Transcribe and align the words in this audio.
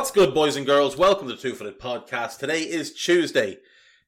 What's 0.00 0.12
good, 0.12 0.32
boys 0.32 0.56
and 0.56 0.64
girls? 0.64 0.96
Welcome 0.96 1.28
to 1.28 1.34
the 1.34 1.40
Two 1.42 1.52
Footed 1.52 1.78
Podcast. 1.78 2.38
Today 2.38 2.62
is 2.62 2.90
Tuesday, 2.94 3.58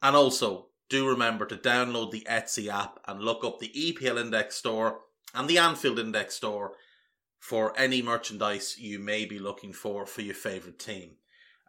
And 0.01 0.17
also, 0.17 0.67
do 0.89 1.09
remember 1.09 1.45
to 1.47 1.57
download 1.57 2.13
the 2.13 2.25
Etsy 2.31 2.69
app 2.69 3.01
and 3.09 3.21
look 3.21 3.45
up 3.45 3.59
the 3.59 3.71
EPL 3.71 4.21
Index 4.21 4.55
store 4.55 5.01
and 5.35 5.49
the 5.49 5.59
Anfield 5.59 5.99
Index 5.99 6.37
store 6.37 6.75
for 7.41 7.77
any 7.77 8.01
merchandise 8.01 8.77
you 8.79 9.01
may 9.01 9.25
be 9.25 9.41
looking 9.41 9.73
for 9.73 10.07
for 10.07 10.23
your 10.23 10.37
favourite 10.37 10.79
team. 10.79 11.17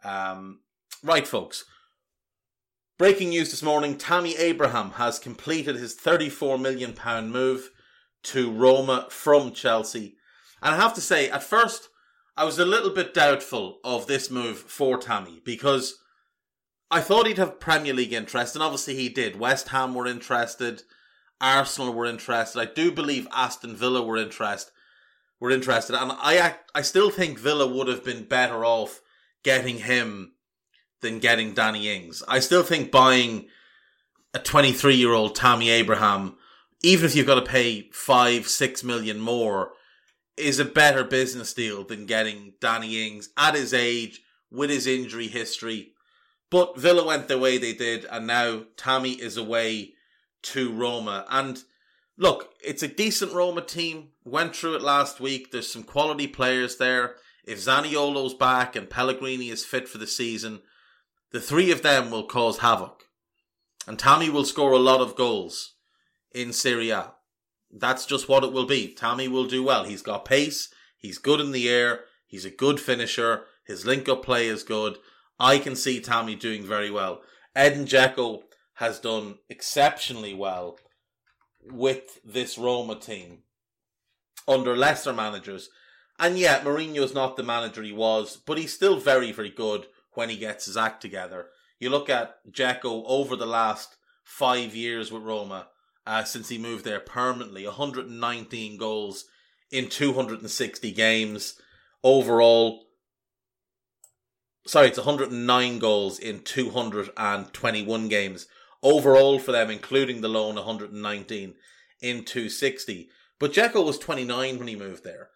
Um, 0.04 0.60
right, 1.02 1.26
folks. 1.26 1.64
Breaking 2.98 3.30
news 3.30 3.50
this 3.50 3.64
morning 3.64 3.98
Tammy 3.98 4.36
Abraham 4.36 4.92
has 4.92 5.18
completed 5.18 5.74
his 5.74 5.96
£34 5.96 6.60
million 6.60 6.94
move 7.30 7.72
to 8.24 8.50
Roma 8.50 9.06
from 9.10 9.52
Chelsea. 9.52 10.16
And 10.62 10.74
I 10.74 10.78
have 10.78 10.94
to 10.94 11.00
say, 11.00 11.30
at 11.30 11.42
first, 11.42 11.88
I 12.36 12.44
was 12.44 12.58
a 12.58 12.64
little 12.64 12.90
bit 12.90 13.14
doubtful 13.14 13.80
of 13.84 14.06
this 14.06 14.30
move 14.30 14.58
for 14.58 14.98
Tammy 14.98 15.40
because 15.44 15.98
I 16.90 17.00
thought 17.00 17.26
he'd 17.26 17.38
have 17.38 17.60
Premier 17.60 17.94
League 17.94 18.12
interest, 18.12 18.54
and 18.54 18.62
obviously 18.62 18.94
he 18.94 19.08
did. 19.08 19.38
West 19.38 19.68
Ham 19.68 19.94
were 19.94 20.06
interested, 20.06 20.82
Arsenal 21.40 21.92
were 21.92 22.06
interested. 22.06 22.60
I 22.60 22.66
do 22.66 22.90
believe 22.92 23.28
Aston 23.32 23.74
Villa 23.76 24.02
were 24.02 24.16
interested. 24.16 24.72
Were 25.38 25.50
interested, 25.50 25.96
and 25.96 26.12
I 26.12 26.56
I 26.74 26.82
still 26.82 27.08
think 27.08 27.38
Villa 27.38 27.66
would 27.66 27.88
have 27.88 28.04
been 28.04 28.24
better 28.24 28.62
off 28.62 29.00
getting 29.42 29.78
him 29.78 30.32
than 31.00 31.18
getting 31.18 31.54
Danny 31.54 31.88
Ings. 31.88 32.22
I 32.28 32.40
still 32.40 32.62
think 32.62 32.90
buying 32.90 33.48
a 34.34 34.38
23 34.38 34.94
year 34.94 35.14
old 35.14 35.34
Tammy 35.34 35.70
Abraham 35.70 36.36
even 36.82 37.06
if 37.06 37.14
you've 37.14 37.26
got 37.26 37.34
to 37.36 37.50
pay 37.50 37.90
five, 37.92 38.48
six 38.48 38.82
million 38.82 39.20
more, 39.20 39.72
is 40.36 40.58
a 40.58 40.64
better 40.64 41.04
business 41.04 41.52
deal 41.52 41.84
than 41.84 42.06
getting 42.06 42.54
Danny 42.60 43.06
Ings 43.06 43.28
at 43.36 43.54
his 43.54 43.74
age 43.74 44.22
with 44.50 44.70
his 44.70 44.86
injury 44.86 45.28
history. 45.28 45.92
But 46.50 46.78
Villa 46.78 47.04
went 47.06 47.28
the 47.28 47.38
way 47.38 47.58
they 47.58 47.74
did, 47.74 48.06
and 48.06 48.26
now 48.26 48.64
Tammy 48.76 49.12
is 49.12 49.36
away 49.36 49.92
to 50.42 50.72
Roma. 50.72 51.26
And 51.28 51.62
look, 52.16 52.54
it's 52.64 52.82
a 52.82 52.88
decent 52.88 53.32
Roma 53.32 53.60
team. 53.62 54.08
Went 54.24 54.56
through 54.56 54.76
it 54.76 54.82
last 54.82 55.20
week. 55.20 55.52
There's 55.52 55.70
some 55.70 55.84
quality 55.84 56.26
players 56.26 56.76
there. 56.76 57.16
If 57.44 57.58
Zaniolo's 57.58 58.34
back 58.34 58.74
and 58.74 58.90
Pellegrini 58.90 59.48
is 59.48 59.64
fit 59.64 59.88
for 59.88 59.98
the 59.98 60.06
season, 60.06 60.62
the 61.30 61.40
three 61.40 61.70
of 61.70 61.82
them 61.82 62.10
will 62.10 62.24
cause 62.24 62.58
havoc. 62.58 63.04
And 63.86 63.98
Tammy 63.98 64.30
will 64.30 64.44
score 64.44 64.72
a 64.72 64.78
lot 64.78 65.00
of 65.00 65.16
goals 65.16 65.74
in 66.32 66.52
Serie 66.52 66.90
A. 66.90 67.12
That's 67.70 68.06
just 68.06 68.28
what 68.28 68.44
it 68.44 68.52
will 68.52 68.66
be. 68.66 68.94
Tammy 68.94 69.28
will 69.28 69.46
do 69.46 69.62
well. 69.62 69.84
He's 69.84 70.02
got 70.02 70.24
pace. 70.24 70.68
He's 70.96 71.18
good 71.18 71.40
in 71.40 71.52
the 71.52 71.68
air. 71.68 72.00
He's 72.26 72.44
a 72.44 72.50
good 72.50 72.80
finisher. 72.80 73.44
His 73.64 73.86
link 73.86 74.08
up 74.08 74.24
play 74.24 74.48
is 74.48 74.62
good. 74.62 74.98
I 75.38 75.58
can 75.58 75.76
see 75.76 76.00
Tammy 76.00 76.34
doing 76.34 76.64
very 76.64 76.90
well. 76.90 77.22
Edin 77.54 77.84
Dzeko 77.84 78.42
has 78.74 78.98
done 78.98 79.38
exceptionally 79.48 80.34
well 80.34 80.78
with 81.62 82.20
this 82.24 82.58
Roma 82.58 82.96
team 82.96 83.38
under 84.46 84.76
lesser 84.76 85.12
managers. 85.12 85.70
And 86.18 86.38
yet, 86.38 86.64
Mourinho's 86.64 87.14
not 87.14 87.36
the 87.36 87.42
manager 87.42 87.82
he 87.82 87.92
was, 87.92 88.36
but 88.36 88.58
he's 88.58 88.74
still 88.74 88.98
very, 88.98 89.32
very 89.32 89.50
good 89.50 89.86
when 90.12 90.28
he 90.28 90.36
gets 90.36 90.66
his 90.66 90.76
act 90.76 91.00
together. 91.00 91.46
You 91.78 91.88
look 91.88 92.10
at 92.10 92.36
Dzeko 92.50 93.04
over 93.06 93.36
the 93.36 93.46
last 93.46 93.96
five 94.22 94.74
years 94.74 95.10
with 95.10 95.22
Roma, 95.22 95.68
uh, 96.06 96.24
since 96.24 96.48
he 96.48 96.58
moved 96.58 96.84
there 96.84 97.00
permanently. 97.00 97.64
119 97.66 98.76
goals 98.76 99.26
in 99.70 99.88
260 99.88 100.92
games 100.92 101.60
overall. 102.02 102.84
Sorry, 104.66 104.88
it's 104.88 104.98
109 104.98 105.78
goals 105.78 106.18
in 106.18 106.40
221 106.40 108.08
games 108.08 108.46
overall 108.82 109.38
for 109.38 109.52
them, 109.52 109.70
including 109.70 110.20
the 110.20 110.28
loan 110.28 110.56
119 110.56 111.54
in 112.00 112.24
260. 112.24 113.08
But 113.38 113.52
Dzeko 113.52 113.84
was 113.84 113.98
29 113.98 114.58
when 114.58 114.68
he 114.68 114.76
moved 114.76 115.04
there. 115.04 115.30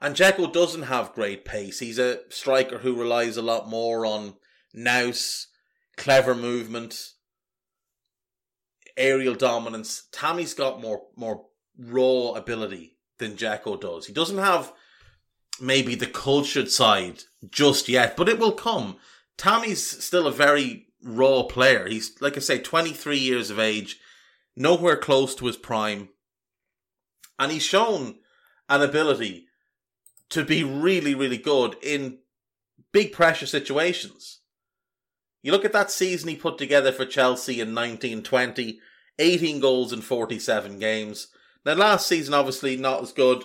And 0.00 0.14
Dzeko 0.14 0.52
doesn't 0.52 0.82
have 0.82 1.12
great 1.12 1.44
pace. 1.44 1.80
He's 1.80 1.98
a 1.98 2.20
striker 2.28 2.78
who 2.78 2.94
relies 2.94 3.36
a 3.36 3.42
lot 3.42 3.68
more 3.68 4.06
on 4.06 4.34
nous, 4.72 5.48
clever 5.96 6.36
movement, 6.36 7.14
aerial 8.98 9.34
dominance. 9.34 10.08
Tammy's 10.12 10.54
got 10.54 10.80
more 10.80 11.02
more 11.16 11.46
raw 11.78 12.32
ability 12.32 12.98
than 13.18 13.36
Dzeko 13.36 13.80
does. 13.80 14.06
He 14.06 14.12
doesn't 14.12 14.38
have 14.38 14.72
maybe 15.60 15.94
the 15.94 16.06
cultured 16.06 16.70
side 16.70 17.22
just 17.50 17.88
yet, 17.88 18.16
but 18.16 18.28
it 18.28 18.38
will 18.38 18.52
come. 18.52 18.96
Tammy's 19.36 20.04
still 20.04 20.26
a 20.26 20.32
very 20.32 20.88
raw 21.02 21.44
player. 21.44 21.88
He's 21.88 22.20
like 22.20 22.36
I 22.36 22.40
say, 22.40 22.58
23 22.58 23.18
years 23.18 23.50
of 23.50 23.58
age, 23.58 23.98
nowhere 24.56 24.96
close 24.96 25.34
to 25.36 25.46
his 25.46 25.56
prime. 25.56 26.08
And 27.38 27.52
he's 27.52 27.62
shown 27.62 28.16
an 28.68 28.82
ability 28.82 29.46
to 30.30 30.44
be 30.44 30.64
really, 30.64 31.14
really 31.14 31.38
good 31.38 31.76
in 31.82 32.18
big 32.92 33.12
pressure 33.12 33.46
situations. 33.46 34.37
You 35.42 35.52
look 35.52 35.64
at 35.64 35.72
that 35.72 35.90
season 35.90 36.28
he 36.28 36.36
put 36.36 36.58
together 36.58 36.92
for 36.92 37.04
Chelsea 37.04 37.60
in 37.60 37.74
1920, 37.74 38.80
18 39.18 39.60
goals 39.60 39.92
in 39.92 40.00
47 40.00 40.78
games. 40.78 41.28
Now, 41.64 41.74
last 41.74 42.06
season, 42.06 42.34
obviously, 42.34 42.76
not 42.76 43.02
as 43.02 43.12
good, 43.12 43.44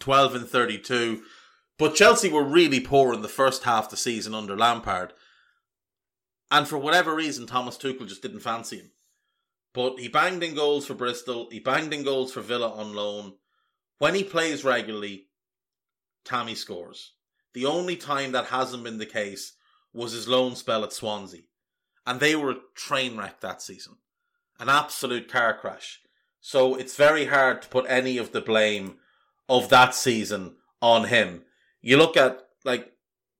12 0.00 0.34
and 0.34 0.48
32. 0.48 1.22
But 1.78 1.94
Chelsea 1.94 2.30
were 2.30 2.44
really 2.44 2.80
poor 2.80 3.12
in 3.12 3.22
the 3.22 3.28
first 3.28 3.64
half 3.64 3.84
of 3.84 3.90
the 3.90 3.96
season 3.96 4.34
under 4.34 4.56
Lampard. 4.56 5.12
And 6.50 6.66
for 6.66 6.78
whatever 6.78 7.14
reason, 7.14 7.46
Thomas 7.46 7.76
Tuchel 7.76 8.08
just 8.08 8.22
didn't 8.22 8.40
fancy 8.40 8.78
him. 8.78 8.90
But 9.74 9.98
he 9.98 10.08
banged 10.08 10.42
in 10.42 10.54
goals 10.54 10.86
for 10.86 10.94
Bristol, 10.94 11.48
he 11.50 11.58
banged 11.58 11.92
in 11.92 12.02
goals 12.02 12.32
for 12.32 12.40
Villa 12.40 12.70
on 12.70 12.94
loan. 12.94 13.34
When 13.98 14.14
he 14.14 14.24
plays 14.24 14.64
regularly, 14.64 15.26
Tammy 16.24 16.54
scores. 16.54 17.12
The 17.52 17.66
only 17.66 17.96
time 17.96 18.32
that 18.32 18.46
hasn't 18.46 18.84
been 18.84 18.98
the 18.98 19.06
case 19.06 19.52
was 19.96 20.12
his 20.12 20.28
loan 20.28 20.54
spell 20.54 20.84
at 20.84 20.92
Swansea. 20.92 21.42
And 22.06 22.20
they 22.20 22.36
were 22.36 22.50
a 22.50 22.60
train 22.74 23.16
wreck 23.16 23.40
that 23.40 23.62
season 23.62 23.96
an 24.58 24.68
absolute 24.68 25.30
car 25.30 25.52
crash. 25.52 26.00
So 26.40 26.76
it's 26.76 26.96
very 26.96 27.26
hard 27.26 27.62
to 27.62 27.68
put 27.68 27.84
any 27.88 28.16
of 28.16 28.32
the 28.32 28.40
blame 28.40 28.96
of 29.48 29.68
that 29.68 29.94
season 29.94 30.56
on 30.80 31.08
him. 31.08 31.42
You 31.82 31.96
look 31.96 32.16
at 32.16 32.40
like 32.64 32.92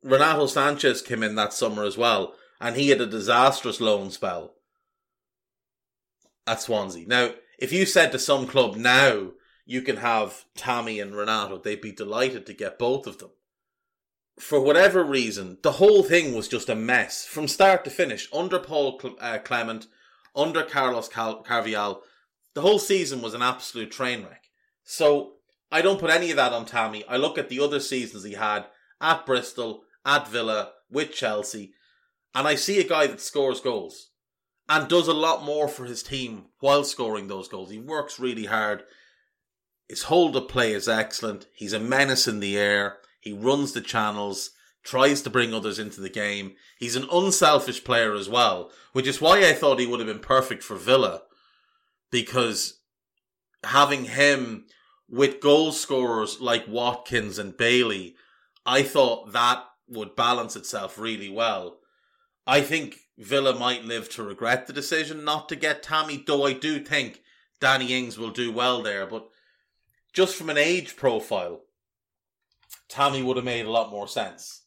Renato 0.03 0.45
Sanches 0.45 1.05
came 1.05 1.23
in 1.23 1.35
that 1.37 1.53
summer 1.53 1.85
as 1.85 1.97
well, 1.97 2.35
and 2.61 2.77
he 2.77 2.91
had 2.91 3.01
a 3.01 3.07
disastrous 3.07 3.81
loan 3.81 4.11
spell 4.11 4.55
at 6.47 6.61
Swansea. 6.61 7.07
Now, 7.07 7.31
if 7.59 7.73
you 7.73 7.87
said 7.87 8.13
to 8.13 8.19
some 8.19 8.47
club 8.47 8.77
now 8.77 9.33
you 9.65 9.83
can 9.83 9.97
have 9.97 10.45
Tammy 10.55 11.01
and 11.01 11.17
Renato, 11.17 11.59
they'd 11.59 11.81
be 11.81 11.93
delighted 11.93 12.47
to 12.47 12.53
get 12.53 12.79
both 12.79 13.07
of 13.07 13.19
them. 13.19 13.31
For 14.39 14.61
whatever 14.61 15.03
reason, 15.03 15.59
the 15.63 15.73
whole 15.73 16.03
thing 16.03 16.35
was 16.35 16.49
just 16.49 16.69
a 16.69 16.75
mess 16.75 17.25
from 17.25 17.49
start 17.49 17.85
to 17.85 17.91
finish. 17.91 18.29
Under 18.33 18.59
Paul 18.59 19.01
uh, 19.21 19.39
Clement, 19.39 19.87
under 20.35 20.63
Carlos 20.63 21.09
Cal- 21.09 21.43
Carvalhal, 21.43 22.01
the 22.55 22.61
whole 22.61 22.79
season 22.79 23.23
was 23.23 23.35
an 23.35 23.43
absolute 23.43 23.91
train 23.91 24.23
wreck. 24.23 24.45
So 24.85 25.35
I 25.73 25.83
don't 25.83 26.01
put 26.01 26.11
any 26.11 26.31
of 26.31 26.37
that 26.37 26.53
on 26.53 26.67
Tammy. 26.67 27.05
I 27.09 27.17
look 27.17 27.39
at 27.39 27.49
the 27.49 27.61
other 27.61 27.81
seasons 27.81 28.25
he 28.25 28.35
had 28.35 28.67
at 29.01 29.27
Bristol, 29.27 29.83
at 30.05 30.29
Villa, 30.29 30.73
with 30.91 31.13
Chelsea, 31.13 31.73
and 32.35 32.47
I 32.47 32.55
see 32.55 32.79
a 32.79 32.89
guy 32.89 33.07
that 33.07 33.21
scores 33.21 33.61
goals 33.61 34.11
and 34.69 34.89
does 34.89 35.09
a 35.09 35.15
lot 35.15 35.45
more 35.45 35.69
for 35.69 35.85
his 35.85 36.03
team 36.03 36.47
while 36.61 36.85
scoring 36.85 37.29
those 37.29 37.49
goals. 37.49 37.71
He 37.71 37.79
works 37.79 38.19
really 38.19 38.45
hard. 38.45 38.85
His 39.89 40.05
hold 40.05 40.37
up 40.37 40.49
play 40.49 40.73
is 40.73 40.89
excellent. 40.89 41.47
He's 41.55 41.73
a 41.73 41.81
menace 41.81 42.29
in 42.29 42.41
the 42.41 42.59
air. 42.59 42.99
He 43.27 43.33
runs 43.33 43.73
the 43.73 43.81
channels, 43.81 44.53
tries 44.85 45.21
to 45.23 45.31
bring 45.31 45.53
others 45.53 45.81
into 45.81 46.01
the 46.01 46.09
game. 46.09 46.55
He's 46.79 46.95
an 46.95 47.09
unselfish 47.11 47.83
player 47.83 48.15
as 48.15 48.29
well, 48.29 48.71
which 48.93 49.09
is 49.09 49.21
why 49.21 49.41
I 49.41 49.53
thought 49.53 49.81
he 49.81 49.87
would 49.87 49.99
have 49.99 50.07
been 50.07 50.21
perfect 50.21 50.63
for 50.63 50.77
Villa 50.77 51.23
because 52.13 52.79
having 53.65 54.05
him 54.05 54.67
with 55.09 55.41
goal 55.41 55.73
scorers 55.73 56.41
like 56.41 56.69
Watkins 56.69 57.37
and 57.37 57.57
Bailey, 57.57 58.15
I 58.65 58.85
thought 58.85 59.33
that 59.33 59.65
would 59.89 60.15
balance 60.15 60.55
itself 60.55 60.97
really 60.97 61.29
well. 61.29 61.79
I 62.47 62.61
think 62.61 62.99
Villa 63.19 63.59
might 63.59 63.85
live 63.85 64.09
to 64.11 64.23
regret 64.23 64.69
the 64.69 64.73
decision 64.73 65.25
not 65.25 65.49
to 65.49 65.57
get 65.57 65.83
Tammy, 65.83 66.23
though 66.25 66.47
I 66.47 66.53
do 66.53 66.79
think 66.79 67.23
Danny 67.59 67.93
Ings 67.93 68.19
will 68.19 68.31
do 68.31 68.53
well 68.53 68.83
there. 68.83 69.05
But 69.05 69.29
just 70.13 70.37
from 70.37 70.49
an 70.49 70.59
age 70.59 70.95
profile, 70.95 71.63
Tammy 72.89 73.23
would 73.23 73.37
have 73.37 73.45
made 73.45 73.67
a 73.67 73.71
lot 73.71 73.91
more 73.91 74.09
sense. 74.09 74.63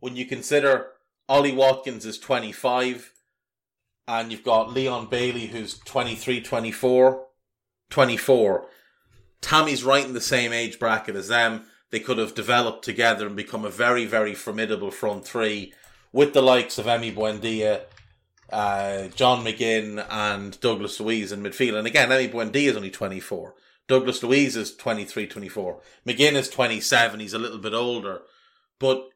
When 0.00 0.16
you 0.16 0.26
consider 0.26 0.88
Ollie 1.28 1.54
Watkins 1.54 2.04
is 2.04 2.18
25 2.18 3.12
and 4.08 4.32
you've 4.32 4.44
got 4.44 4.72
Leon 4.72 5.06
Bailey 5.06 5.46
who's 5.46 5.78
23, 5.78 6.40
24, 6.40 7.26
24. 7.90 8.66
Tammy's 9.40 9.84
right 9.84 10.04
in 10.04 10.12
the 10.12 10.20
same 10.20 10.52
age 10.52 10.78
bracket 10.78 11.16
as 11.16 11.28
them. 11.28 11.66
They 11.90 12.00
could 12.00 12.18
have 12.18 12.34
developed 12.34 12.84
together 12.84 13.26
and 13.26 13.36
become 13.36 13.64
a 13.64 13.70
very, 13.70 14.06
very 14.06 14.34
formidable 14.34 14.90
front 14.90 15.24
three 15.24 15.74
with 16.12 16.32
the 16.32 16.42
likes 16.42 16.78
of 16.78 16.86
Emi 16.86 17.14
Buendia, 17.14 17.82
uh, 18.50 19.08
John 19.08 19.44
McGinn, 19.44 20.04
and 20.10 20.58
Douglas 20.60 21.00
Luiz 21.00 21.32
in 21.32 21.42
midfield. 21.42 21.76
And 21.76 21.86
again, 21.86 22.08
Emi 22.08 22.32
Buendia 22.32 22.70
is 22.70 22.76
only 22.76 22.90
24. 22.90 23.54
Douglas 23.88 24.22
Luiz 24.22 24.56
is 24.56 24.74
23, 24.76 25.26
24. 25.26 25.80
McGinn 26.06 26.34
is 26.34 26.48
27. 26.48 27.20
He's 27.20 27.34
a 27.34 27.38
little 27.38 27.58
bit 27.58 27.74
older. 27.74 28.22
But, 28.78 29.08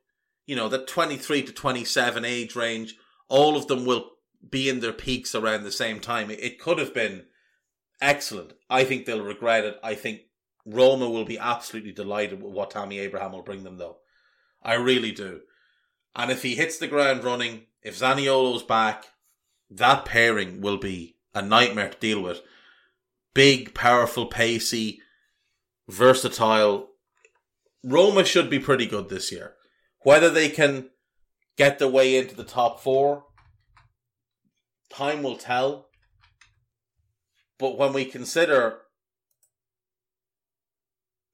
you 0.47 0.57
know, 0.57 0.69
that 0.69 0.87
23 0.87 1.43
to 1.45 1.53
27 1.53 2.25
age 2.25 2.57
range, 2.57 2.97
all 3.29 3.57
of 3.57 3.69
them 3.69 3.85
will 3.85 4.11
be 4.49 4.69
in 4.69 4.81
their 4.81 4.93
peaks 4.93 5.35
around 5.35 5.65
the 5.65 5.73
same 5.73 6.01
time. 6.01 6.31
It 6.31 6.59
could 6.59 6.79
have 6.79 6.95
been 6.95 7.27
excellent. 8.01 8.53
I 8.69 8.85
think 8.85 9.07
they'll 9.07 9.23
regret 9.23 9.65
it. 9.65 9.79
I 9.83 9.95
think 9.95 10.23
Roma 10.65 11.09
will 11.09 11.25
be 11.25 11.39
absolutely 11.39 11.93
delighted 11.93 12.43
with 12.43 12.53
what 12.53 12.71
Tammy 12.71 12.99
Abraham 12.99 13.33
will 13.33 13.43
bring 13.43 13.65
them, 13.65 13.79
though. 13.79 13.99
I 14.63 14.75
really 14.75 15.13
do. 15.13 15.41
And 16.15 16.31
if 16.31 16.43
he 16.43 16.57
hits 16.57 16.79
the 16.79 16.89
ground 16.89 17.25
running, 17.25 17.67
if 17.83 17.99
Zaniolo's 17.99 18.63
back, 18.63 19.07
that 19.71 20.05
pairing 20.05 20.61
will 20.61 20.79
be 20.79 21.17
a 21.35 21.43
nightmare 21.43 21.91
to 21.91 21.99
deal 21.99 22.21
with 22.21 22.41
big, 23.37 23.75
powerful, 23.75 24.25
pacey, 24.25 25.03
versatile. 25.87 26.89
Roma 27.85 28.25
should 28.25 28.49
be 28.49 28.59
pretty 28.59 28.87
good 28.87 29.11
this 29.11 29.31
year. 29.31 29.53
Whether 30.01 30.31
they 30.31 30.49
can 30.49 30.89
get 31.59 31.79
their 31.79 31.89
way 31.89 32.17
into 32.17 32.35
the 32.35 32.45
top 32.45 32.81
four, 32.81 33.25
time 34.91 35.23
will 35.23 35.37
tell. 35.37 35.89
But 37.59 37.77
when 37.77 37.93
we 37.93 38.07
consider 38.07 38.79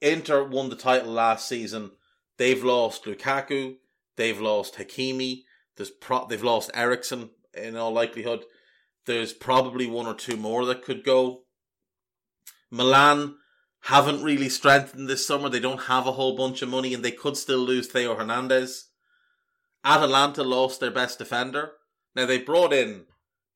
Inter 0.00 0.42
won 0.42 0.70
the 0.70 0.76
title 0.76 1.12
last 1.12 1.48
season, 1.48 1.92
they've 2.36 2.64
lost 2.64 3.04
Lukaku, 3.04 3.76
they've 4.16 4.40
lost 4.40 4.74
Hakimi, 4.74 5.42
there's 5.76 5.90
pro- 5.90 6.26
they've 6.26 6.42
lost 6.42 6.72
Eriksen 6.74 7.30
in 7.54 7.76
all 7.76 7.92
likelihood. 7.92 8.44
There's 9.06 9.32
probably 9.32 9.86
one 9.86 10.06
or 10.06 10.14
two 10.14 10.36
more 10.36 10.66
that 10.66 10.82
could 10.82 11.04
go. 11.04 11.41
Milan 12.72 13.36
haven't 13.82 14.22
really 14.22 14.48
strengthened 14.48 15.06
this 15.06 15.26
summer. 15.26 15.50
They 15.50 15.60
don't 15.60 15.82
have 15.82 16.06
a 16.06 16.12
whole 16.12 16.34
bunch 16.34 16.62
of 16.62 16.70
money 16.70 16.94
and 16.94 17.04
they 17.04 17.10
could 17.10 17.36
still 17.36 17.58
lose 17.58 17.86
Theo 17.86 18.14
Hernandez. 18.14 18.88
Atalanta 19.84 20.42
lost 20.42 20.80
their 20.80 20.90
best 20.90 21.18
defender. 21.18 21.72
Now 22.16 22.24
they 22.24 22.38
brought 22.38 22.72
in 22.72 23.04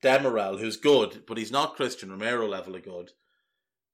Demiral, 0.02 0.60
who's 0.60 0.76
good, 0.76 1.22
but 1.26 1.38
he's 1.38 1.50
not 1.50 1.78
Cristian 1.78 2.10
Romero 2.10 2.46
level 2.46 2.76
of 2.76 2.84
good. 2.84 3.12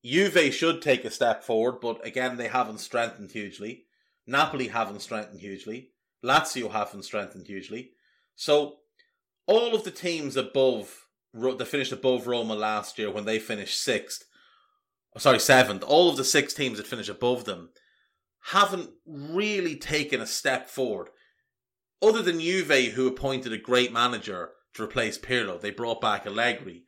Juve 0.04 0.52
should 0.52 0.82
take 0.82 1.04
a 1.04 1.10
step 1.10 1.44
forward, 1.44 1.80
but 1.80 2.04
again, 2.04 2.36
they 2.36 2.48
haven't 2.48 2.78
strengthened 2.78 3.30
hugely. 3.30 3.84
Napoli 4.26 4.68
haven't 4.68 5.02
strengthened 5.02 5.40
hugely. 5.40 5.90
Lazio 6.24 6.72
haven't 6.72 7.04
strengthened 7.04 7.46
hugely. 7.46 7.92
So, 8.34 8.78
all 9.46 9.72
of 9.72 9.84
the 9.84 9.92
teams 9.92 10.36
above, 10.36 11.06
that 11.32 11.68
finished 11.68 11.92
above 11.92 12.26
Roma 12.26 12.54
last 12.54 12.98
year 12.98 13.12
when 13.12 13.24
they 13.24 13.38
finished 13.38 13.80
sixth, 13.80 14.24
Oh, 15.14 15.18
sorry, 15.18 15.40
seventh, 15.40 15.82
all 15.82 16.08
of 16.08 16.16
the 16.16 16.24
six 16.24 16.54
teams 16.54 16.78
that 16.78 16.86
finished 16.86 17.10
above 17.10 17.44
them 17.44 17.70
haven't 18.46 18.90
really 19.06 19.76
taken 19.76 20.20
a 20.20 20.26
step 20.26 20.68
forward. 20.68 21.08
Other 22.00 22.22
than 22.22 22.40
Juve, 22.40 22.92
who 22.94 23.06
appointed 23.06 23.52
a 23.52 23.58
great 23.58 23.92
manager 23.92 24.50
to 24.74 24.82
replace 24.82 25.18
Pirlo, 25.18 25.60
they 25.60 25.70
brought 25.70 26.00
back 26.00 26.26
Allegri. 26.26 26.84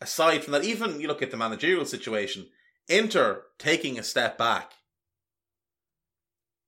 Aside 0.00 0.44
from 0.44 0.52
that, 0.52 0.64
even 0.64 1.00
you 1.00 1.08
look 1.08 1.22
at 1.22 1.30
the 1.30 1.36
managerial 1.36 1.84
situation, 1.84 2.46
Inter 2.88 3.44
taking 3.58 3.98
a 3.98 4.02
step 4.02 4.38
back. 4.38 4.72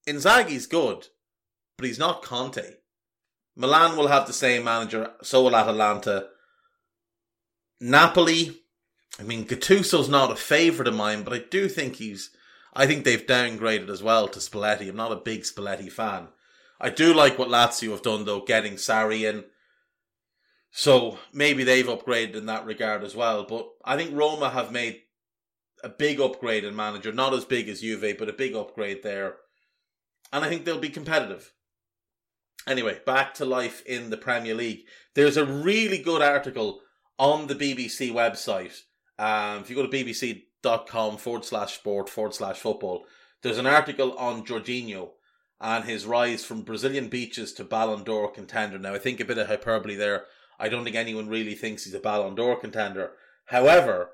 Inzaghi's 0.07 0.67
good, 0.67 1.09
but 1.77 1.87
he's 1.87 1.99
not 1.99 2.23
Conte. 2.23 2.77
Milan 3.55 3.97
will 3.97 4.09
have 4.09 4.27
the 4.27 4.33
same 4.33 4.65
manager, 4.65 5.13
so 5.23 5.43
will 5.43 5.57
Atalanta. 5.57 6.29
Napoli, 7.81 8.62
I 9.19 9.25
mean, 9.25 9.47
Gattuso's 9.47 10.09
not 10.09 10.31
a 10.31 10.37
favourite 10.37 10.89
of 10.89 10.95
mine, 10.95 11.23
but 11.23 11.33
I 11.33 11.39
do 11.39 11.69
think 11.69 11.97
he's. 11.97 12.31
I 12.75 12.87
think 12.87 13.05
they've 13.05 13.27
downgraded 13.27 13.91
as 13.91 14.03
well 14.03 14.29
to 14.29 14.39
Spalletti. 14.39 14.89
I'm 14.89 14.97
not 14.97 15.13
a 15.13 15.17
big 15.17 15.43
Spalletti 15.43 15.93
fan. 15.93 16.29
I 16.81 16.89
do 16.89 17.13
like 17.13 17.39
what 17.39 17.49
Lazio 17.49 17.91
have 17.91 18.03
done, 18.03 18.25
though, 18.25 18.41
getting 18.41 18.75
Sarri 18.75 19.29
in. 19.29 19.45
So 20.71 21.19
maybe 21.35 21.65
they've 21.65 21.87
upgraded 21.87 22.35
in 22.35 22.47
that 22.47 22.65
regard 22.65 23.05
as 23.05 23.15
well. 23.15 23.45
But 23.45 23.69
I 23.85 23.97
think 23.97 24.17
Roma 24.17 24.49
have 24.49 24.73
made 24.73 25.03
a 25.85 25.91
big 25.91 26.19
upgrade 26.19 26.65
in 26.65 26.75
manager, 26.75 27.13
not 27.13 27.35
as 27.35 27.45
big 27.45 27.69
as 27.69 27.83
Juve, 27.83 28.17
but 28.19 28.31
a 28.31 28.33
big 28.33 28.55
upgrade 28.55 29.03
there. 29.03 29.37
And 30.33 30.43
I 30.45 30.49
think 30.49 30.65
they'll 30.65 30.79
be 30.79 30.89
competitive. 30.89 31.53
Anyway, 32.67 33.01
back 33.05 33.35
to 33.35 33.45
life 33.45 33.85
in 33.85 34.09
the 34.09 34.17
Premier 34.17 34.55
League. 34.55 34.85
There's 35.15 35.37
a 35.37 35.45
really 35.45 35.99
good 35.99 36.23
article 36.23 36.81
on 37.19 37.49
the 37.49 37.55
BBC 37.55 38.11
website 38.13 38.81
um, 39.19 39.61
if 39.61 39.71
you 39.71 39.77
go 39.77 39.87
to 39.87 39.89
bbc.com 39.89 41.17
forward 41.17 41.45
slash 41.45 41.75
sport 41.75 42.09
forward 42.09 42.35
slash 42.35 42.59
football, 42.59 43.05
there's 43.43 43.59
an 43.59 43.67
article 43.67 44.17
on 44.17 44.45
Jorginho 44.45 45.11
and 45.61 45.85
his 45.85 46.07
rise 46.07 46.45
from 46.45 46.63
Brazilian 46.63 47.09
beaches 47.09 47.53
to 47.55 47.65
Ballon 47.65 48.03
d'Or 48.03 48.31
contender. 48.31 48.79
Now, 48.79 48.95
I 48.95 48.99
think 48.99 49.21
a 49.21 49.25
bit 49.25 49.39
of 49.39 49.47
hyperbole 49.47 49.95
there. 49.95 50.25
I 50.59 50.69
don't 50.69 50.85
think 50.85 50.97
anyone 50.97 51.29
really 51.29 51.55
thinks 51.55 51.85
he's 51.85 51.95
a 51.95 52.01
Ballon 52.01 52.35
d'Or 52.35 52.59
contender. 52.59 53.13
However, 53.47 54.11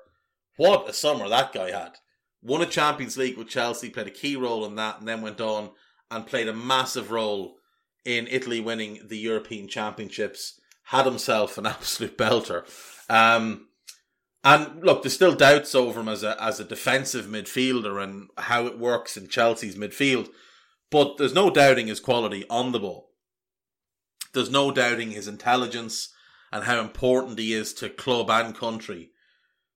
what 0.57 0.89
a 0.89 0.93
summer 0.93 1.27
that 1.27 1.53
guy 1.53 1.71
had. 1.71 1.97
Won 2.41 2.61
a 2.61 2.65
Champions 2.65 3.17
League 3.17 3.37
with 3.37 3.49
Chelsea, 3.49 3.89
played 3.89 4.07
a 4.07 4.11
key 4.11 4.35
role 4.35 4.65
in 4.65 4.75
that, 4.75 4.99
and 4.99 5.07
then 5.07 5.21
went 5.21 5.41
on 5.41 5.71
and 6.11 6.25
played 6.25 6.47
a 6.47 6.53
massive 6.53 7.11
role 7.11 7.57
in 8.05 8.27
Italy 8.27 8.59
winning 8.59 8.99
the 9.07 9.17
European 9.17 9.67
Championships. 9.67 10.59
Had 10.83 11.05
himself 11.05 11.57
an 11.57 11.65
absolute 11.67 12.17
belter. 12.17 12.63
Um, 13.09 13.68
and 14.43 14.83
look, 14.83 15.03
there's 15.03 15.13
still 15.13 15.35
doubts 15.35 15.75
over 15.75 15.99
him 15.99 16.07
as 16.07 16.23
a 16.23 16.41
as 16.41 16.59
a 16.59 16.65
defensive 16.65 17.25
midfielder 17.25 18.01
and 18.01 18.29
how 18.37 18.65
it 18.65 18.79
works 18.79 19.17
in 19.17 19.27
Chelsea's 19.27 19.75
midfield. 19.75 20.29
But 20.91 21.17
there's 21.17 21.33
no 21.33 21.49
doubting 21.49 21.87
his 21.87 21.99
quality 21.99 22.45
on 22.49 22.71
the 22.71 22.79
ball. 22.79 23.11
There's 24.33 24.49
no 24.49 24.71
doubting 24.71 25.11
his 25.11 25.27
intelligence 25.27 26.13
and 26.51 26.63
how 26.63 26.79
important 26.79 27.37
he 27.37 27.53
is 27.53 27.73
to 27.75 27.89
club 27.89 28.29
and 28.29 28.55
country. 28.55 29.11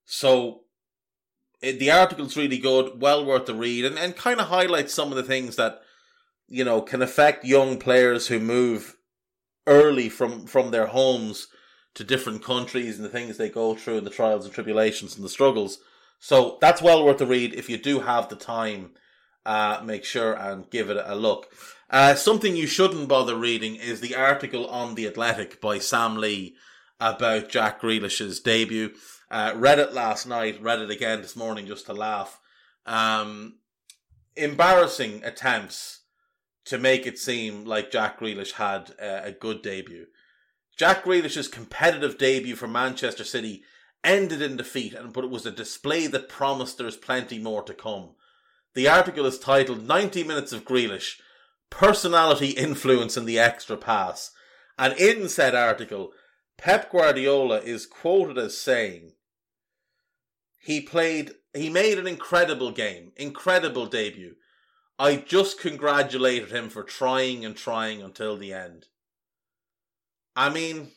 So 0.06 0.62
it, 1.62 1.80
the 1.80 1.92
article's 1.92 2.38
really 2.38 2.58
good, 2.58 3.02
well 3.02 3.26
worth 3.26 3.46
the 3.46 3.56
read, 3.56 3.86
and, 3.86 3.98
and 3.98 4.16
kind 4.16 4.40
of 4.40 4.48
highlights 4.48 4.94
some 4.94 5.10
of 5.10 5.16
the 5.16 5.24
things 5.24 5.56
that 5.58 5.82
you 6.48 6.64
know 6.64 6.82
can 6.82 7.02
affect 7.02 7.46
young 7.46 7.78
players 7.78 8.28
who 8.28 8.40
move 8.40 8.96
early 9.68 10.10
from 10.10 10.46
from 10.46 10.72
their 10.72 10.88
homes 10.88 11.48
to 11.96 12.04
different 12.04 12.44
countries 12.44 12.98
and 12.98 13.06
the 13.06 13.10
things 13.10 13.38
they 13.38 13.50
go 13.50 13.76
through 13.76 13.98
and 13.98 14.08
the 14.08 14.12
trials 14.12 14.46
and 14.46 14.54
tribulations 14.54 15.16
and 15.16 15.24
the 15.24 15.30
struggles. 15.30 15.80
So 16.20 16.58
that's 16.62 16.82
well 16.82 17.06
worth 17.06 17.22
a 17.22 17.26
read 17.26 17.54
if 17.54 17.70
you 17.70 17.78
do 17.78 18.00
have 18.00 18.30
the 18.30 18.36
time 18.36 18.92
uh, 19.46 19.82
make 19.84 20.06
sure 20.06 20.34
and 20.34 20.70
give 20.70 20.90
it 20.90 21.04
a 21.04 21.16
look. 21.16 21.52
Uh, 21.90 22.16
something 22.16 22.56
you 22.56 22.68
shouldn't 22.68 23.08
bother 23.08 23.36
reading 23.36 23.76
is 23.76 24.02
the 24.02 24.16
article 24.16 24.68
on 24.68 24.96
The 24.96 25.08
Athletic 25.08 25.62
by 25.62 25.80
Sam 25.80 26.18
Lee 26.18 26.56
about 27.00 27.50
Jack 27.50 27.82
Grealish's 27.82 28.40
debut. 28.40 28.92
Uh, 29.30 29.54
read 29.56 29.80
it 29.80 29.94
last 29.94 30.26
night, 30.26 30.62
read 30.62 30.80
it 30.80 30.90
again 30.90 31.22
this 31.22 31.36
morning 31.36 31.68
just 31.68 31.86
to 31.88 31.94
laugh. 31.94 32.40
Um, 32.86 33.56
embarrassing 34.36 35.24
attempts 35.24 36.02
to 36.66 36.78
make 36.78 37.06
it 37.06 37.20
seem 37.20 37.66
like 37.66 37.92
Jack 37.92 38.20
Grealish 38.20 38.54
had 38.54 38.92
a, 39.00 39.26
a 39.26 39.32
good 39.32 39.62
debut. 39.62 40.06
Jack 40.76 41.04
Grealish's 41.04 41.48
competitive 41.48 42.18
debut 42.18 42.56
for 42.56 42.68
Manchester 42.68 43.24
City 43.24 43.64
ended 44.04 44.42
in 44.42 44.58
defeat, 44.58 44.96
but 45.14 45.24
it 45.24 45.30
was 45.30 45.46
a 45.46 45.52
display 45.52 46.08
that 46.08 46.30
promised 46.30 46.78
there's 46.78 46.98
plenty 46.98 47.40
more 47.40 47.64
to 47.64 47.74
come. 47.74 48.16
The 48.74 48.88
article 48.88 49.26
is 49.26 49.38
titled 49.38 49.88
90 49.88 50.24
Minutes 50.24 50.52
of 50.52 50.66
Grealish 50.66 51.20
Personality 51.70 52.50
Influence 52.50 53.16
in 53.16 53.26
the 53.26 53.40
Extra 53.40 53.78
Pass. 53.78 54.32
And 54.78 54.98
in 55.00 55.30
said 55.30 55.54
article, 55.54 56.12
Pep 56.58 56.92
Guardiola 56.92 57.60
is 57.60 57.86
quoted 57.86 58.38
as 58.38 58.58
saying, 58.58 59.14
he 60.60 60.82
played, 60.82 61.34
he 61.54 61.70
made 61.70 62.00
an 62.00 62.08
incredible 62.08 62.72
game, 62.72 63.12
incredible 63.16 63.86
debut. 63.86 64.36
I 64.98 65.18
just 65.18 65.60
congratulated 65.60 66.52
him 66.52 66.70
for 66.70 66.84
trying 66.84 67.44
and 67.44 67.56
trying 67.56 68.02
until 68.02 68.38
the 68.38 68.54
end. 68.54 68.88
I 70.36 70.50
mean, 70.50 70.90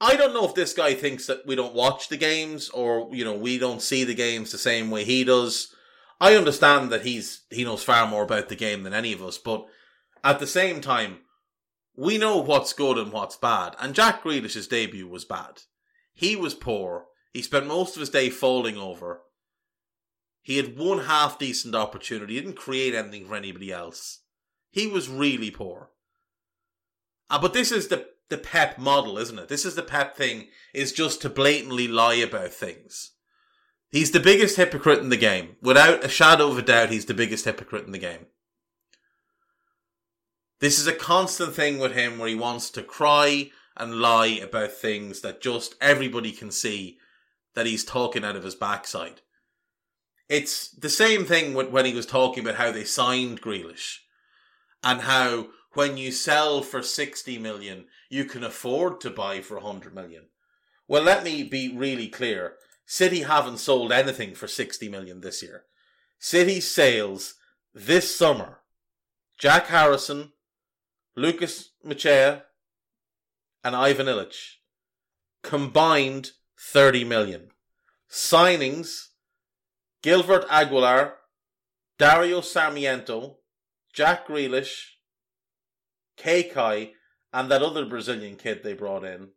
I 0.00 0.16
don't 0.16 0.32
know 0.32 0.46
if 0.46 0.54
this 0.54 0.72
guy 0.72 0.94
thinks 0.94 1.26
that 1.26 1.46
we 1.46 1.54
don't 1.54 1.74
watch 1.74 2.08
the 2.08 2.16
games 2.16 2.70
or, 2.70 3.08
you 3.12 3.24
know, 3.24 3.34
we 3.36 3.58
don't 3.58 3.82
see 3.82 4.04
the 4.04 4.14
games 4.14 4.50
the 4.50 4.58
same 4.58 4.90
way 4.90 5.04
he 5.04 5.24
does. 5.24 5.74
I 6.20 6.36
understand 6.36 6.90
that 6.90 7.02
he's, 7.02 7.42
he 7.50 7.64
knows 7.64 7.82
far 7.82 8.06
more 8.06 8.22
about 8.22 8.48
the 8.48 8.56
game 8.56 8.82
than 8.82 8.94
any 8.94 9.12
of 9.12 9.22
us, 9.22 9.38
but 9.38 9.66
at 10.24 10.38
the 10.38 10.46
same 10.46 10.80
time, 10.80 11.18
we 11.96 12.18
know 12.18 12.38
what's 12.38 12.72
good 12.72 12.98
and 12.98 13.12
what's 13.12 13.36
bad. 13.36 13.76
And 13.78 13.94
Jack 13.94 14.22
Grealish's 14.22 14.68
debut 14.68 15.08
was 15.08 15.24
bad. 15.24 15.62
He 16.14 16.34
was 16.34 16.54
poor. 16.54 17.06
He 17.32 17.42
spent 17.42 17.66
most 17.66 17.96
of 17.96 18.00
his 18.00 18.10
day 18.10 18.30
falling 18.30 18.76
over. 18.76 19.22
He 20.42 20.56
had 20.56 20.78
one 20.78 21.00
half 21.04 21.38
decent 21.38 21.74
opportunity. 21.74 22.34
He 22.34 22.40
didn't 22.40 22.56
create 22.56 22.94
anything 22.94 23.26
for 23.26 23.36
anybody 23.36 23.70
else. 23.70 24.20
He 24.70 24.86
was 24.86 25.08
really 25.08 25.50
poor. 25.50 25.90
Uh, 27.30 27.38
but 27.38 27.54
this 27.54 27.72
is 27.72 27.88
the 27.88 28.08
the 28.28 28.38
Pep 28.38 28.78
model, 28.78 29.18
isn't 29.18 29.38
it? 29.38 29.48
This 29.48 29.64
is 29.64 29.74
the 29.74 29.82
Pep 29.82 30.16
thing, 30.16 30.48
is 30.72 30.92
just 30.92 31.20
to 31.22 31.28
blatantly 31.28 31.88
lie 31.88 32.14
about 32.14 32.52
things. 32.52 33.12
He's 33.90 34.12
the 34.12 34.20
biggest 34.20 34.56
hypocrite 34.56 35.00
in 35.00 35.08
the 35.08 35.16
game. 35.16 35.56
Without 35.60 36.04
a 36.04 36.08
shadow 36.08 36.48
of 36.48 36.58
a 36.58 36.62
doubt, 36.62 36.90
he's 36.90 37.06
the 37.06 37.14
biggest 37.14 37.44
hypocrite 37.44 37.86
in 37.86 37.92
the 37.92 37.98
game. 37.98 38.26
This 40.60 40.78
is 40.78 40.86
a 40.86 40.92
constant 40.92 41.54
thing 41.54 41.78
with 41.78 41.92
him 41.92 42.18
where 42.18 42.28
he 42.28 42.36
wants 42.36 42.70
to 42.70 42.82
cry 42.82 43.50
and 43.76 43.96
lie 43.96 44.26
about 44.26 44.70
things 44.70 45.22
that 45.22 45.40
just 45.40 45.74
everybody 45.80 46.30
can 46.30 46.52
see 46.52 46.98
that 47.54 47.66
he's 47.66 47.84
talking 47.84 48.24
out 48.24 48.36
of 48.36 48.44
his 48.44 48.54
backside. 48.54 49.22
It's 50.28 50.68
the 50.68 50.88
same 50.88 51.24
thing 51.24 51.54
when 51.54 51.84
he 51.84 51.94
was 51.94 52.06
talking 52.06 52.44
about 52.44 52.58
how 52.58 52.70
they 52.70 52.84
signed 52.84 53.40
Grealish 53.40 53.96
and 54.84 55.00
how 55.00 55.48
when 55.74 55.96
you 55.96 56.10
sell 56.10 56.62
for 56.62 56.82
60 56.82 57.38
million, 57.38 57.86
you 58.08 58.24
can 58.24 58.42
afford 58.42 59.00
to 59.00 59.10
buy 59.10 59.40
for 59.40 59.58
100 59.58 59.94
million. 59.94 60.24
Well, 60.88 61.02
let 61.02 61.22
me 61.22 61.44
be 61.44 61.72
really 61.74 62.08
clear. 62.08 62.54
City 62.84 63.22
haven't 63.22 63.58
sold 63.58 63.92
anything 63.92 64.34
for 64.34 64.48
60 64.48 64.88
million 64.88 65.20
this 65.20 65.42
year. 65.42 65.64
City's 66.18 66.68
sales 66.68 67.34
this 67.72 68.14
summer, 68.14 68.58
Jack 69.38 69.68
Harrison, 69.68 70.32
Lukas 71.14 71.70
Nmecha, 71.86 72.42
and 73.62 73.76
Ivan 73.76 74.06
Ilić, 74.06 74.54
combined 75.42 76.32
30 76.58 77.04
million. 77.04 77.50
Signings, 78.10 79.10
Gilbert 80.02 80.44
Aguilar, 80.50 81.14
Dario 81.96 82.40
Sarmiento, 82.40 83.36
Jack 83.92 84.26
Grealish, 84.26 84.96
Kai, 86.22 86.92
and 87.32 87.50
that 87.50 87.62
other 87.62 87.84
Brazilian 87.84 88.36
kid 88.36 88.62
they 88.62 88.74
brought 88.74 89.04
in, 89.04 89.28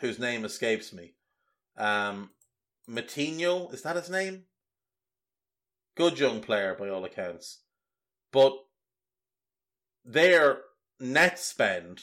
whose 0.00 0.18
name 0.18 0.44
escapes 0.44 0.92
me. 0.92 1.14
Um, 1.76 2.30
Metinho, 2.88 3.72
is 3.72 3.82
that 3.82 3.96
his 3.96 4.10
name? 4.10 4.44
Good 5.94 6.18
young 6.18 6.40
player 6.40 6.74
by 6.78 6.88
all 6.88 7.04
accounts. 7.04 7.60
But 8.32 8.54
their 10.04 10.60
net 10.98 11.38
spend 11.38 12.02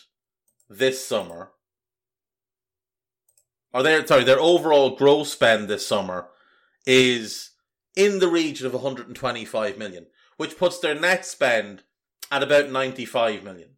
this 0.69 1.05
summer, 1.05 1.51
or 3.74 3.83
their 3.83 4.05
sorry, 4.05 4.24
their 4.24 4.39
overall 4.39 4.95
gross 4.95 5.31
spend 5.31 5.67
this 5.67 5.86
summer 5.86 6.27
is 6.86 7.51
in 7.95 8.19
the 8.19 8.27
region 8.27 8.67
of 8.67 8.74
125 8.74 9.77
million, 9.77 10.05
which 10.38 10.57
puts 10.57 10.79
their 10.79 10.95
net 10.95 11.25
spend 11.25 11.83
at 12.31 12.43
about 12.43 12.69
95 12.69 13.43
million. 13.43 13.71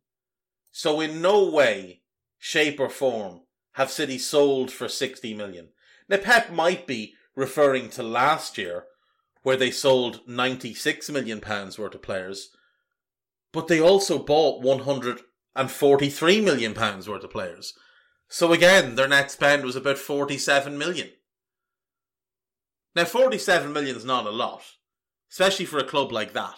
So 0.72 1.02
in 1.02 1.22
no 1.22 1.50
way, 1.50 2.02
shape 2.38 2.80
or 2.80 2.90
form 2.90 3.42
have 3.74 3.92
City 3.92 4.18
sold 4.18 4.72
for 4.72 4.88
60 4.88 5.34
million. 5.34 5.70
Now 6.10 6.18
Pep 6.18 6.52
might 6.52 6.88
be 6.88 7.16
referring 7.36 7.90
to 7.92 8.04
last 8.04 8.58
year 8.58 8.86
where 9.44 9.58
they 9.58 9.72
sold 9.72 10.22
96 10.28 11.10
million 11.10 11.42
pounds 11.42 11.80
worth 11.80 11.96
of 11.96 12.02
players, 12.02 12.50
but 13.52 13.68
they 13.68 13.80
also 13.80 14.20
bought 14.20 14.62
143 14.62 16.42
million 16.42 16.74
pounds 16.74 17.10
worth 17.10 17.24
of 17.24 17.32
players. 17.32 17.74
So 18.28 18.54
again, 18.54 18.96
their 18.96 19.08
net 19.08 19.32
spend 19.32 19.64
was 19.64 19.76
about 19.76 19.98
47 19.98 20.78
million. 20.78 21.10
Now 22.96 23.06
47 23.06 23.72
million 23.72 23.96
is 23.96 24.06
not 24.06 24.26
a 24.26 24.32
lot, 24.32 24.64
especially 25.32 25.66
for 25.66 25.80
a 25.80 25.84
club 25.84 26.12
like 26.12 26.34
that. 26.34 26.58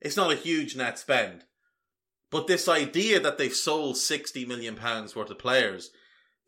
It's 0.00 0.16
not 0.16 0.32
a 0.32 0.36
huge 0.36 0.76
net 0.76 0.98
spend. 0.98 1.44
But 2.30 2.46
this 2.46 2.68
idea 2.68 3.20
that 3.20 3.38
they've 3.38 3.54
sold 3.54 3.96
60 3.96 4.44
million 4.46 4.74
pounds 4.74 5.14
worth 5.14 5.30
of 5.30 5.38
players, 5.38 5.90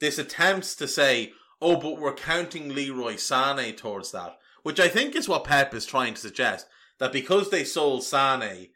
this 0.00 0.19
attempts 0.19 0.75
to 0.76 0.88
say, 0.88 1.33
oh, 1.61 1.76
but 1.76 2.00
we're 2.00 2.15
counting 2.15 2.75
Leroy 2.75 3.15
Sané 3.15 3.76
towards 3.76 4.11
that, 4.12 4.37
which 4.62 4.81
I 4.81 4.88
think 4.88 5.15
is 5.15 5.29
what 5.29 5.45
Pep 5.45 5.75
is 5.75 5.87
trying 5.87 6.15
to 6.15 6.21
suggest, 6.21 6.67
that 6.99 7.12
because 7.12 7.50
they 7.50 7.65
sold 7.65 8.03
Sané, 8.03 8.71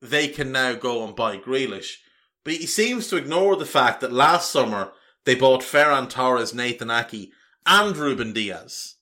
they 0.00 0.28
can 0.28 0.52
now 0.52 0.74
go 0.74 1.04
and 1.04 1.14
buy 1.14 1.36
Grealish. 1.36 1.96
But 2.44 2.54
he 2.54 2.66
seems 2.66 3.08
to 3.08 3.16
ignore 3.16 3.56
the 3.56 3.66
fact 3.66 4.00
that 4.00 4.12
last 4.12 4.50
summer 4.50 4.92
they 5.24 5.34
bought 5.34 5.62
Ferran 5.62 6.08
Torres, 6.08 6.54
Nathan 6.54 6.88
Aké, 6.88 7.30
and 7.66 7.96
Ruben 7.96 8.32
Dias. 8.32 8.96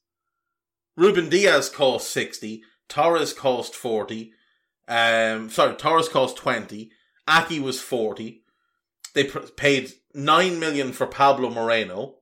Ruben 0.97 1.29
Dias 1.29 1.69
cost 1.69 2.11
60, 2.11 2.63
Torres 2.89 3.33
cost 3.33 3.75
40, 3.75 4.33
um, 4.89 5.51
sorry, 5.51 5.75
Torres 5.75 6.09
cost 6.09 6.37
20, 6.37 6.91
Aké 7.29 7.61
was 7.61 7.81
40. 7.81 8.43
They 9.15 9.25
pr- 9.25 9.39
paid 9.57 9.93
9 10.15 10.59
million 10.59 10.93
for 10.93 11.07
Pablo 11.07 11.51
Moreno. 11.51 12.17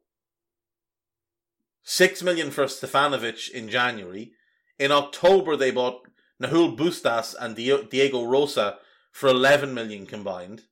6 1.83 2.23
million 2.23 2.51
for 2.51 2.65
Stefanovic 2.65 3.51
in 3.51 3.69
January. 3.69 4.33
In 4.79 4.93
October, 4.93 5.57
they 5.57 5.71
bought 5.71 6.07
Nahuel 6.41 6.77
Bustos 6.77 7.35
and 7.39 7.57
Diego 7.57 8.25
Rosa 8.25 8.79
for 9.11 9.29
11 9.29 9.75
million 9.75 10.07
combined. 10.07 10.63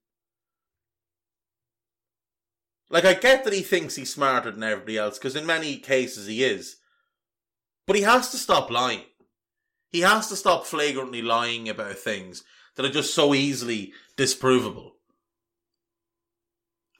Like, 2.88 3.04
I 3.04 3.14
get 3.14 3.44
that 3.44 3.52
he 3.52 3.62
thinks 3.62 3.94
he's 3.94 4.12
smarter 4.12 4.50
than 4.50 4.62
everybody 4.62 4.98
else, 4.98 5.18
because 5.18 5.36
in 5.36 5.46
many 5.46 5.76
cases 5.76 6.26
he 6.26 6.42
is. 6.42 6.76
But 7.86 7.96
he 7.96 8.02
has 8.02 8.30
to 8.30 8.36
stop 8.36 8.70
lying. 8.70 9.02
He 9.90 10.00
has 10.00 10.28
to 10.28 10.36
stop 10.36 10.66
flagrantly 10.66 11.20
lying 11.20 11.68
about 11.68 11.98
things 11.98 12.44
that 12.76 12.86
are 12.86 12.90
just 12.90 13.14
so 13.14 13.34
easily 13.34 13.92
disprovable. 14.16 14.92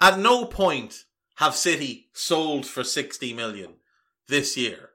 At 0.01 0.19
no 0.19 0.45
point 0.45 1.05
have 1.37 1.55
City 1.55 2.09
sold 2.13 2.67
for 2.67 2.83
60 2.83 3.33
million 3.33 3.75
this 4.29 4.57
year. 4.57 4.91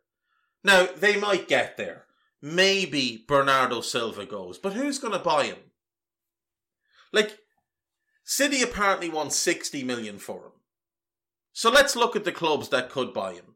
Now, 0.63 0.87
they 0.95 1.17
might 1.17 1.47
get 1.47 1.77
there. 1.77 2.05
Maybe 2.41 3.23
Bernardo 3.27 3.81
Silva 3.81 4.25
goes, 4.25 4.57
but 4.57 4.73
who's 4.73 4.99
going 4.99 5.13
to 5.13 5.19
buy 5.19 5.45
him? 5.45 5.57
Like, 7.11 7.39
City 8.23 8.61
apparently 8.61 9.09
wants 9.09 9.35
60 9.37 9.83
million 9.83 10.19
for 10.19 10.37
him. 10.37 10.51
So 11.53 11.71
let's 11.71 11.95
look 11.95 12.15
at 12.15 12.25
the 12.25 12.31
clubs 12.31 12.69
that 12.69 12.89
could 12.89 13.13
buy 13.13 13.33
him. 13.33 13.55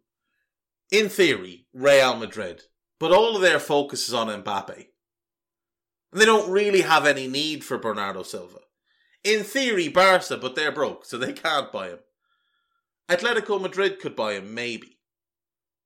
In 0.92 1.10
theory, 1.10 1.66
Real 1.74 2.16
Madrid, 2.16 2.64
but 3.00 3.12
all 3.12 3.36
of 3.36 3.42
their 3.42 3.60
focus 3.60 4.08
is 4.08 4.14
on 4.14 4.28
Mbappe. 4.28 4.88
And 6.12 6.22
they 6.22 6.26
don't 6.26 6.52
really 6.52 6.82
have 6.82 7.06
any 7.06 7.28
need 7.28 7.64
for 7.64 7.78
Bernardo 7.78 8.24
Silva. 8.24 8.60
In 9.24 9.44
theory, 9.44 9.88
Barca, 9.88 10.38
but 10.38 10.56
they're 10.56 10.72
broke, 10.72 11.06
so 11.06 11.18
they 11.18 11.34
can't 11.34 11.72
buy 11.72 11.90
him. 11.90 12.00
Atletico 13.10 13.60
Madrid 13.60 14.00
could 14.00 14.16
buy 14.16 14.34
him, 14.34 14.54
maybe. 14.54 15.00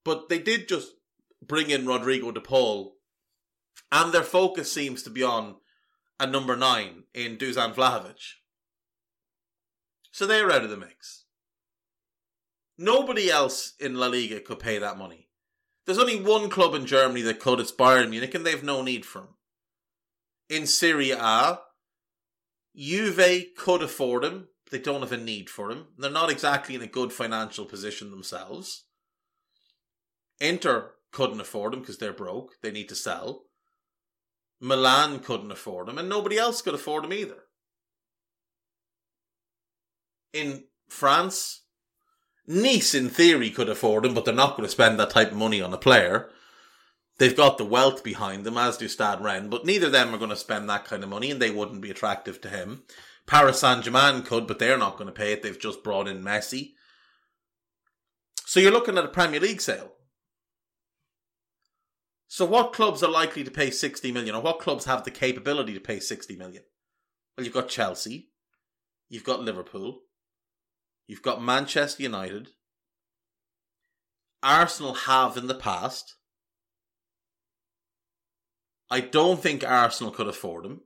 But 0.03 0.29
they 0.29 0.39
did 0.39 0.67
just 0.67 0.93
bring 1.41 1.69
in 1.69 1.85
Rodrigo 1.85 2.31
de 2.31 2.41
Paul 2.41 2.97
And 3.91 4.13
their 4.13 4.23
focus 4.23 4.71
seems 4.71 5.03
to 5.03 5.09
be 5.09 5.23
on 5.23 5.55
a 6.19 6.27
number 6.27 6.55
nine 6.55 7.03
in 7.13 7.37
Dusan 7.37 7.73
Vlahovic. 7.73 8.35
So 10.11 10.25
they're 10.25 10.51
out 10.51 10.63
of 10.63 10.69
the 10.69 10.77
mix. 10.77 11.25
Nobody 12.77 13.29
else 13.29 13.73
in 13.79 13.95
La 13.95 14.07
Liga 14.07 14.39
could 14.39 14.59
pay 14.59 14.77
that 14.77 14.97
money. 14.97 15.27
There's 15.85 15.99
only 15.99 16.21
one 16.21 16.49
club 16.49 16.73
in 16.75 16.85
Germany 16.85 17.21
that 17.23 17.39
could, 17.39 17.59
it's 17.59 17.71
Bayern 17.71 18.09
Munich, 18.09 18.33
and 18.33 18.45
they've 18.45 18.63
no 18.63 18.81
need 18.81 19.05
for 19.05 19.19
him. 19.19 19.27
In 20.49 20.65
Serie 20.65 21.11
A, 21.11 21.59
Juve 22.75 23.45
could 23.57 23.81
afford 23.81 24.23
him. 24.23 24.47
They 24.71 24.79
don't 24.79 25.01
have 25.01 25.11
a 25.11 25.17
need 25.17 25.49
for 25.49 25.69
him. 25.69 25.87
They're 25.97 26.09
not 26.09 26.31
exactly 26.31 26.75
in 26.75 26.81
a 26.81 26.87
good 26.87 27.11
financial 27.11 27.65
position 27.65 28.11
themselves. 28.11 28.85
Inter 30.39 30.91
couldn't 31.11 31.41
afford 31.41 31.73
him 31.73 31.81
because 31.81 31.97
they're 31.97 32.13
broke. 32.13 32.53
They 32.61 32.71
need 32.71 32.89
to 32.89 32.95
sell. 32.95 33.43
Milan 34.59 35.19
couldn't 35.19 35.51
afford 35.51 35.89
him, 35.89 35.97
and 35.97 36.07
nobody 36.07 36.37
else 36.37 36.61
could 36.61 36.73
afford 36.73 37.03
him 37.03 37.13
either. 37.13 37.43
In 40.31 40.63
France, 40.87 41.62
Nice, 42.45 42.93
in 42.93 43.09
theory, 43.09 43.49
could 43.49 43.69
afford 43.69 44.05
him, 44.05 44.13
but 44.13 44.25
they're 44.25 44.33
not 44.33 44.57
going 44.57 44.63
to 44.63 44.71
spend 44.71 44.99
that 44.99 45.11
type 45.11 45.31
of 45.31 45.37
money 45.37 45.61
on 45.61 45.73
a 45.73 45.77
player. 45.77 46.29
They've 47.17 47.35
got 47.35 47.57
the 47.57 47.65
wealth 47.65 48.03
behind 48.03 48.43
them, 48.43 48.57
as 48.57 48.77
do 48.77 48.87
Stade 48.87 49.21
Rennes, 49.21 49.49
but 49.49 49.65
neither 49.65 49.85
of 49.85 49.91
them 49.91 50.13
are 50.13 50.17
going 50.17 50.29
to 50.29 50.35
spend 50.35 50.69
that 50.69 50.85
kind 50.85 51.03
of 51.03 51.09
money, 51.09 51.31
and 51.31 51.41
they 51.41 51.51
wouldn't 51.51 51.81
be 51.81 51.91
attractive 51.91 52.41
to 52.41 52.49
him. 52.49 52.83
Paris 53.25 53.61
Saint 53.61 53.85
Germain 53.85 54.23
could, 54.23 54.47
but 54.47 54.59
they're 54.59 54.77
not 54.77 54.97
going 54.97 55.07
to 55.07 55.13
pay 55.13 55.31
it. 55.31 55.41
They've 55.41 55.59
just 55.59 55.83
brought 55.83 56.07
in 56.07 56.23
Messi. 56.23 56.73
So 58.45 58.59
you're 58.59 58.71
looking 58.71 58.97
at 58.97 59.05
a 59.05 59.09
Premier 59.09 59.39
League 59.39 59.61
sale. 59.61 59.93
So 62.27 62.45
what 62.45 62.73
clubs 62.73 63.03
are 63.03 63.11
likely 63.11 63.43
to 63.43 63.51
pay 63.51 63.69
60 63.69 64.11
million, 64.11 64.35
or 64.35 64.41
what 64.41 64.59
clubs 64.59 64.85
have 64.85 65.03
the 65.03 65.11
capability 65.11 65.73
to 65.75 65.79
pay 65.79 65.99
60 65.99 66.35
million? 66.35 66.63
Well, 67.37 67.45
you've 67.45 67.53
got 67.53 67.69
Chelsea, 67.69 68.31
you've 69.07 69.23
got 69.23 69.41
Liverpool, 69.41 70.01
you've 71.07 71.21
got 71.21 71.43
Manchester 71.43 72.03
United, 72.03 72.49
Arsenal 74.41 74.93
have 74.93 75.37
in 75.37 75.47
the 75.47 75.55
past. 75.55 76.15
I 78.89 78.99
don't 78.99 79.41
think 79.41 79.63
Arsenal 79.63 80.11
could 80.11 80.27
afford 80.27 80.65
him. 80.65 80.81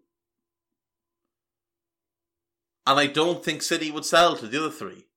And 2.86 3.00
I 3.00 3.08
don't 3.08 3.44
think 3.44 3.62
City 3.62 3.92
would 3.92 4.06
sell 4.06 4.38
to 4.38 4.48
the 4.48 4.60
other 4.60 4.70
three. 4.70 5.08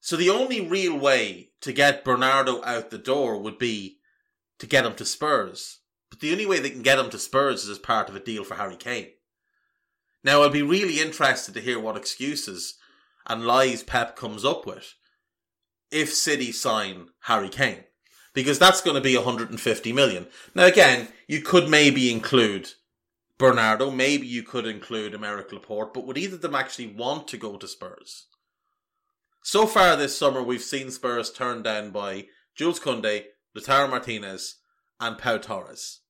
So 0.00 0.16
the 0.16 0.30
only 0.30 0.60
real 0.60 0.96
way 0.96 1.50
to 1.60 1.72
get 1.72 2.04
Bernardo 2.04 2.62
out 2.64 2.90
the 2.90 2.98
door 2.98 3.38
would 3.38 3.58
be 3.58 3.98
to 4.58 4.66
get 4.66 4.84
him 4.84 4.94
to 4.96 5.04
Spurs. 5.04 5.80
But 6.10 6.20
the 6.20 6.30
only 6.30 6.46
way 6.46 6.58
they 6.60 6.70
can 6.70 6.82
get 6.82 6.98
him 6.98 7.08
to 7.10 7.18
Spurs 7.18 7.64
is 7.64 7.70
as 7.70 7.78
part 7.78 8.08
of 8.08 8.14
a 8.14 8.20
deal 8.20 8.44
for 8.44 8.56
Harry 8.56 8.76
Kane. 8.76 9.08
Now, 10.22 10.42
I'll 10.42 10.50
be 10.50 10.62
really 10.62 11.00
interested 11.00 11.54
to 11.54 11.60
hear 11.60 11.80
what 11.80 11.96
excuses 11.96 12.74
and 13.26 13.46
lies 13.46 13.82
Pep 13.82 14.16
comes 14.16 14.44
up 14.44 14.66
with 14.66 14.94
if 15.90 16.12
City 16.12 16.52
sign 16.52 17.08
Harry 17.20 17.48
Kane. 17.48 17.84
Because 18.34 18.58
that's 18.58 18.80
going 18.80 18.96
to 18.96 19.02
be 19.02 19.14
150 19.14 19.92
million. 19.92 20.26
Now, 20.54 20.64
again, 20.64 21.08
you 21.28 21.42
could 21.42 21.68
maybe 21.68 22.10
include 22.10 22.70
Bernardo, 23.36 23.90
maybe 23.90 24.26
you 24.26 24.42
could 24.42 24.66
include 24.66 25.12
Aymeric 25.12 25.52
Laporte, 25.52 25.92
but 25.92 26.06
would 26.06 26.16
either 26.16 26.36
of 26.36 26.42
them 26.42 26.54
actually 26.54 26.86
want 26.86 27.28
to 27.28 27.36
go 27.36 27.56
to 27.56 27.68
Spurs? 27.68 28.26
So 29.42 29.66
far 29.66 29.96
this 29.96 30.16
summer, 30.16 30.42
we've 30.42 30.62
seen 30.62 30.90
Spurs 30.90 31.30
turned 31.30 31.64
down 31.64 31.90
by 31.90 32.26
Jules 32.54 32.78
Koundé, 32.78 33.24
Lautaro 33.56 33.90
Martinez, 33.90 34.60
and 35.00 35.18
Pau 35.18 35.36
Torres 35.36 36.00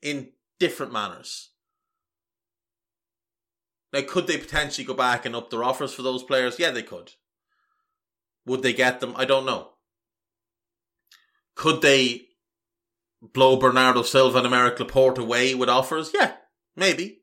in 0.00 0.30
different 0.58 0.92
manners. 0.92 1.50
Now, 3.92 4.02
could 4.06 4.26
they 4.26 4.36
potentially 4.36 4.84
go 4.84 4.94
back 4.94 5.24
and 5.24 5.34
up 5.34 5.50
their 5.50 5.64
offers 5.64 5.94
for 5.94 6.02
those 6.02 6.22
players? 6.22 6.58
Yeah, 6.58 6.70
they 6.70 6.82
could. 6.82 7.12
Would 8.44 8.62
they 8.62 8.72
get 8.72 9.00
them? 9.00 9.14
I 9.16 9.24
don't 9.24 9.46
know. 9.46 9.70
Could 11.54 11.82
they 11.82 12.26
blow 13.20 13.56
Bernardo 13.56 14.02
Silva 14.02 14.38
and 14.38 14.46
Aymeric 14.46 14.78
Laporte 14.78 15.18
away 15.18 15.54
with 15.54 15.68
offers? 15.68 16.12
Yeah, 16.14 16.34
maybe. 16.76 17.20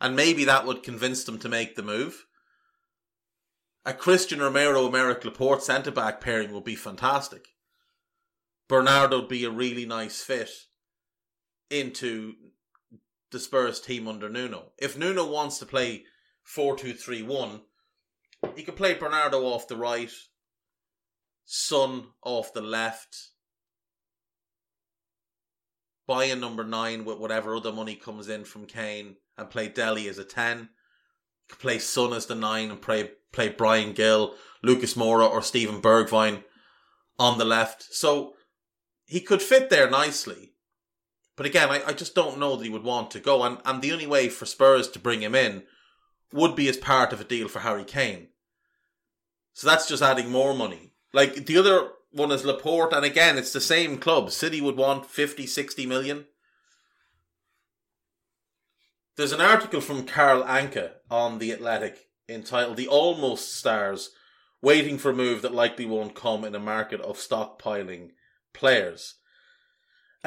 And 0.00 0.16
maybe 0.16 0.44
that 0.44 0.66
would 0.66 0.82
convince 0.82 1.24
them 1.24 1.38
to 1.38 1.48
make 1.48 1.76
the 1.76 1.82
move. 1.82 2.26
A 3.84 3.92
Cristian 3.92 4.40
Romero 4.40 4.88
Aymeric 4.88 5.24
Laporte 5.24 5.62
centre 5.62 5.92
back 5.92 6.20
pairing 6.20 6.52
would 6.52 6.64
be 6.64 6.74
fantastic. 6.74 7.48
Bernardo 8.68 9.20
would 9.20 9.28
be 9.28 9.44
a 9.44 9.50
really 9.50 9.86
nice 9.86 10.22
fit 10.22 10.50
into 11.70 12.34
the 13.30 13.40
Spurs 13.40 13.80
team 13.80 14.06
under 14.08 14.28
Nuno. 14.28 14.72
If 14.78 14.96
Nuno 14.96 15.26
wants 15.26 15.58
to 15.58 15.66
play 15.66 16.04
4 16.42 16.76
2 16.76 16.92
3 16.92 17.22
1, 17.22 17.60
he 18.54 18.62
could 18.62 18.76
play 18.76 18.94
Bernardo 18.94 19.42
off 19.44 19.68
the 19.68 19.76
right, 19.76 20.10
Son 21.44 22.08
off 22.22 22.52
the 22.52 22.60
left, 22.60 23.30
buy 26.06 26.24
a 26.24 26.36
number 26.36 26.64
9 26.64 27.04
with 27.04 27.18
whatever 27.18 27.56
other 27.56 27.72
money 27.72 27.94
comes 27.94 28.28
in 28.28 28.44
from 28.44 28.66
Kane, 28.66 29.16
and 29.36 29.50
play 29.50 29.68
Dele 29.68 30.08
as 30.08 30.18
a 30.18 30.24
10. 30.24 30.68
Could 31.48 31.58
play 31.58 31.78
Son 31.78 32.12
as 32.12 32.26
the 32.26 32.34
9 32.34 32.70
and 32.70 32.82
play, 32.82 33.10
play 33.32 33.48
Bryan 33.48 33.92
Gil, 33.92 34.34
Lucas 34.62 34.94
Moura, 34.94 35.30
or 35.30 35.42
Steven 35.42 35.80
Bergwijn 35.80 36.42
on 37.18 37.38
the 37.38 37.44
left. 37.44 37.82
So 37.90 38.34
he 39.04 39.20
could 39.20 39.42
fit 39.42 39.70
there 39.70 39.88
nicely. 39.88 40.54
But 41.36 41.46
again, 41.46 41.68
I, 41.70 41.82
I 41.86 41.92
just 41.92 42.14
don't 42.14 42.38
know 42.38 42.56
that 42.56 42.64
he 42.64 42.70
would 42.70 42.82
want 42.82 43.10
to 43.12 43.20
go. 43.20 43.42
And, 43.42 43.58
and 43.64 43.82
the 43.82 43.92
only 43.92 44.06
way 44.06 44.28
for 44.28 44.46
Spurs 44.46 44.88
to 44.88 44.98
bring 44.98 45.22
him 45.22 45.34
in 45.34 45.64
would 46.32 46.56
be 46.56 46.68
as 46.68 46.76
part 46.76 47.12
of 47.12 47.20
a 47.20 47.24
deal 47.24 47.48
for 47.48 47.60
Harry 47.60 47.84
Kane. 47.84 48.28
So 49.52 49.66
that's 49.66 49.88
just 49.88 50.02
adding 50.02 50.30
more 50.30 50.54
money. 50.54 50.92
Like 51.12 51.46
the 51.46 51.58
other 51.58 51.90
one 52.10 52.32
is 52.32 52.44
Laporte, 52.44 52.92
and 52.92 53.04
again, 53.04 53.38
it's 53.38 53.52
the 53.52 53.60
same 53.60 53.98
club. 53.98 54.30
City 54.30 54.60
would 54.60 54.76
want 54.76 55.06
50, 55.06 55.46
60 55.46 55.86
million. 55.86 56.26
There's 59.16 59.32
an 59.32 59.40
article 59.40 59.80
from 59.80 60.04
Carl 60.04 60.42
Anka 60.42 60.92
on 61.10 61.38
The 61.38 61.52
Athletic 61.52 62.08
entitled 62.28 62.76
The 62.76 62.88
Almost 62.88 63.54
Stars 63.54 64.10
Waiting 64.60 64.98
for 64.98 65.10
a 65.10 65.14
Move 65.14 65.42
That 65.42 65.54
Likely 65.54 65.86
Won't 65.86 66.14
Come 66.14 66.44
in 66.44 66.54
a 66.54 66.58
Market 66.58 67.00
of 67.00 67.16
Stockpiling 67.16 68.10
Players. 68.52 69.14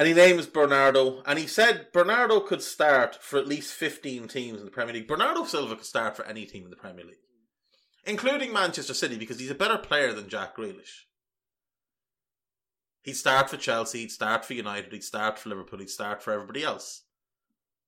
And 0.00 0.08
he 0.08 0.14
names 0.14 0.46
Bernardo, 0.46 1.22
and 1.26 1.38
he 1.38 1.46
said 1.46 1.92
Bernardo 1.92 2.40
could 2.40 2.62
start 2.62 3.16
for 3.16 3.38
at 3.38 3.46
least 3.46 3.74
15 3.74 4.28
teams 4.28 4.58
in 4.58 4.64
the 4.64 4.70
Premier 4.70 4.94
League. 4.94 5.06
Bernardo 5.06 5.44
Silva 5.44 5.76
could 5.76 5.84
start 5.84 6.16
for 6.16 6.24
any 6.24 6.46
team 6.46 6.64
in 6.64 6.70
the 6.70 6.76
Premier 6.76 7.04
League, 7.04 7.18
including 8.06 8.50
Manchester 8.50 8.94
City, 8.94 9.18
because 9.18 9.38
he's 9.38 9.50
a 9.50 9.54
better 9.54 9.76
player 9.76 10.14
than 10.14 10.30
Jack 10.30 10.56
Grealish. 10.56 11.02
He'd 13.02 13.12
start 13.12 13.50
for 13.50 13.58
Chelsea, 13.58 13.98
he'd 13.98 14.10
start 14.10 14.42
for 14.42 14.54
United, 14.54 14.90
he'd 14.90 15.04
start 15.04 15.38
for 15.38 15.50
Liverpool, 15.50 15.80
he'd 15.80 15.90
start 15.90 16.22
for 16.22 16.32
everybody 16.32 16.64
else. 16.64 17.02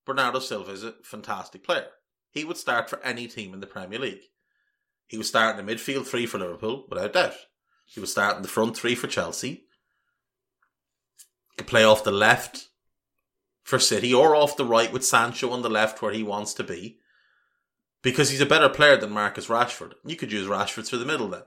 Bernardo 0.05 0.40
Silva 0.40 0.72
is 0.72 0.85
a 0.85 0.96
fantastic 1.03 1.64
player. 1.64 1.87
He 2.31 2.44
would 2.44 2.59
start 2.59 2.90
for 2.90 3.03
any 3.03 3.27
team 3.27 3.55
in 3.55 3.61
the 3.61 3.66
Premier 3.66 3.98
League. 3.98 4.25
He 5.07 5.16
would 5.16 5.25
start 5.25 5.59
in 5.59 5.64
the 5.64 5.75
midfield 5.75 6.05
three 6.05 6.27
for 6.27 6.38
Liverpool, 6.38 6.85
without 6.90 7.14
doubt. 7.14 7.37
He 7.87 8.01
would 8.01 8.11
start 8.11 8.37
in 8.37 8.42
the 8.42 8.48
front 8.48 8.77
three 8.77 8.96
for 8.96 9.07
Chelsea 9.07 9.64
could 11.56 11.66
play 11.66 11.84
off 11.84 12.04
the 12.04 12.10
left 12.10 12.68
for 13.62 13.78
City 13.78 14.12
or 14.12 14.34
off 14.34 14.56
the 14.56 14.64
right 14.64 14.92
with 14.92 15.04
Sancho 15.04 15.50
on 15.50 15.62
the 15.62 15.70
left 15.70 16.02
where 16.02 16.12
he 16.12 16.22
wants 16.22 16.54
to 16.54 16.64
be. 16.64 16.98
Because 18.02 18.30
he's 18.30 18.40
a 18.40 18.46
better 18.46 18.68
player 18.68 18.96
than 18.96 19.12
Marcus 19.12 19.46
Rashford. 19.46 19.92
You 20.04 20.16
could 20.16 20.32
use 20.32 20.48
Rashford 20.48 20.86
through 20.86 20.98
the 20.98 21.06
middle 21.06 21.28
then. 21.28 21.42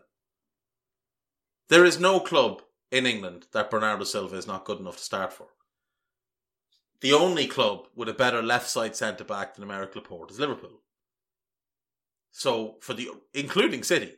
There 1.67 1.83
is 1.83 1.99
no 1.99 2.19
club 2.19 2.61
in 2.91 3.05
England 3.05 3.47
that 3.51 3.69
Bernardo 3.69 4.05
Silva 4.05 4.37
is 4.37 4.47
not 4.47 4.65
good 4.65 4.79
enough 4.79 4.97
to 4.97 5.03
start 5.03 5.33
for. 5.33 5.47
The 7.01 7.11
only 7.11 7.45
club 7.47 7.87
with 7.95 8.07
a 8.07 8.13
better 8.13 8.41
left 8.41 8.69
side 8.69 8.95
centre 8.95 9.25
back 9.25 9.55
than 9.55 9.67
Aymeric 9.67 9.95
Laporte 9.95 10.31
is 10.31 10.39
Liverpool. 10.39 10.81
So 12.31 12.75
for 12.81 12.93
the 12.93 13.09
including 13.33 13.83
City, 13.83 14.13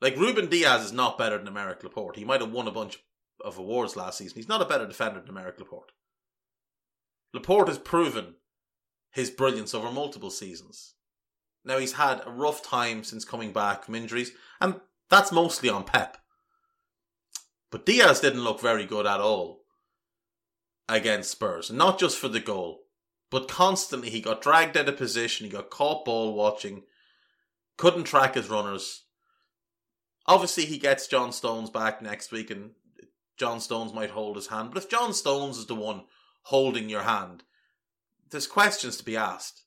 like 0.00 0.16
Ruben 0.16 0.48
Dias 0.48 0.84
is 0.84 0.92
not 0.92 1.18
better 1.18 1.38
than 1.38 1.52
Aymeric 1.52 1.82
Laporte. 1.82 2.16
He 2.16 2.24
might 2.24 2.40
have 2.40 2.52
won 2.52 2.66
a 2.66 2.72
bunch 2.72 2.98
of 3.46 3.58
awards 3.58 3.96
last 3.96 4.18
season. 4.18 4.36
He's 4.36 4.48
not 4.48 4.60
a 4.60 4.66
better 4.66 4.86
defender 4.86 5.20
than 5.20 5.34
Aymeric 5.34 5.58
Laporte. 5.58 5.92
Laporte 7.32 7.68
has 7.68 7.78
proven 7.78 8.34
his 9.12 9.30
brilliance 9.30 9.72
over 9.74 9.90
multiple 9.90 10.30
seasons. 10.30 10.94
Now 11.64 11.78
he's 11.78 11.94
had 11.94 12.22
a 12.26 12.30
rough 12.30 12.62
time 12.62 13.04
since 13.04 13.24
coming 13.24 13.52
back 13.52 13.84
from 13.84 13.94
injuries, 13.94 14.32
and 14.60 14.80
that's 15.08 15.32
mostly 15.32 15.68
on 15.68 15.84
Pep. 15.84 16.18
But 17.70 17.86
Dias 17.86 18.20
didn't 18.20 18.44
look 18.44 18.60
very 18.60 18.84
good 18.84 19.06
at 19.06 19.20
all 19.20 19.62
against 20.88 21.30
Spurs. 21.30 21.70
Not 21.70 21.98
just 21.98 22.18
for 22.18 22.28
the 22.28 22.40
goal, 22.40 22.82
but 23.30 23.48
constantly 23.48 24.10
he 24.10 24.20
got 24.20 24.42
dragged 24.42 24.76
out 24.76 24.88
of 24.88 24.96
position, 24.96 25.46
he 25.46 25.52
got 25.52 25.70
caught 25.70 26.04
ball 26.04 26.34
watching, 26.34 26.82
couldn't 27.76 28.04
track 28.04 28.34
his 28.34 28.48
runners. 28.48 29.04
Obviously, 30.26 30.64
he 30.64 30.78
gets 30.78 31.06
John 31.06 31.32
Stones 31.32 31.70
back 31.70 32.02
next 32.02 32.32
week, 32.32 32.50
and 32.50 32.72
John 33.36 33.60
Stones 33.60 33.92
might 33.92 34.10
hold 34.10 34.36
his 34.36 34.48
hand. 34.48 34.70
But 34.72 34.82
if 34.82 34.90
John 34.90 35.12
Stones 35.12 35.58
is 35.58 35.66
the 35.66 35.74
one 35.74 36.04
holding 36.42 36.88
your 36.88 37.02
hand, 37.02 37.42
there's 38.30 38.46
questions 38.46 38.96
to 38.96 39.04
be 39.04 39.16
asked. 39.16 39.62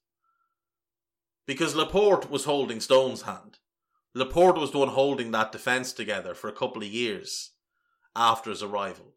Because 1.45 1.75
Laporte 1.75 2.29
was 2.29 2.45
holding 2.45 2.79
Stone's 2.79 3.23
hand. 3.23 3.57
Laporte 4.13 4.57
was 4.57 4.71
the 4.71 4.79
one 4.79 4.89
holding 4.89 5.31
that 5.31 5.51
defence 5.51 5.93
together 5.93 6.33
for 6.33 6.47
a 6.47 6.55
couple 6.55 6.81
of 6.81 6.87
years 6.87 7.51
after 8.15 8.49
his 8.49 8.63
arrival. 8.63 9.13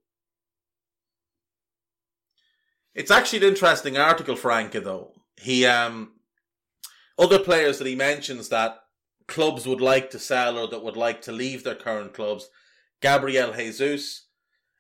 It's 2.95 3.11
actually 3.11 3.38
an 3.38 3.53
interesting 3.53 3.97
article, 3.97 4.37
for 4.37 4.43
Franca, 4.43 4.81
though. 4.81 5.12
He 5.41 5.65
um 5.65 6.12
other 7.19 7.38
players 7.38 7.79
that 7.79 7.87
he 7.87 7.95
mentions 7.95 8.49
that 8.49 8.79
clubs 9.29 9.67
would 9.67 9.81
like 9.81 10.11
to 10.11 10.19
sell 10.19 10.59
or 10.59 10.69
that 10.69 10.83
would 10.83 10.97
like 10.97 11.23
to 11.23 11.33
leave 11.33 11.65
their 11.65 11.75
current 11.75 12.12
clubs. 12.12 12.49
Gabriel 13.01 13.53
Jesus. 13.53 14.27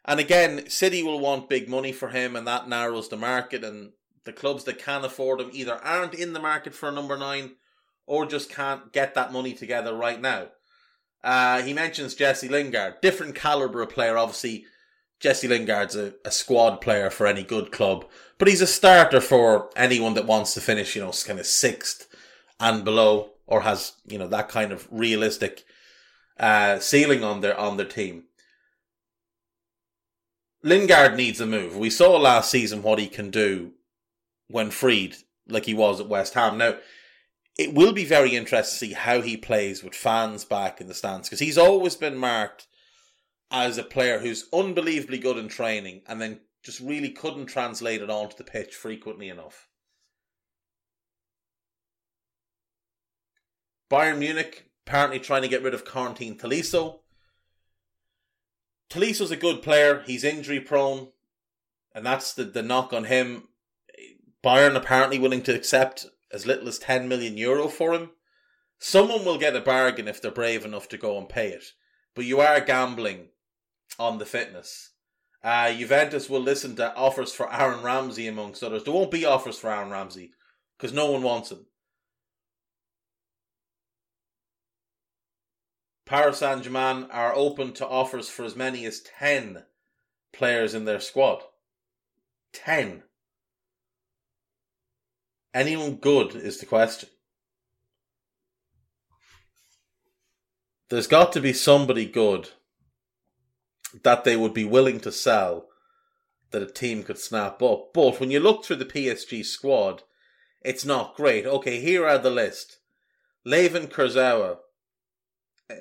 And 0.04 0.18
again, 0.18 0.68
City 0.68 1.02
will 1.02 1.20
want 1.20 1.48
big 1.48 1.68
money 1.68 1.92
for 1.92 2.08
him, 2.08 2.34
and 2.34 2.46
that 2.46 2.68
narrows 2.68 3.08
the 3.08 3.16
market. 3.16 3.62
And 3.62 3.92
the 4.24 4.32
clubs 4.32 4.64
that 4.64 4.78
can 4.78 5.04
afford 5.04 5.40
him 5.40 5.50
either 5.52 5.74
aren't 5.74 6.14
in 6.14 6.32
the 6.32 6.40
market 6.40 6.74
for 6.74 6.88
a 6.88 6.92
number 6.92 7.16
nine 7.16 7.52
or 8.06 8.26
just 8.26 8.50
can't 8.50 8.92
get 8.92 9.14
that 9.14 9.32
money 9.32 9.52
together 9.52 9.94
right 9.94 10.20
now. 10.20 10.48
Uh, 11.22 11.62
he 11.62 11.72
mentions 11.72 12.14
Jesse 12.14 12.48
Lingard, 12.48 13.00
different 13.00 13.34
caliber 13.34 13.80
of 13.80 13.90
player. 13.90 14.18
Obviously, 14.18 14.66
Jesse 15.20 15.46
Lingard's 15.46 15.94
a, 15.94 16.14
a 16.24 16.32
squad 16.32 16.80
player 16.80 17.10
for 17.10 17.26
any 17.26 17.44
good 17.44 17.70
club, 17.70 18.04
but 18.38 18.48
he's 18.48 18.60
a 18.60 18.66
starter 18.66 19.20
for 19.20 19.70
anyone 19.76 20.14
that 20.14 20.26
wants 20.26 20.52
to 20.54 20.60
finish, 20.60 20.96
you 20.96 21.02
know, 21.02 21.12
kind 21.24 21.38
of 21.38 21.46
sixth 21.46 22.08
and 22.58 22.84
below, 22.84 23.30
or 23.46 23.60
has 23.60 23.92
you 24.04 24.18
know 24.18 24.26
that 24.26 24.48
kind 24.48 24.72
of 24.72 24.88
realistic 24.90 25.64
uh, 26.40 26.80
ceiling 26.80 27.22
on 27.22 27.40
their 27.40 27.56
on 27.56 27.76
their 27.76 27.86
team. 27.86 28.24
Lingard 30.62 31.16
needs 31.16 31.40
a 31.40 31.46
move. 31.46 31.76
We 31.76 31.90
saw 31.90 32.16
last 32.16 32.50
season 32.50 32.82
what 32.82 32.98
he 32.98 33.08
can 33.08 33.30
do 33.30 33.72
when 34.48 34.70
freed, 34.70 35.16
like 35.48 35.64
he 35.64 35.74
was 35.74 36.00
at 36.00 36.08
West 36.08 36.34
Ham. 36.34 36.58
Now, 36.58 36.76
it 37.58 37.74
will 37.74 37.92
be 37.92 38.04
very 38.04 38.36
interesting 38.36 38.90
to 38.90 38.92
see 38.92 38.92
how 38.94 39.20
he 39.20 39.36
plays 39.36 39.82
with 39.82 39.94
fans 39.94 40.44
back 40.44 40.80
in 40.80 40.86
the 40.86 40.94
stands 40.94 41.28
because 41.28 41.40
he's 41.40 41.58
always 41.58 41.96
been 41.96 42.16
marked 42.16 42.66
as 43.50 43.76
a 43.76 43.82
player 43.82 44.18
who's 44.18 44.48
unbelievably 44.52 45.18
good 45.18 45.36
in 45.36 45.48
training 45.48 46.02
and 46.06 46.20
then 46.20 46.40
just 46.62 46.80
really 46.80 47.10
couldn't 47.10 47.46
translate 47.46 48.00
it 48.00 48.08
onto 48.08 48.36
the 48.36 48.44
pitch 48.44 48.74
frequently 48.74 49.28
enough. 49.28 49.68
Bayern 53.90 54.18
Munich 54.18 54.70
apparently 54.86 55.18
trying 55.18 55.42
to 55.42 55.48
get 55.48 55.62
rid 55.62 55.74
of 55.74 55.84
Corentin 55.84 56.38
Tolisso. 56.38 57.00
Tolisso's 58.92 59.30
a 59.30 59.36
good 59.36 59.62
player. 59.62 60.02
He's 60.06 60.22
injury 60.22 60.60
prone, 60.60 61.08
and 61.94 62.04
that's 62.04 62.34
the, 62.34 62.44
the 62.44 62.62
knock 62.62 62.92
on 62.92 63.04
him. 63.04 63.48
Bayern 64.44 64.76
apparently 64.76 65.18
willing 65.18 65.42
to 65.44 65.54
accept 65.54 66.06
as 66.30 66.44
little 66.44 66.68
as 66.68 66.78
10 66.78 67.08
million 67.08 67.38
euro 67.38 67.68
for 67.68 67.94
him. 67.94 68.10
Someone 68.78 69.24
will 69.24 69.38
get 69.38 69.56
a 69.56 69.60
bargain 69.62 70.08
if 70.08 70.20
they're 70.20 70.30
brave 70.30 70.66
enough 70.66 70.90
to 70.90 70.98
go 70.98 71.16
and 71.16 71.26
pay 71.26 71.48
it. 71.48 71.64
But 72.14 72.26
you 72.26 72.40
are 72.40 72.60
gambling 72.60 73.28
on 73.98 74.18
the 74.18 74.26
fitness. 74.26 74.90
Uh, 75.42 75.72
Juventus 75.72 76.28
will 76.28 76.40
listen 76.40 76.76
to 76.76 76.94
offers 76.94 77.32
for 77.32 77.50
Aaron 77.50 77.82
Ramsey 77.82 78.26
amongst 78.26 78.62
others. 78.62 78.84
There 78.84 78.92
won't 78.92 79.10
be 79.10 79.24
offers 79.24 79.58
for 79.58 79.70
Aaron 79.70 79.90
Ramsey 79.90 80.32
because 80.76 80.92
no 80.92 81.10
one 81.10 81.22
wants 81.22 81.50
him. 81.50 81.64
Paris 86.12 86.40
Saint 86.40 86.62
Germain 86.62 87.06
are 87.10 87.34
open 87.34 87.72
to 87.72 87.88
offers 87.88 88.28
for 88.28 88.44
as 88.44 88.54
many 88.54 88.84
as 88.84 89.00
10 89.18 89.62
players 90.30 90.74
in 90.74 90.84
their 90.84 91.00
squad. 91.00 91.40
10. 92.52 93.04
Anyone 95.54 95.96
good 95.96 96.34
is 96.34 96.58
the 96.58 96.66
question. 96.66 97.08
There's 100.90 101.06
got 101.06 101.32
to 101.32 101.40
be 101.40 101.54
somebody 101.54 102.04
good 102.04 102.50
that 104.02 104.24
they 104.24 104.36
would 104.36 104.52
be 104.52 104.66
willing 104.66 105.00
to 105.00 105.10
sell 105.10 105.68
that 106.50 106.60
a 106.60 106.66
team 106.66 107.04
could 107.04 107.18
snap 107.18 107.62
up. 107.62 107.94
But 107.94 108.20
when 108.20 108.30
you 108.30 108.38
look 108.38 108.66
through 108.66 108.76
the 108.76 108.84
PSG 108.84 109.46
squad, 109.46 110.02
it's 110.60 110.84
not 110.84 111.16
great. 111.16 111.46
Okay, 111.46 111.80
here 111.80 112.06
are 112.06 112.18
the 112.18 112.28
list. 112.28 112.80
Layvin 113.46 113.88
Kurzawa. 113.88 114.58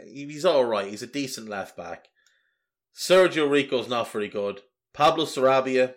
He's 0.05 0.45
alright. 0.45 0.87
He's 0.87 1.03
a 1.03 1.07
decent 1.07 1.49
left 1.49 1.75
back. 1.77 2.07
Sergio 2.95 3.49
Rico's 3.49 3.87
not 3.87 4.11
very 4.11 4.27
good. 4.27 4.61
Pablo 4.93 5.25
Sarabia, 5.25 5.95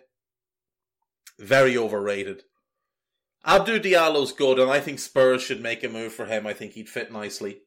very 1.37 1.77
overrated. 1.77 2.43
Abdou 3.45 3.79
Diallo's 3.79 4.31
good, 4.31 4.57
and 4.57 4.71
I 4.71 4.79
think 4.79 4.99
Spurs 4.99 5.43
should 5.43 5.61
make 5.61 5.83
a 5.83 5.89
move 5.89 6.13
for 6.13 6.25
him. 6.25 6.47
I 6.47 6.53
think 6.53 6.73
he'd 6.73 6.89
fit 6.89 7.11
nicely. 7.11 7.59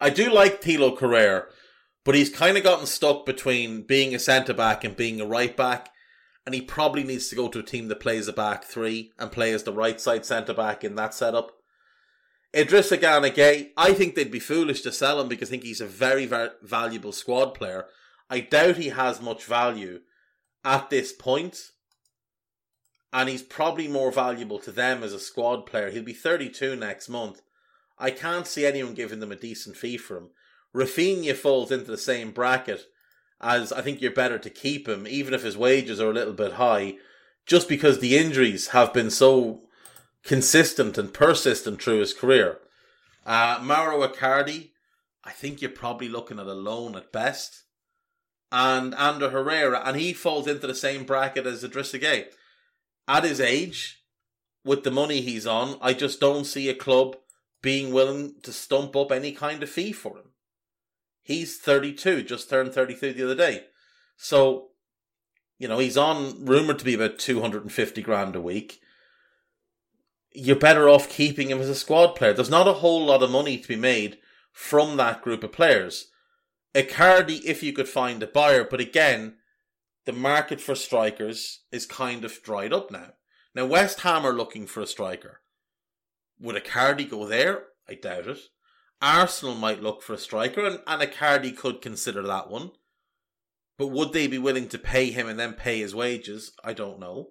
I 0.00 0.10
do 0.10 0.32
like 0.32 0.60
Thilo 0.60 0.98
Kehrer, 0.98 1.44
but 2.04 2.16
he's 2.16 2.34
kind 2.34 2.56
of 2.56 2.64
gotten 2.64 2.86
stuck 2.86 3.24
between 3.24 3.82
being 3.82 4.14
a 4.14 4.18
centre 4.18 4.54
back 4.54 4.82
and 4.82 4.96
being 4.96 5.20
a 5.20 5.26
right 5.26 5.56
back, 5.56 5.90
and 6.44 6.54
he 6.54 6.60
probably 6.60 7.04
needs 7.04 7.28
to 7.28 7.36
go 7.36 7.46
to 7.48 7.60
a 7.60 7.62
team 7.62 7.86
that 7.88 8.00
plays 8.00 8.26
a 8.26 8.32
back 8.32 8.64
three 8.64 9.12
and 9.18 9.30
play 9.30 9.52
as 9.52 9.62
the 9.62 9.72
right 9.72 10.00
side 10.00 10.26
centre 10.26 10.54
back 10.54 10.82
in 10.82 10.96
that 10.96 11.14
setup. 11.14 11.52
Idrissa 12.54 13.00
Gana 13.00 13.30
Gueye, 13.30 13.70
I 13.76 13.94
think 13.94 14.14
they'd 14.14 14.30
be 14.30 14.38
foolish 14.38 14.82
to 14.82 14.92
sell 14.92 15.20
him 15.20 15.28
because 15.28 15.48
I 15.48 15.52
think 15.52 15.62
he's 15.62 15.80
a 15.80 15.86
very, 15.86 16.26
very 16.26 16.50
valuable 16.62 17.12
squad 17.12 17.54
player. 17.54 17.86
I 18.28 18.40
doubt 18.40 18.76
he 18.76 18.90
has 18.90 19.22
much 19.22 19.44
value 19.44 20.00
at 20.64 20.90
this 20.90 21.12
point 21.12 21.70
and 23.12 23.28
he's 23.28 23.42
probably 23.42 23.88
more 23.88 24.12
valuable 24.12 24.58
to 24.60 24.72
them 24.72 25.02
as 25.02 25.12
a 25.12 25.18
squad 25.18 25.66
player. 25.66 25.90
He'll 25.90 26.02
be 26.02 26.12
32 26.12 26.76
next 26.76 27.08
month. 27.08 27.42
I 27.98 28.10
can't 28.10 28.46
see 28.46 28.66
anyone 28.66 28.94
giving 28.94 29.20
them 29.20 29.32
a 29.32 29.36
decent 29.36 29.76
fee 29.76 29.96
for 29.96 30.16
him. 30.16 30.30
Rafinha 30.74 31.34
falls 31.34 31.70
into 31.70 31.90
the 31.90 31.98
same 31.98 32.32
bracket 32.32 32.86
as 33.40 33.72
I 33.72 33.82
think 33.82 34.00
you're 34.00 34.12
better 34.12 34.38
to 34.38 34.50
keep 34.50 34.88
him, 34.88 35.06
even 35.06 35.34
if 35.34 35.42
his 35.42 35.56
wages 35.56 36.00
are 36.00 36.10
a 36.10 36.14
little 36.14 36.32
bit 36.32 36.54
high, 36.54 36.94
just 37.44 37.68
because 37.68 37.98
the 37.98 38.16
injuries 38.16 38.68
have 38.68 38.92
been 38.92 39.10
so 39.10 39.62
consistent 40.24 40.98
and 40.98 41.12
persistent 41.12 41.82
through 41.82 42.00
his 42.00 42.14
career. 42.14 42.58
Uh, 43.26 43.58
Mauro 43.62 44.06
Icardi, 44.06 44.70
I 45.24 45.30
think 45.30 45.60
you're 45.60 45.70
probably 45.70 46.08
looking 46.08 46.38
at 46.38 46.46
a 46.46 46.54
loan 46.54 46.96
at 46.96 47.12
best. 47.12 47.64
And 48.50 48.94
Ander 48.94 49.30
Herrera, 49.30 49.82
and 49.84 49.96
he 49.96 50.12
falls 50.12 50.46
into 50.46 50.66
the 50.66 50.74
same 50.74 51.04
bracket 51.04 51.46
as 51.46 51.64
Idrissa 51.64 52.00
Gueye 52.00 52.26
at 53.08 53.24
his 53.24 53.40
age, 53.40 54.02
with 54.64 54.84
the 54.84 54.90
money 54.90 55.20
he's 55.20 55.46
on, 55.46 55.76
I 55.80 55.92
just 55.92 56.20
don't 56.20 56.44
see 56.44 56.68
a 56.68 56.74
club 56.74 57.16
being 57.60 57.92
willing 57.92 58.34
to 58.42 58.52
stump 58.52 58.94
up 58.96 59.10
any 59.10 59.32
kind 59.32 59.62
of 59.62 59.70
fee 59.70 59.92
for 59.92 60.16
him. 60.16 60.30
He's 61.22 61.58
32, 61.58 62.22
just 62.22 62.50
turned 62.50 62.72
33 62.72 63.12
the 63.12 63.24
other 63.24 63.34
day. 63.34 63.64
So, 64.16 64.68
you 65.58 65.68
know, 65.68 65.78
he's 65.78 65.96
on 65.96 66.44
rumored 66.44 66.78
to 66.80 66.84
be 66.84 66.94
about 66.94 67.18
250 67.18 68.02
grand 68.02 68.36
a 68.36 68.40
week. 68.40 68.80
You're 70.34 70.56
better 70.56 70.88
off 70.88 71.08
keeping 71.08 71.50
him 71.50 71.60
as 71.60 71.68
a 71.68 71.74
squad 71.74 72.14
player. 72.14 72.32
There's 72.32 72.50
not 72.50 72.68
a 72.68 72.74
whole 72.74 73.04
lot 73.04 73.22
of 73.22 73.30
money 73.30 73.58
to 73.58 73.68
be 73.68 73.76
made 73.76 74.18
from 74.52 74.96
that 74.96 75.22
group 75.22 75.44
of 75.44 75.52
players. 75.52 76.08
Icardi, 76.74 77.42
if 77.44 77.62
you 77.62 77.72
could 77.72 77.88
find 77.88 78.22
a 78.22 78.26
buyer, 78.26 78.64
but 78.64 78.80
again, 78.80 79.36
the 80.04 80.12
market 80.12 80.60
for 80.60 80.74
strikers 80.74 81.60
is 81.70 81.86
kind 81.86 82.24
of 82.24 82.42
dried 82.42 82.72
up 82.72 82.90
now. 82.90 83.12
Now, 83.54 83.66
West 83.66 84.00
Ham 84.00 84.24
are 84.24 84.32
looking 84.32 84.66
for 84.66 84.80
a 84.80 84.86
striker. 84.86 85.42
Would 86.40 86.56
Icardi 86.56 87.08
go 87.08 87.26
there? 87.26 87.64
I 87.88 87.94
doubt 87.94 88.26
it. 88.26 88.38
Arsenal 89.02 89.54
might 89.54 89.82
look 89.82 90.02
for 90.02 90.14
a 90.14 90.18
striker, 90.18 90.64
and, 90.64 90.80
and 90.86 91.02
Icardi 91.02 91.56
could 91.56 91.82
consider 91.82 92.22
that 92.22 92.48
one. 92.48 92.70
But 93.76 93.88
would 93.88 94.12
they 94.12 94.26
be 94.26 94.38
willing 94.38 94.68
to 94.68 94.78
pay 94.78 95.10
him 95.10 95.28
and 95.28 95.38
then 95.38 95.54
pay 95.54 95.80
his 95.80 95.94
wages? 95.94 96.52
I 96.64 96.72
don't 96.72 97.00
know. 97.00 97.30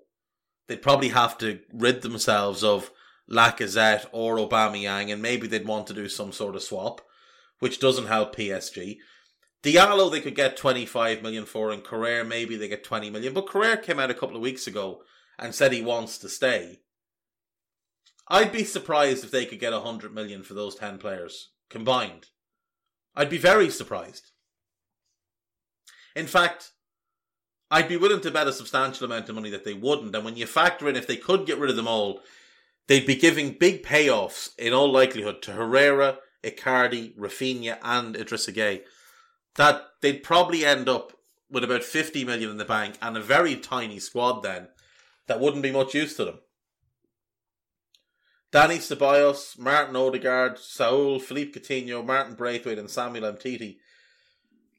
They'd 0.71 0.81
probably 0.81 1.09
have 1.09 1.37
to 1.39 1.59
rid 1.73 2.01
themselves 2.01 2.63
of 2.63 2.91
Lacazette 3.29 4.05
or 4.13 4.37
Aubameyang, 4.37 5.11
and 5.11 5.21
maybe 5.21 5.45
they'd 5.45 5.67
want 5.67 5.85
to 5.87 5.93
do 5.93 6.07
some 6.07 6.31
sort 6.31 6.55
of 6.55 6.63
swap, 6.63 7.01
which 7.59 7.81
doesn't 7.81 8.07
help 8.07 8.33
PSG. 8.33 8.99
Diallo 9.63 10.09
they 10.09 10.21
could 10.21 10.33
get 10.33 10.55
25 10.55 11.21
million 11.23 11.43
for, 11.43 11.71
and 11.71 11.83
Kehrer 11.83 12.25
maybe 12.25 12.55
they 12.55 12.69
get 12.69 12.85
20 12.85 13.09
million. 13.09 13.33
But 13.33 13.47
Kehrer 13.47 13.83
came 13.83 13.99
out 13.99 14.11
a 14.11 14.13
couple 14.13 14.37
of 14.37 14.41
weeks 14.41 14.65
ago 14.65 15.01
and 15.37 15.53
said 15.53 15.73
he 15.73 15.81
wants 15.81 16.17
to 16.19 16.29
stay. 16.29 16.79
I'd 18.29 18.53
be 18.53 18.63
surprised 18.63 19.25
if 19.25 19.31
they 19.31 19.45
could 19.45 19.59
get 19.59 19.73
100 19.73 20.15
million 20.15 20.41
for 20.41 20.53
those 20.53 20.75
10 20.75 20.99
players 20.99 21.49
combined. 21.69 22.27
I'd 23.13 23.29
be 23.29 23.37
very 23.37 23.69
surprised. 23.69 24.31
In 26.15 26.27
fact, 26.27 26.71
I'd 27.73 27.87
be 27.87 27.95
willing 27.95 28.19
to 28.21 28.31
bet 28.31 28.47
a 28.47 28.53
substantial 28.53 29.05
amount 29.05 29.29
of 29.29 29.35
money 29.35 29.49
that 29.49 29.63
they 29.63 29.73
wouldn't. 29.73 30.13
And 30.13 30.25
when 30.25 30.35
you 30.35 30.45
factor 30.45 30.89
in 30.89 30.97
if 30.97 31.07
they 31.07 31.15
could 31.15 31.45
get 31.45 31.57
rid 31.57 31.69
of 31.69 31.77
them 31.77 31.87
all, 31.87 32.19
they'd 32.87 33.07
be 33.07 33.15
giving 33.15 33.53
big 33.57 33.81
payoffs 33.81 34.49
in 34.59 34.73
all 34.73 34.91
likelihood 34.91 35.41
to 35.43 35.53
Herrera, 35.53 36.17
Icardi, 36.43 37.15
Rafinha, 37.15 37.77
and 37.81 38.15
Idrissa 38.15 38.53
Gueye 38.53 38.81
that 39.55 39.83
they'd 40.01 40.23
probably 40.23 40.65
end 40.65 40.87
up 40.87 41.13
with 41.49 41.63
about 41.63 41.83
50 41.83 42.23
million 42.25 42.49
in 42.49 42.57
the 42.57 42.65
bank 42.65 42.97
and 43.01 43.17
a 43.17 43.21
very 43.21 43.55
tiny 43.55 43.99
squad 43.99 44.41
then 44.41 44.67
that 45.27 45.39
wouldn't 45.39 45.63
be 45.63 45.71
much 45.71 45.93
use 45.93 46.15
to 46.15 46.25
them. 46.25 46.39
Danny 48.51 48.77
Ceballos, 48.79 49.57
Martin 49.57 49.95
Odegaard, 49.95 50.59
Saul, 50.59 51.19
Philippe 51.19 51.57
Coutinho, 51.57 52.05
Martin 52.05 52.35
Braithwaite, 52.35 52.79
and 52.79 52.89
Samuel 52.89 53.31
Umtiti 53.31 53.77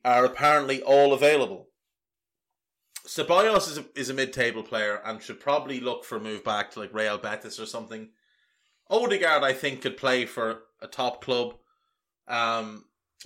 are 0.05 0.27
apparently 0.27 0.83
all 0.83 1.15
available. 1.15 1.69
Ceballos 3.07 3.69
is 3.69 3.79
a, 3.79 3.85
is 3.97 4.11
a 4.11 4.15
mid-table 4.15 4.63
player 4.63 5.01
and 5.05 5.21
should 5.21 5.41
probably 5.41 5.81
look 5.81 6.05
for 6.05 6.17
a 6.17 6.21
move 6.21 6.45
back 6.45 6.71
to 6.71 6.81
like 6.81 6.95
Real 6.95 7.19
Betis 7.19 7.59
or 7.59 7.67
something. 7.67 8.11
Odegaard, 8.89 9.43
I 9.43 9.53
think, 9.53 9.83
could 9.83 9.97
play 9.97 10.27
for 10.27 10.63
a 10.81 10.87
top 10.87 11.25
club, 11.25 11.55
um, 12.29 12.85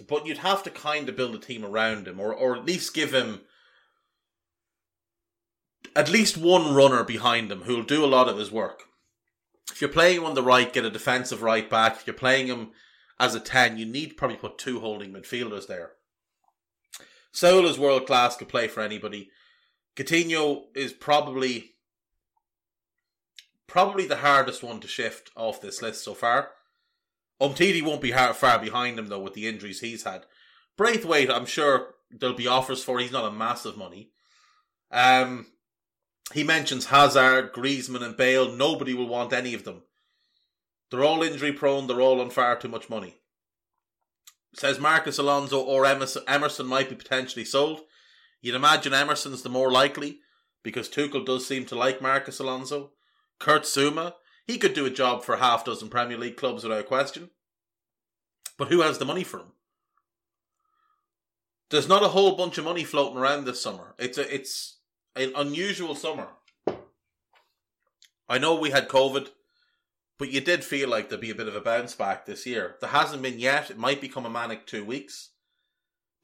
but 0.08 0.26
you'd 0.26 0.38
have 0.38 0.62
to 0.62 0.70
kind 0.70 1.08
of 1.08 1.16
build 1.16 1.34
a 1.34 1.38
team 1.38 1.64
around 1.64 2.06
him, 2.06 2.20
or 2.20 2.32
or 2.32 2.56
at 2.56 2.64
least 2.64 2.94
give 2.94 3.12
him 3.12 3.40
at 5.94 6.10
least 6.10 6.36
one 6.36 6.74
runner 6.74 7.02
behind 7.02 7.50
him 7.50 7.62
who'll 7.62 7.82
do 7.82 8.04
a 8.04 8.06
lot 8.06 8.28
of 8.28 8.38
his 8.38 8.52
work. 8.52 8.84
If 9.72 9.80
you're 9.80 9.90
playing 9.90 10.18
him 10.18 10.24
on 10.24 10.34
the 10.34 10.42
right, 10.42 10.72
get 10.72 10.84
a 10.84 10.90
defensive 10.90 11.42
right 11.42 11.68
back. 11.68 11.96
If 11.96 12.06
you're 12.06 12.14
playing 12.14 12.46
him 12.46 12.70
as 13.18 13.34
a 13.34 13.40
10, 13.40 13.78
you 13.78 13.86
need 13.86 14.16
probably 14.16 14.36
put 14.36 14.58
two 14.58 14.80
holding 14.80 15.12
midfielders 15.12 15.66
there. 15.66 15.92
Saul 17.32 17.66
is 17.66 17.78
world 17.78 18.06
class, 18.06 18.36
could 18.36 18.48
play 18.48 18.68
for 18.68 18.82
anybody. 18.82 19.30
Coutinho 19.96 20.64
is 20.74 20.92
probably 20.92 21.72
probably 23.66 24.06
the 24.06 24.16
hardest 24.16 24.62
one 24.62 24.80
to 24.80 24.88
shift 24.88 25.30
off 25.35 25.61
this 25.61 25.82
list 25.82 26.04
so 26.04 26.14
far. 26.14 26.50
Umtiti 27.40 27.82
won't 27.82 28.00
be 28.00 28.12
hard, 28.12 28.37
far 28.37 28.59
behind 28.59 28.98
him 28.98 29.09
though 29.09 29.20
with 29.20 29.35
the 29.35 29.48
injuries 29.48 29.80
he's 29.80 30.04
had. 30.04 30.24
Braithwaite, 30.76 31.30
I'm 31.30 31.46
sure 31.46 31.94
there'll 32.11 32.37
be 32.37 32.46
offers 32.46 32.85
for. 32.85 32.98
He's 32.98 33.12
not 33.12 33.24
a 33.24 33.30
massive 33.30 33.76
money. 33.76 34.11
Um, 34.90 35.46
he 36.32 36.44
mentions 36.44 36.87
Hazard, 36.87 37.52
Griezmann, 37.52 38.02
and 38.02 38.16
Bale. 38.16 38.52
Nobody 38.52 38.94
will 38.94 39.09
want 39.09 39.32
any 39.32 39.54
of 39.54 39.64
them. 39.64 39.82
They're 40.90 41.04
all 41.04 41.22
injury 41.22 41.52
prone. 41.52 41.87
They're 41.87 42.00
all 42.00 42.20
on 42.20 42.30
far 42.30 42.56
too 42.56 42.68
much 42.68 42.90
money. 42.90 43.16
Says 44.54 44.78
Marcos 44.78 45.18
Alonso 45.18 45.61
or 45.61 45.85
Emerson, 45.85 46.22
Emerson 46.26 46.66
might 46.66 46.88
be 46.88 46.94
potentially 46.94 47.44
sold. 47.44 47.80
You'd 48.40 48.55
imagine 48.55 48.94
Emerson's 48.94 49.42
the 49.42 49.49
more 49.49 49.70
likely 49.70 50.20
because 50.62 50.88
Tuchel 50.88 51.25
does 51.25 51.46
seem 51.46 51.64
to 51.66 51.75
like 51.75 52.03
Marcos 52.03 52.38
Alonso. 52.38 52.92
Kurt 53.38 53.62
Zouma, 53.62 54.14
he 54.46 54.59
could 54.59 54.75
do 54.75 54.87
a 54.87 54.90
job 54.90 55.25
for 55.25 55.37
half 55.37 55.64
dozen 55.64 55.88
Premier 55.88 56.18
League 56.18 56.37
clubs 56.37 56.62
without 56.62 56.87
question. 56.87 57.31
But 58.59 58.68
who 58.68 58.81
has 58.81 58.99
the 58.99 59.05
money 59.05 59.25
for 59.25 59.40
him? 59.40 59.53
There's 61.70 61.88
not 61.88 62.05
a 62.05 62.09
whole 62.09 62.37
bunch 62.37 62.59
of 62.59 62.64
money 62.64 62.85
floating 62.85 63.18
around 63.18 63.44
this 63.44 63.61
summer. 63.61 63.94
It's 63.99 64.18
a 64.18 64.35
it's 64.35 64.79
an 65.16 65.33
unusual 65.35 65.94
summer. 65.94 66.29
I 68.29 68.38
know 68.38 68.55
we 68.55 68.70
had 68.70 68.88
COVID, 68.88 69.29
but 70.18 70.33
you 70.33 70.40
did 70.40 70.64
feel 70.64 70.88
like 70.88 71.09
there'd 71.09 71.20
be 71.20 71.31
a 71.31 71.35
bit 71.35 71.49
of 71.49 71.57
a 71.57 71.61
bounce 71.61 71.94
back 71.94 72.27
this 72.27 72.46
year. 72.46 72.77
There 72.81 72.90
hasn't 72.90 73.22
been 73.22 73.38
yet. 73.38 73.70
It 73.70 73.79
might 73.79 74.01
become 74.01 74.27
a 74.27 74.31
manic 74.31 74.66
two 74.66 74.85
weeks. 74.85 75.31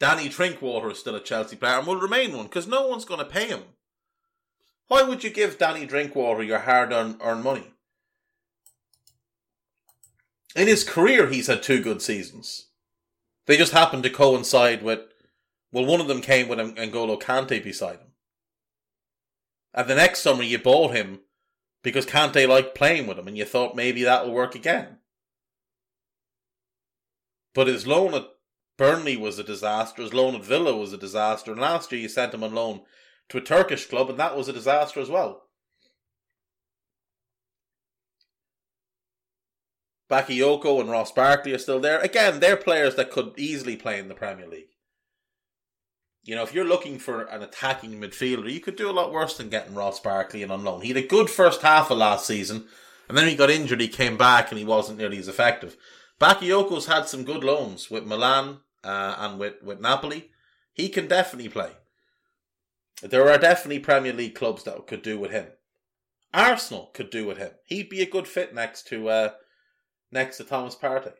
Danny 0.00 0.28
Drinkwater 0.28 0.90
is 0.90 0.98
still 0.98 1.14
a 1.14 1.20
Chelsea 1.20 1.57
player 1.57 1.78
and 1.78 1.87
will 1.87 1.96
remain 1.96 2.37
one 2.37 2.46
because 2.46 2.66
no 2.66 2.88
one's 2.88 3.05
going 3.05 3.20
to 3.20 3.26
pay 3.26 3.46
him. 3.46 3.62
Why 4.88 5.02
would 5.02 5.24
you 5.24 5.31
give 5.31 5.59
Danny 5.59 5.87
Drinkwater 5.87 6.42
your 6.42 6.61
hard 6.61 6.92
earned 6.92 7.44
money? 7.44 7.72
In 10.55 10.68
his 10.68 10.85
career, 10.85 11.28
he's 11.28 11.46
had 11.46 11.62
two 11.62 11.83
good 11.83 12.02
seasons. 12.02 12.66
They 13.46 13.57
just 13.57 13.72
happened 13.72 14.02
to 14.02 14.11
coincide 14.11 14.83
with, 14.83 15.00
well, 15.72 15.87
one 15.87 16.00
of 16.00 16.09
them 16.09 16.20
came 16.20 16.48
with 16.48 16.59
N'Golo 16.59 17.20
Kante 17.20 17.62
beside 17.62 18.00
him. 18.00 18.12
And 19.72 19.88
the 19.88 19.94
next 19.94 20.20
summer 20.20 20.42
you 20.42 20.59
bought 20.59 20.94
him 20.94 21.20
because 21.83 22.05
Kante 22.05 22.46
liked 22.46 22.74
playing 22.74 23.07
with 23.07 23.18
him 23.18 23.28
and 23.28 23.38
you 23.38 23.44
thought 23.44 23.74
maybe 23.74 24.02
that'll 24.02 24.33
work 24.33 24.55
again. 24.55 24.98
But 27.55 27.66
his 27.66 27.87
loan 27.87 28.14
at 28.14 28.26
Burnley 28.78 29.16
was 29.16 29.38
a 29.38 29.44
disaster, 29.44 30.02
his 30.02 30.14
loan 30.14 30.35
at 30.35 30.44
Villa 30.44 30.76
was 30.76 30.92
a 30.92 30.98
disaster, 30.98 31.52
and 31.52 31.61
last 31.61 31.92
year 31.92 32.00
you 32.00 32.08
sent 32.08 32.35
him 32.35 32.42
on 32.42 32.54
loan 32.54 32.82
to 33.28 33.38
a 33.38 33.42
Turkish 33.42 33.87
club 33.87 34.11
and 34.11 34.18
that 34.18 34.37
was 34.37 34.48
a 34.48 34.52
disaster 34.52 35.00
as 35.00 35.08
well. 35.08 35.42
Bakayoko 40.11 40.78
and 40.80 40.90
Ross 40.90 41.11
Barkley 41.11 41.54
are 41.54 41.58
still 41.58 41.80
there. 41.80 41.98
Again, 42.00 42.40
they're 42.40 42.56
players 42.56 42.96
that 42.96 43.11
could 43.11 43.32
easily 43.38 43.76
play 43.76 43.98
in 43.98 44.08
the 44.08 44.14
Premier 44.14 44.46
League. 44.46 44.68
You 46.24 46.37
know, 46.37 46.42
if 46.42 46.54
you're 46.54 46.66
looking 46.66 46.98
for 46.98 47.22
an 47.22 47.42
attacking 47.42 47.98
midfielder, 47.98 48.52
you 48.52 48.61
could 48.61 48.76
do 48.76 48.90
a 48.90 48.92
lot 48.92 49.11
worse 49.11 49.38
than 49.38 49.48
getting 49.48 49.74
Ross 49.74 49.98
Barkley 49.98 50.44
on 50.44 50.62
loan. 50.62 50.82
He 50.82 50.88
had 50.88 50.98
a 50.98 51.06
good 51.06 51.30
first 51.30 51.62
half 51.62 51.90
of 51.90 51.98
last 51.98 52.26
season, 52.26 52.66
and 53.08 53.16
then 53.16 53.26
he 53.26 53.35
got 53.35 53.50
injured, 53.50 53.80
he 53.80 53.88
came 53.88 54.18
back, 54.18 54.50
and 54.50 54.58
he 54.58 54.64
wasn't 54.64 54.98
nearly 54.98 55.18
as 55.18 55.28
effective. 55.28 55.76
Bakayoko's 56.22 56.87
had 56.87 57.08
some 57.08 57.24
good 57.24 57.42
loans 57.42 57.90
with 57.90 58.06
Milan 58.06 58.61
uh, 58.85 59.16
and 59.18 59.40
with, 59.40 59.54
with 59.61 59.80
Napoli. 59.80 60.30
He 60.72 60.88
can 60.88 61.08
definitely 61.08 61.48
play. 61.48 61.72
There 63.02 63.28
are 63.28 63.38
definitely 63.38 63.80
Premier 63.80 64.12
League 64.12 64.37
clubs 64.37 64.62
that 64.62 64.87
could 64.87 65.02
do 65.02 65.18
with 65.18 65.32
him. 65.32 65.48
Arsenal 66.32 66.92
could 66.94 67.11
do 67.11 67.26
with 67.26 67.38
him. 67.38 67.50
He'd 67.64 67.88
be 67.88 68.02
a 68.02 68.08
good 68.08 68.28
fit 68.28 68.54
next 68.54 68.87
to 68.87 69.08
uh, 69.08 69.30
next 70.12 70.37
to 70.37 70.44
Thomas 70.44 70.76
Partey. 70.76 71.14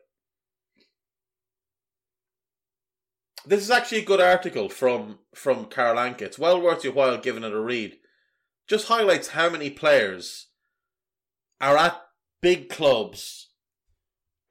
This 3.45 3.61
is 3.61 3.69
actually 3.69 3.99
a 3.99 4.05
good 4.05 4.21
article 4.21 4.69
from 4.69 5.19
from 5.35 5.65
Carl 5.65 5.97
Anka. 5.97 6.21
It's 6.21 6.39
well 6.39 6.61
worth 6.61 6.85
your 6.85 6.93
while 6.93 7.17
giving 7.17 7.43
it 7.43 7.51
a 7.51 7.59
read. 7.59 7.97
Just 8.69 8.87
highlights 8.87 9.29
how 9.29 9.49
many 9.49 9.69
players 9.69 10.47
are 11.59 11.75
at 11.75 12.01
big 12.41 12.69
clubs. 12.69 13.49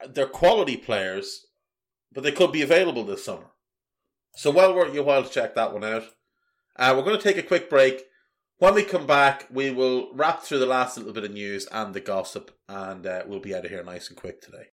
They're 0.08 0.26
quality 0.26 0.76
players, 0.76 1.46
but 2.12 2.22
they 2.22 2.32
could 2.32 2.52
be 2.52 2.62
available 2.62 3.04
this 3.04 3.24
summer. 3.24 3.50
So 4.34 4.50
well 4.50 4.74
worth 4.74 4.94
your 4.94 5.04
while 5.04 5.22
to 5.22 5.30
check 5.30 5.54
that 5.54 5.72
one 5.72 5.84
out. 5.84 6.04
Uh, 6.76 6.94
we're 6.96 7.04
going 7.04 7.16
to 7.16 7.22
take 7.22 7.36
a 7.36 7.46
quick 7.46 7.68
break. 7.68 8.02
When 8.58 8.74
we 8.74 8.84
come 8.84 9.06
back, 9.06 9.46
we 9.50 9.70
will 9.70 10.14
wrap 10.14 10.42
through 10.42 10.60
the 10.60 10.66
last 10.66 10.96
little 10.96 11.12
bit 11.12 11.24
of 11.24 11.32
news 11.32 11.66
and 11.72 11.92
the 11.92 12.00
gossip, 12.00 12.56
and 12.68 13.06
uh, 13.06 13.24
we'll 13.26 13.40
be 13.40 13.54
out 13.54 13.64
of 13.64 13.70
here 13.70 13.82
nice 13.82 14.08
and 14.08 14.16
quick 14.16 14.40
today. 14.40 14.68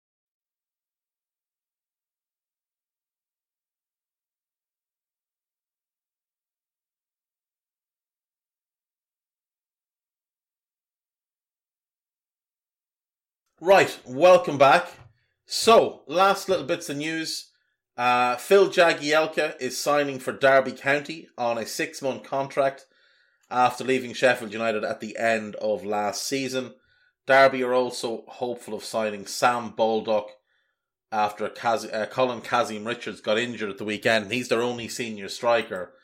Right, 13.62 14.00
welcome 14.06 14.58
back. 14.58 14.89
So, 15.52 16.04
last 16.06 16.48
little 16.48 16.68
bits 16.68 16.92
of 16.92 16.98
news. 16.98 17.50
Uh, 17.98 18.36
Phil 18.36 18.70
Jagielka 18.70 19.60
is 19.60 19.80
signing 19.80 20.20
for 20.20 20.32
Derby 20.32 20.74
County 20.74 21.28
on 21.40 21.58
a 21.58 21.66
six 21.66 22.04
month 22.04 22.22
contract 22.22 22.86
after 23.50 23.84
leaving 23.84 24.14
Sheffield 24.14 24.54
United 24.54 24.84
at 24.84 25.00
the 25.00 25.18
end 25.18 25.56
of 25.56 25.84
last 25.84 26.24
season. 26.24 26.76
Derby 27.26 27.64
are 27.64 27.74
also 27.74 28.26
hopeful 28.28 28.76
of 28.76 28.84
signing 28.84 29.26
Sam 29.26 29.72
Baldock 29.72 30.28
after 31.12 31.50
Kaz- 31.50 31.92
uh, 31.92 32.06
Colin 32.06 32.42
Kazim 32.42 32.86
Richards 32.86 33.20
got 33.20 33.40
injured 33.40 33.72
at 33.72 33.80
the 33.80 33.86
weekend. 33.86 34.32
He's 34.32 34.50
their 34.50 34.62
only 34.62 34.88
senior 34.88 35.30
striker. 35.30 35.96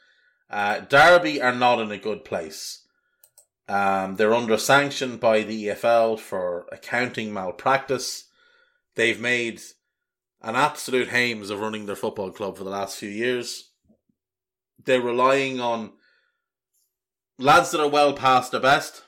Uh, 0.50 0.80
Derby 0.80 1.40
are 1.40 1.54
not 1.54 1.80
in 1.80 1.92
a 1.92 2.00
good 2.00 2.26
place. 2.26 2.84
Um, 3.70 4.16
they're 4.16 4.34
under 4.34 4.58
sanction 4.58 5.18
by 5.18 5.44
the 5.44 5.68
EFL 5.68 6.20
for 6.20 6.66
accounting 6.72 7.32
malpractice. 7.32 8.25
They've 8.96 9.20
made 9.20 9.62
an 10.42 10.56
absolute 10.56 11.10
hames 11.10 11.50
of 11.50 11.60
running 11.60 11.86
their 11.86 11.96
football 11.96 12.32
club 12.32 12.58
for 12.58 12.64
the 12.64 12.70
last 12.70 12.98
few 12.98 13.10
years. 13.10 13.72
They're 14.84 15.02
relying 15.02 15.60
on 15.60 15.94
lads 17.38 17.72
that 17.72 17.82
are 17.82 17.90
well 17.90 18.14
past 18.14 18.52
their 18.52 18.62
best 18.62 19.04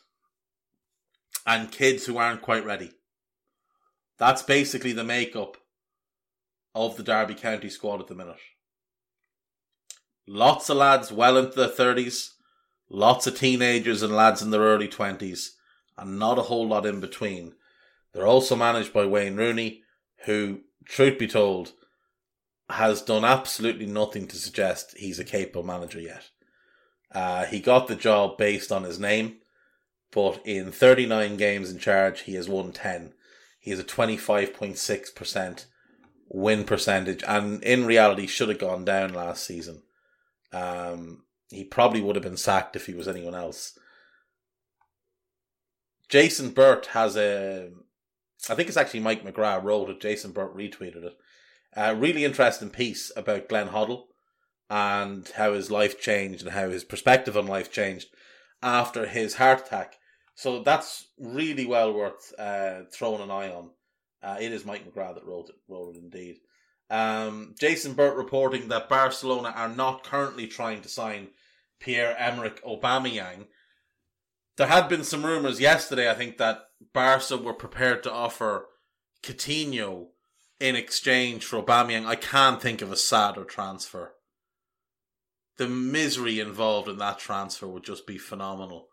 and 1.45 1.71
kids 1.71 2.06
who 2.06 2.17
aren't 2.17 2.41
quite 2.41 2.65
ready. 2.65 2.91
That's 4.17 4.41
basically 4.41 4.93
the 4.93 5.04
makeup 5.04 5.58
of 6.73 6.97
the 6.97 7.04
Derby 7.04 7.36
County 7.36 7.69
squad 7.69 8.02
at 8.02 8.08
the 8.08 8.15
minute. 8.15 8.38
Lots 10.28 10.69
of 10.69 10.78
lads 10.78 11.12
well 11.12 11.38
into 11.38 11.56
their 11.56 11.69
30s 11.69 12.32
Lots 12.89 13.28
of 13.28 13.38
teenagers 13.38 14.02
and 14.02 14.15
lads 14.15 14.41
in 14.41 14.52
their 14.52 14.62
early 14.62 14.88
20s, 14.88 15.50
and 15.97 16.17
not 16.17 16.39
a 16.39 16.43
whole 16.43 16.67
lot 16.67 16.86
in 16.86 17.02
between. 17.02 17.56
They're 18.13 18.28
also 18.28 18.56
managed 18.56 18.93
by 18.93 19.06
Wayne 19.06 19.36
Rooney, 19.36 19.84
who, 20.26 20.62
truth 20.86 21.20
be 21.20 21.28
told, 21.28 21.74
has 22.70 23.02
done 23.02 23.24
absolutely 23.24 23.86
nothing 23.86 24.28
to 24.28 24.36
suggest 24.36 24.98
he's 24.98 25.20
a 25.20 25.24
capable 25.24 25.63
manager 25.63 26.00
yet. 26.00 26.30
Uh, 27.12 27.46
he 27.46 27.60
got 27.60 27.88
the 27.88 27.96
job 27.96 28.38
based 28.38 28.72
on 28.72 28.84
his 28.84 29.00
name, 29.00 29.38
but 30.12 30.41
in 30.46 30.72
39 30.72 31.38
games 31.38 31.72
in 31.72 31.80
charge, 31.80 32.22
he 32.22 32.36
has 32.36 32.50
won 32.50 32.72
10. 32.72 33.13
He 33.60 33.72
has 33.72 33.80
a 33.80 33.84
25.6% 33.84 35.65
win 36.30 36.63
percentage, 36.63 37.24
and 37.28 37.63
in 37.63 37.86
reality, 37.86 38.28
should 38.28 38.50
have 38.50 38.60
gone 38.60 38.84
down 38.84 39.13
last 39.13 39.46
season. 39.46 39.84
Um, 40.52 41.24
he 41.50 41.63
probably 41.63 42.02
would 42.02 42.15
have 42.15 42.24
been 42.24 42.38
sacked 42.38 42.76
if 42.76 42.86
he 42.86 42.93
was 42.93 43.08
anyone 43.08 43.36
else. 43.36 43.78
Jason 46.10 46.52
Burt 46.52 46.88
has 46.88 47.17
a, 47.17 47.70
I 48.50 48.56
think 48.56 48.67
it's 48.67 48.78
actually 48.78 49.02
Mike 49.02 49.23
McGrath 49.23 49.63
wrote 49.63 49.89
it. 49.89 50.02
Jason 50.02 50.32
Burt 50.32 50.56
retweeted 50.56 51.04
it. 51.04 51.17
A 51.76 51.95
really 51.95 52.23
interesting 52.23 52.69
piece 52.69 53.12
about 53.15 53.50
Glenn 53.50 53.69
Hoddle 53.69 54.06
and 54.69 55.28
how 55.36 55.54
his 55.54 55.71
life 55.71 56.00
changed 56.00 56.43
and 56.43 56.52
how 56.52 56.69
his 56.69 56.84
perspective 56.84 57.38
on 57.38 57.47
life 57.47 57.71
changed 57.71 58.08
after 58.62 59.06
his 59.06 59.36
heart 59.36 59.65
attack. 59.65 59.95
So 60.36 60.62
that's 60.62 61.08
really 61.19 61.65
well 61.65 61.93
worth 61.93 62.34
uh, 62.38 62.82
throwing 62.91 63.21
an 63.21 63.32
eye 63.32 63.50
on. 63.50 63.71
Uh, 64.21 64.38
it 64.39 64.52
is 64.52 64.65
Mike 64.65 64.86
McGrath 64.86 65.15
that 65.15 65.26
wrote 65.26 65.50
it, 65.50 65.56
wrote 65.67 65.95
it 65.95 66.00
indeed. 66.00 66.38
Um, 66.89 67.56
Jason 67.60 67.93
Burt 67.93 68.15
reporting 68.15 68.69
that 68.69 68.89
Barcelona 68.89 69.54
are 69.56 69.69
not 69.69 70.04
currently 70.04 70.47
trying 70.47 70.82
to 70.82 70.89
sign 70.89 71.30
Pierre 71.80 72.15
Emerick 72.17 72.63
Aubameyang. 72.63 73.47
There 74.58 74.67
had 74.67 74.89
been 74.89 75.04
some 75.04 75.26
rumours 75.26 75.60
yesterday, 75.60 76.10
I 76.10 76.13
think, 76.13 76.38
that 76.38 76.66
Barca 76.93 77.37
were 77.37 77.53
prepared 77.53 78.03
to 78.03 78.11
offer 78.11 78.67
Coutinho 79.23 80.07
in 80.59 80.75
exchange 80.75 81.45
for 81.45 81.61
Aubameyang. 81.61 82.05
I 82.05 82.15
can't 82.15 82.61
think 82.61 82.81
of 82.81 82.91
a 82.91 82.97
sadder 82.97 83.43
transfer. 83.43 84.13
The 85.57 85.67
misery 85.67 86.39
involved 86.39 86.87
in 86.87 86.97
that 86.97 87.19
transfer 87.19 87.67
would 87.67 87.83
just 87.83 88.05
be 88.05 88.17
phenomenal. 88.17 88.87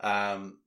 Um, 0.00 0.58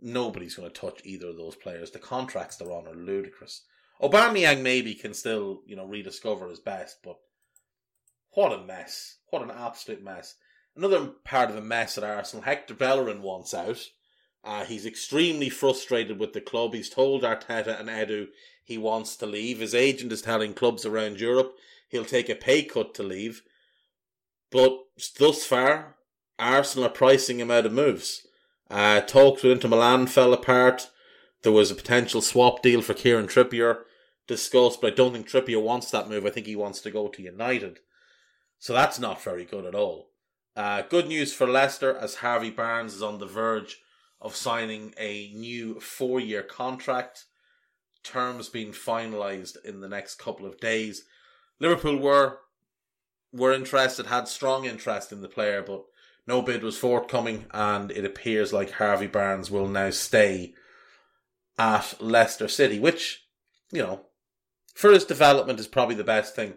nobody's 0.00 0.54
going 0.54 0.70
to 0.70 0.80
touch 0.80 1.00
either 1.04 1.28
of 1.28 1.36
those 1.36 1.56
players. 1.56 1.90
The 1.90 1.98
contracts 1.98 2.56
they're 2.56 2.70
on 2.70 2.86
are 2.86 2.94
ludicrous. 2.94 3.64
Aubameyang 4.00 4.62
maybe 4.62 4.94
can 4.94 5.14
still, 5.14 5.62
you 5.66 5.74
know, 5.74 5.86
rediscover 5.86 6.48
his 6.48 6.60
best, 6.60 6.98
but 7.02 7.16
what 8.30 8.52
a 8.52 8.62
mess. 8.62 9.18
What 9.30 9.42
an 9.42 9.50
absolute 9.50 10.04
mess. 10.04 10.34
Another 10.76 11.06
part 11.24 11.48
of 11.48 11.56
the 11.56 11.62
mess 11.62 11.96
at 11.96 12.04
Arsenal, 12.04 12.44
Hector 12.44 12.74
Bellerin 12.74 13.22
wants 13.22 13.54
out. 13.54 13.80
Uh, 14.46 14.64
he's 14.64 14.86
extremely 14.86 15.50
frustrated 15.50 16.18
with 16.20 16.32
the 16.32 16.40
club. 16.40 16.72
He's 16.72 16.88
told 16.88 17.22
Arteta 17.22 17.78
and 17.78 17.88
Edu 17.88 18.28
he 18.62 18.78
wants 18.78 19.16
to 19.16 19.26
leave. 19.26 19.58
His 19.58 19.74
agent 19.74 20.12
is 20.12 20.22
telling 20.22 20.54
clubs 20.54 20.86
around 20.86 21.20
Europe 21.20 21.56
he'll 21.88 22.04
take 22.04 22.28
a 22.28 22.34
pay 22.34 22.62
cut 22.62 22.94
to 22.94 23.02
leave. 23.02 23.42
But 24.50 24.78
thus 25.18 25.44
far, 25.44 25.96
Arsenal 26.38 26.86
are 26.86 26.90
pricing 26.90 27.40
him 27.40 27.50
out 27.50 27.66
of 27.66 27.72
moves. 27.72 28.26
Uh, 28.70 29.00
talks 29.00 29.42
with 29.42 29.52
Inter 29.52 29.68
Milan 29.68 30.06
fell 30.06 30.32
apart. 30.32 30.90
There 31.42 31.52
was 31.52 31.70
a 31.70 31.76
potential 31.76 32.20
swap 32.20 32.62
deal 32.62 32.82
for 32.82 32.94
Kieran 32.94 33.26
Trippier 33.26 33.82
discussed, 34.26 34.80
but 34.80 34.92
I 34.92 34.96
don't 34.96 35.12
think 35.12 35.28
Trippier 35.28 35.62
wants 35.62 35.90
that 35.90 36.08
move. 36.08 36.26
I 36.26 36.30
think 36.30 36.46
he 36.46 36.56
wants 36.56 36.80
to 36.80 36.90
go 36.90 37.08
to 37.08 37.22
United. 37.22 37.80
So 38.58 38.72
that's 38.72 38.98
not 38.98 39.22
very 39.22 39.44
good 39.44 39.64
at 39.64 39.74
all. 39.74 40.10
Uh, 40.56 40.82
good 40.82 41.06
news 41.06 41.32
for 41.32 41.46
Leicester 41.46 41.96
as 41.96 42.16
Harvey 42.16 42.50
Barnes 42.50 42.94
is 42.94 43.02
on 43.02 43.18
the 43.18 43.26
verge 43.26 43.78
of 44.20 44.36
signing 44.36 44.94
a 44.98 45.32
new 45.34 45.80
four 45.80 46.20
year 46.20 46.42
contract. 46.42 47.24
Terms 48.02 48.48
being 48.48 48.72
finalised 48.72 49.56
in 49.64 49.80
the 49.80 49.88
next 49.88 50.14
couple 50.16 50.46
of 50.46 50.60
days. 50.60 51.04
Liverpool 51.58 51.96
were 51.96 52.38
were 53.32 53.52
interested, 53.52 54.06
had 54.06 54.28
strong 54.28 54.64
interest 54.64 55.12
in 55.12 55.20
the 55.20 55.28
player, 55.28 55.62
but 55.62 55.84
no 56.26 56.42
bid 56.42 56.62
was 56.62 56.78
forthcoming, 56.78 57.46
and 57.52 57.90
it 57.90 58.04
appears 58.04 58.52
like 58.52 58.72
Harvey 58.72 59.06
Barnes 59.06 59.50
will 59.50 59.68
now 59.68 59.90
stay 59.90 60.54
at 61.58 62.00
Leicester 62.00 62.48
City, 62.48 62.78
which, 62.78 63.26
you 63.72 63.82
know, 63.82 64.06
for 64.74 64.92
his 64.92 65.04
development 65.04 65.60
is 65.60 65.66
probably 65.66 65.94
the 65.94 66.04
best 66.04 66.34
thing. 66.34 66.54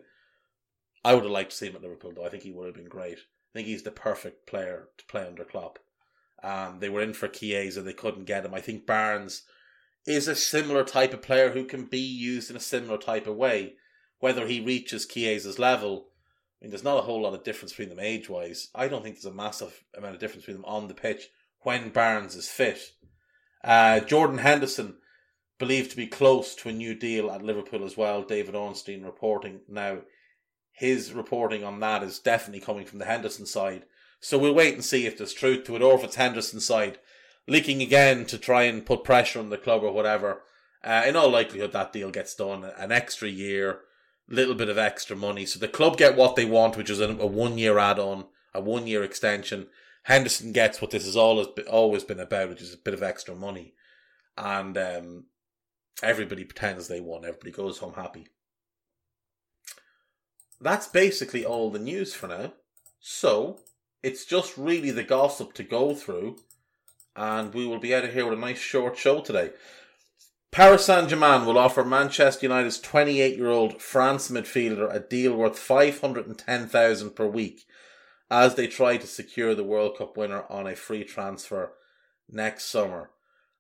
I 1.04 1.14
would 1.14 1.24
have 1.24 1.32
liked 1.32 1.52
to 1.52 1.58
see 1.58 1.68
him 1.68 1.76
at 1.76 1.82
Liverpool, 1.82 2.14
though. 2.16 2.26
I 2.26 2.30
think 2.30 2.44
he 2.44 2.52
would 2.52 2.66
have 2.66 2.76
been 2.76 2.90
great. 2.90 3.18
I 3.18 3.52
think 3.54 3.68
he's 3.68 3.84
the 3.84 3.92
perfect 3.92 4.48
player 4.48 4.90
to 4.98 5.06
play 5.06 5.26
under 5.26 5.46
Klopp. 5.46 5.80
Um, 6.44 6.80
they 6.80 6.90
were 6.90 7.02
in 7.02 7.14
for 7.14 7.28
Chiesa, 7.28 7.82
they 7.82 7.94
couldn't 7.94 8.26
get 8.26 8.46
him. 8.46 8.54
I 8.54 8.62
think 8.62 8.86
Barnes 8.86 9.44
is 10.06 10.28
a 10.28 10.36
similar 10.36 10.84
type 10.84 11.14
of 11.14 11.22
player 11.22 11.52
who 11.52 11.66
can 11.66 11.86
be 11.86 12.00
used 12.00 12.50
in 12.50 12.56
a 12.56 12.62
similar 12.62 12.98
type 12.98 13.28
of 13.28 13.36
way. 13.36 13.76
Whether 14.20 14.48
he 14.48 14.60
reaches 14.60 15.06
Chiesa's 15.06 15.60
level, 15.60 16.08
I 16.60 16.66
mean, 16.66 16.72
there's 16.72 16.84
not 16.84 16.98
a 16.98 17.04
whole 17.04 17.22
lot 17.22 17.34
of 17.34 17.44
difference 17.44 17.72
between 17.72 17.90
them 17.90 18.00
age 18.00 18.30
wise. 18.30 18.70
I 18.76 18.88
don't 18.88 19.04
think 19.04 19.16
there's 19.16 19.32
a 19.32 19.36
massive 19.36 19.84
amount 19.98 20.16
of 20.16 20.20
difference 20.20 20.46
between 20.46 20.62
them 20.62 20.72
on 20.72 20.88
the 20.88 20.94
pitch 20.94 21.30
when 21.62 21.90
Barnes 21.90 22.36
is 22.36 22.50
fit. 22.50 22.80
Uh, 23.64 24.00
Jordan 24.02 24.40
Henderson 24.40 24.98
believed 25.58 25.92
to 25.92 25.98
be 25.98 26.08
close 26.08 26.56
to 26.56 26.70
a 26.70 26.74
new 26.74 26.96
deal 26.96 27.30
at 27.30 27.44
Liverpool 27.44 27.86
as 27.86 27.96
well. 27.96 28.24
David 28.24 28.56
Ornstein 28.56 29.04
reporting 29.04 29.62
now. 29.68 30.00
His 30.72 31.12
reporting 31.12 31.66
on 31.66 31.82
that 31.82 32.04
is 32.04 32.20
definitely 32.20 32.62
coming 32.62 32.86
from 32.86 33.00
the 33.00 33.06
Henderson 33.06 33.46
side. 33.46 33.84
So 34.20 34.38
we'll 34.38 34.54
wait 34.54 34.74
and 34.74 34.84
see 34.84 35.06
if 35.06 35.18
there's 35.18 35.34
truth 35.34 35.66
to 35.66 35.76
it 35.76 35.82
or 35.82 35.96
if 35.96 36.04
it's 36.04 36.16
Henderson 36.16 36.60
side 36.60 37.00
leaking 37.50 37.82
again 37.82 38.26
to 38.26 38.38
try 38.38 38.64
and 38.64 38.86
put 38.86 39.04
pressure 39.04 39.40
on 39.40 39.50
the 39.50 39.58
club 39.58 39.84
or 39.84 39.92
whatever. 39.92 40.44
Uh, 40.84 41.04
in 41.06 41.16
all 41.16 41.30
likelihood, 41.30 41.74
that 41.74 41.92
deal 41.92 42.12
gets 42.12 42.36
done. 42.36 42.64
An 42.78 42.92
extra 42.92 43.28
year, 43.28 43.82
a 44.30 44.34
little 44.34 44.56
bit 44.56 44.70
of 44.70 44.78
extra 44.78 45.16
money. 45.16 45.46
So 45.46 45.60
the 45.60 45.68
club 45.68 45.98
get 45.98 46.16
what 46.16 46.36
they 46.36 46.46
want, 46.46 46.78
which 46.78 46.90
is 46.90 47.02
a, 47.02 47.10
a 47.10 47.26
one 47.26 47.58
year 47.58 47.78
add 47.80 48.00
on, 48.00 48.26
a 48.54 48.62
one 48.62 48.88
year 48.88 49.04
extension. 49.04 49.68
Henderson 50.04 50.54
gets 50.54 50.82
what 50.82 50.92
this 50.92 51.06
has 51.06 51.18
always 51.18 51.48
been, 51.48 51.68
always 51.68 52.04
been 52.04 52.20
about, 52.20 52.50
which 52.50 52.62
is 52.62 52.74
a 52.74 52.78
bit 52.78 52.94
of 52.94 53.04
extra 53.04 53.36
money. 53.36 53.74
And 54.38 54.78
um, 54.78 55.26
everybody 56.02 56.46
pretends 56.46 56.88
they 56.88 57.02
won. 57.02 57.26
Everybody 57.26 57.52
goes 57.52 57.80
home 57.80 57.94
happy. 57.94 58.28
That's 60.62 60.88
basically 60.88 61.46
all 61.46 61.70
the 61.72 61.80
news 61.80 62.14
for 62.14 62.28
now. 62.28 62.54
So 63.00 63.60
it's 64.04 64.26
just 64.26 64.58
really 64.58 64.92
the 64.92 65.04
gossip 65.04 65.54
to 65.54 65.64
go 65.64 65.94
through, 65.94 66.38
and 67.16 67.54
we 67.54 67.66
will 67.66 67.80
be 67.80 67.94
out 67.94 68.06
of 68.06 68.14
here 68.14 68.26
with 68.26 68.38
a 68.38 68.42
nice 68.42 68.60
short 68.60 68.98
show 68.98 69.22
today. 69.22 69.52
Paris 70.52 70.86
Saint 70.86 71.10
Germain 71.10 71.46
will 71.46 71.60
offer 71.60 71.84
Manchester 71.84 72.48
United's 72.48 72.80
28 72.80 73.38
year 73.38 73.50
old 73.50 73.82
France 73.82 74.30
midfielder 74.30 74.94
a 74.94 75.00
deal 75.00 75.36
worth 75.36 75.60
510,000 75.60 77.12
per 77.12 77.28
week 77.28 77.66
as 78.32 78.56
they 78.56 78.68
try 78.68 78.98
to 78.98 79.08
secure 79.08 79.54
the 79.54 79.64
World 79.64 79.98
Cup 79.98 80.18
winner 80.18 80.46
on 80.50 80.68
a 80.68 80.76
free 80.76 81.04
transfer 81.04 81.74
next 82.30 82.66
summer. 82.66 83.12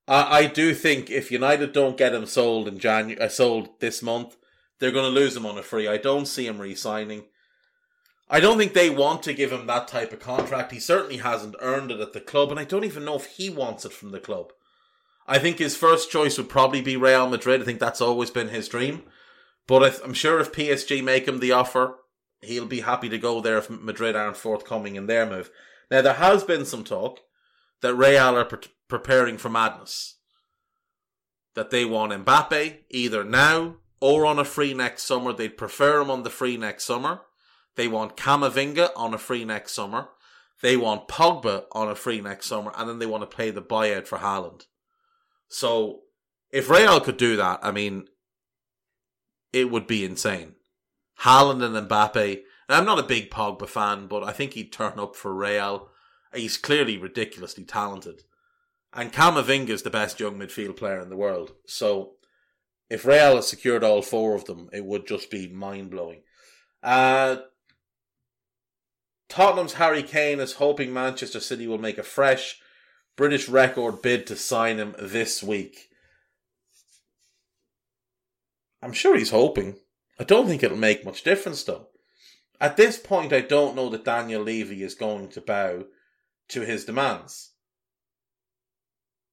I, 0.07 0.39
I 0.39 0.45
do 0.47 0.73
think 0.73 1.09
if 1.09 1.31
United 1.31 1.73
don't 1.73 1.97
get 1.97 2.13
him 2.13 2.25
sold 2.25 2.67
in 2.67 2.79
January, 2.79 3.21
uh, 3.21 3.29
sold 3.29 3.79
this 3.79 4.01
month, 4.01 4.35
they're 4.79 4.91
going 4.91 5.13
to 5.13 5.19
lose 5.19 5.35
him 5.35 5.45
on 5.45 5.57
a 5.57 5.63
free. 5.63 5.87
I 5.87 5.97
don't 5.97 6.25
see 6.25 6.47
him 6.47 6.59
re-signing. 6.59 7.25
I 8.29 8.39
don't 8.39 8.57
think 8.57 8.73
they 8.73 8.89
want 8.89 9.23
to 9.23 9.33
give 9.33 9.51
him 9.51 9.65
that 9.65 9.87
type 9.87 10.13
of 10.13 10.19
contract. 10.19 10.71
He 10.71 10.79
certainly 10.79 11.17
hasn't 11.17 11.55
earned 11.61 11.91
it 11.91 11.99
at 11.99 12.13
the 12.13 12.21
club, 12.21 12.51
and 12.51 12.59
I 12.59 12.63
don't 12.63 12.85
even 12.85 13.03
know 13.03 13.15
if 13.15 13.25
he 13.25 13.49
wants 13.49 13.85
it 13.85 13.93
from 13.93 14.11
the 14.11 14.19
club. 14.19 14.51
I 15.27 15.39
think 15.39 15.57
his 15.57 15.75
first 15.75 16.11
choice 16.11 16.37
would 16.37 16.49
probably 16.49 16.81
be 16.81 16.95
Real 16.95 17.27
Madrid. 17.27 17.61
I 17.61 17.65
think 17.65 17.79
that's 17.79 18.01
always 18.01 18.29
been 18.29 18.49
his 18.49 18.67
dream. 18.67 19.03
But 19.67 20.03
I'm 20.03 20.13
sure 20.13 20.39
if 20.39 20.51
PSG 20.51 21.03
make 21.03 21.27
him 21.27 21.39
the 21.39 21.51
offer, 21.51 21.97
he'll 22.41 22.65
be 22.65 22.81
happy 22.81 23.09
to 23.09 23.17
go 23.17 23.41
there 23.41 23.57
if 23.57 23.69
Madrid 23.69 24.15
aren't 24.15 24.37
forthcoming 24.37 24.95
in 24.95 25.07
their 25.07 25.25
move. 25.25 25.49
Now, 25.91 26.01
there 26.01 26.13
has 26.13 26.43
been 26.43 26.65
some 26.65 26.83
talk 26.83 27.19
that 27.81 27.95
Real 27.95 28.37
are 28.37 28.45
pre- 28.45 28.71
preparing 28.87 29.37
for 29.37 29.49
madness. 29.49 30.17
That 31.55 31.71
they 31.71 31.85
want 31.85 32.11
Mbappe 32.11 32.77
either 32.89 33.23
now 33.23 33.75
or 33.99 34.25
on 34.25 34.39
a 34.39 34.45
free 34.45 34.73
next 34.73 35.03
summer. 35.03 35.33
They'd 35.33 35.57
prefer 35.57 36.01
him 36.01 36.11
on 36.11 36.23
the 36.23 36.29
free 36.29 36.57
next 36.57 36.85
summer. 36.85 37.21
They 37.79 37.87
want 37.87 38.17
Camavinga 38.17 38.89
on 38.97 39.13
a 39.13 39.17
free 39.17 39.45
next 39.45 39.71
summer. 39.71 40.09
They 40.61 40.75
want 40.75 41.07
Pogba 41.07 41.63
on 41.71 41.87
a 41.87 41.95
free 41.95 42.19
next 42.19 42.47
summer. 42.47 42.73
And 42.75 42.89
then 42.89 42.99
they 42.99 43.05
want 43.05 43.21
to 43.21 43.37
pay 43.37 43.51
the 43.51 43.61
buyout 43.61 44.05
for 44.05 44.17
Haaland. 44.17 44.65
So 45.47 46.01
if 46.51 46.69
Real 46.69 46.99
could 46.99 47.15
do 47.15 47.37
that, 47.37 47.61
I 47.63 47.71
mean, 47.71 48.09
it 49.53 49.71
would 49.71 49.87
be 49.87 50.03
insane. 50.03 50.55
Haaland 51.21 51.63
and 51.63 51.87
Mbappe. 51.87 52.41
I'm 52.67 52.83
not 52.83 52.99
a 52.99 53.03
big 53.03 53.31
Pogba 53.31 53.69
fan, 53.69 54.07
but 54.07 54.25
I 54.25 54.33
think 54.33 54.55
he'd 54.55 54.73
turn 54.73 54.99
up 54.99 55.15
for 55.15 55.33
Real. 55.33 55.87
He's 56.35 56.57
clearly 56.57 56.97
ridiculously 56.97 57.63
talented. 57.63 58.23
And 58.91 59.13
Camavinga 59.13 59.69
is 59.69 59.83
the 59.83 59.89
best 59.89 60.19
young 60.19 60.37
midfield 60.37 60.75
player 60.75 60.99
in 60.99 61.09
the 61.09 61.15
world. 61.15 61.53
So 61.65 62.15
if 62.89 63.05
Real 63.05 63.37
has 63.37 63.47
secured 63.47 63.85
all 63.85 64.01
four 64.01 64.35
of 64.35 64.43
them, 64.43 64.69
it 64.73 64.83
would 64.83 65.07
just 65.07 65.31
be 65.31 65.47
mind 65.47 65.91
blowing. 65.91 66.23
Uh, 66.83 67.37
Tottenham's 69.29 69.73
Harry 69.73 70.01
Kane 70.01 70.39
is 70.39 70.53
hoping 70.53 70.91
Manchester 70.91 71.39
City 71.39 71.67
will 71.67 71.77
make 71.77 71.99
a 71.99 72.03
fresh 72.03 72.59
British 73.15 73.47
record 73.47 74.01
bid 74.01 74.25
to 74.27 74.35
sign 74.35 74.77
him 74.77 74.95
this 74.97 75.43
week. 75.43 75.89
I'm 78.81 78.93
sure 78.93 79.15
he's 79.15 79.29
hoping. 79.29 79.75
I 80.19 80.23
don't 80.23 80.47
think 80.47 80.63
it'll 80.63 80.77
make 80.77 81.05
much 81.05 81.23
difference 81.23 81.63
though. 81.63 81.89
At 82.59 82.75
this 82.75 82.97
point, 82.97 83.31
I 83.31 83.41
don't 83.41 83.75
know 83.75 83.87
that 83.89 84.03
Daniel 84.03 84.41
Levy 84.41 84.83
is 84.83 84.95
going 84.95 85.29
to 85.29 85.41
bow 85.41 85.85
to 86.49 86.61
his 86.61 86.83
demands. 86.83 87.51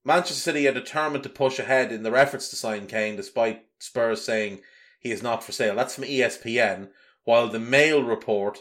Manchester 0.04 0.34
City 0.34 0.68
are 0.68 0.74
determined 0.74 1.24
to 1.24 1.28
push 1.28 1.58
ahead 1.58 1.90
in 1.90 2.02
their 2.02 2.14
efforts 2.14 2.48
to 2.50 2.56
sign 2.56 2.86
Kane, 2.86 3.16
despite 3.16 3.64
Spurs 3.80 4.22
saying 4.22 4.60
he 5.00 5.10
is 5.10 5.22
not 5.22 5.42
for 5.42 5.50
sale. 5.50 5.74
That's 5.74 5.96
from 5.96 6.04
ESPN, 6.04 6.90
while 7.24 7.48
the 7.48 7.58
Mail 7.58 8.04
report 8.04 8.60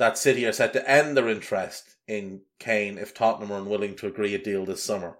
that 0.00 0.16
City 0.16 0.46
are 0.46 0.52
set 0.52 0.72
to 0.72 0.90
end 0.90 1.14
their 1.14 1.28
interest 1.28 1.96
in 2.08 2.40
Kane 2.58 2.96
if 2.96 3.12
Tottenham 3.12 3.52
are 3.52 3.58
unwilling 3.58 3.94
to 3.96 4.06
agree 4.06 4.34
a 4.34 4.38
deal 4.38 4.64
this 4.64 4.82
summer. 4.82 5.18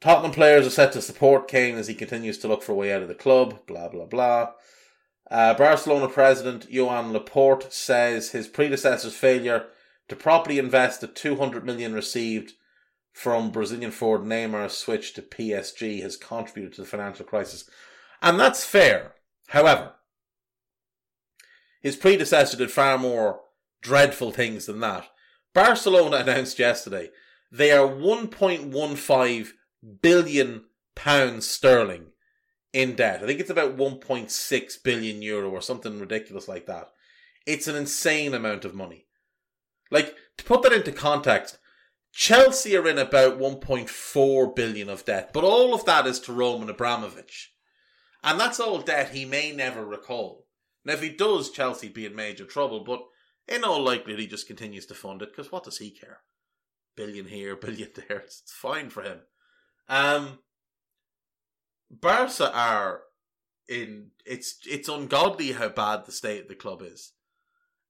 Tottenham 0.00 0.32
players 0.32 0.66
are 0.66 0.70
set 0.70 0.90
to 0.92 1.02
support 1.02 1.48
Kane 1.48 1.76
as 1.76 1.86
he 1.86 1.94
continues 1.94 2.38
to 2.38 2.48
look 2.48 2.62
for 2.62 2.72
a 2.72 2.76
way 2.76 2.92
out 2.92 3.02
of 3.02 3.08
the 3.08 3.14
club. 3.14 3.66
Blah 3.66 3.88
blah 3.88 4.06
blah. 4.06 4.52
Uh, 5.30 5.52
Barcelona 5.52 6.08
president 6.08 6.70
Joan 6.70 7.12
Laporta 7.12 7.70
says 7.70 8.30
his 8.30 8.48
predecessor's 8.48 9.14
failure 9.14 9.66
to 10.08 10.16
properly 10.16 10.58
invest 10.58 11.02
the 11.02 11.06
200 11.06 11.66
million 11.66 11.92
received 11.92 12.54
from 13.12 13.50
Brazilian 13.50 13.90
forward 13.90 14.22
Neymar's 14.22 14.78
switch 14.78 15.12
to 15.12 15.20
PSG 15.20 16.00
has 16.00 16.16
contributed 16.16 16.72
to 16.76 16.80
the 16.80 16.86
financial 16.86 17.26
crisis. 17.26 17.68
And 18.22 18.40
that's 18.40 18.64
fair. 18.64 19.12
However, 19.48 19.92
his 21.82 21.96
predecessor 21.96 22.56
did 22.56 22.70
far 22.70 22.96
more 22.96 23.40
dreadful 23.80 24.32
things 24.32 24.66
than 24.66 24.80
that. 24.80 25.08
Barcelona 25.54 26.18
announced 26.18 26.58
yesterday 26.58 27.10
they 27.50 27.70
are 27.72 27.88
1.15 27.88 29.48
billion 30.02 30.64
pounds 30.94 31.46
sterling 31.46 32.06
in 32.72 32.94
debt. 32.94 33.22
I 33.22 33.26
think 33.26 33.40
it's 33.40 33.50
about 33.50 33.76
1.6 33.76 34.82
billion 34.82 35.22
euro 35.22 35.50
or 35.50 35.62
something 35.62 35.98
ridiculous 35.98 36.48
like 36.48 36.66
that. 36.66 36.90
It's 37.46 37.66
an 37.66 37.76
insane 37.76 38.34
amount 38.34 38.64
of 38.64 38.74
money. 38.74 39.06
Like, 39.90 40.14
to 40.36 40.44
put 40.44 40.62
that 40.62 40.72
into 40.72 40.92
context, 40.92 41.58
Chelsea 42.12 42.76
are 42.76 42.86
in 42.86 42.98
about 42.98 43.38
1.4 43.38 44.54
billion 44.54 44.90
of 44.90 45.04
debt, 45.04 45.30
but 45.32 45.44
all 45.44 45.72
of 45.72 45.84
that 45.86 46.06
is 46.06 46.20
to 46.20 46.32
Roman 46.32 46.68
Abramovich. 46.68 47.54
And 48.22 48.38
that's 48.38 48.60
all 48.60 48.80
debt 48.80 49.10
he 49.10 49.24
may 49.24 49.52
never 49.52 49.84
recall. 49.86 50.46
Now, 50.84 50.94
if 50.94 51.02
he 51.02 51.10
does, 51.10 51.50
Chelsea 51.50 51.88
be 51.88 52.04
in 52.04 52.14
major 52.14 52.44
trouble, 52.44 52.84
but 52.84 53.00
in 53.48 53.64
all 53.64 53.82
likelihood, 53.82 54.20
he 54.20 54.26
just 54.26 54.46
continues 54.46 54.86
to 54.86 54.94
fund 54.94 55.22
it, 55.22 55.30
because 55.30 55.50
what 55.50 55.64
does 55.64 55.78
he 55.78 55.90
care? 55.90 56.20
Billion 56.96 57.26
here, 57.26 57.56
billion 57.60 57.90
there, 57.94 58.18
it's 58.18 58.42
fine 58.46 58.90
for 58.90 59.02
him. 59.02 59.20
Um, 59.88 60.40
Barca 61.90 62.54
are 62.54 63.02
in 63.68 64.10
it's 64.26 64.58
it's 64.66 64.88
ungodly 64.88 65.52
how 65.52 65.68
bad 65.68 66.04
the 66.04 66.12
state 66.12 66.42
of 66.42 66.48
the 66.48 66.54
club 66.54 66.82
is. 66.82 67.12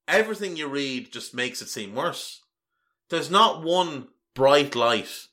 Everything 0.07 0.55
you 0.55 0.67
read 0.67 1.11
just 1.11 1.33
makes 1.33 1.61
it 1.61 1.69
seem 1.69 1.93
worse. 1.93 2.41
There's 3.09 3.29
not 3.29 3.63
one 3.63 4.07
bright 4.33 4.75
light 4.75 5.27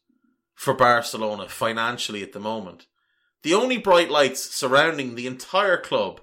for 0.55 0.75
Barcelona 0.75 1.49
financially 1.49 2.23
at 2.23 2.33
the 2.33 2.41
moment. 2.41 2.87
The 3.43 3.55
only 3.55 3.79
bright 3.79 4.11
lights 4.11 4.55
surrounding 4.55 5.15
the 5.15 5.27
entire 5.27 5.77
club 5.77 6.21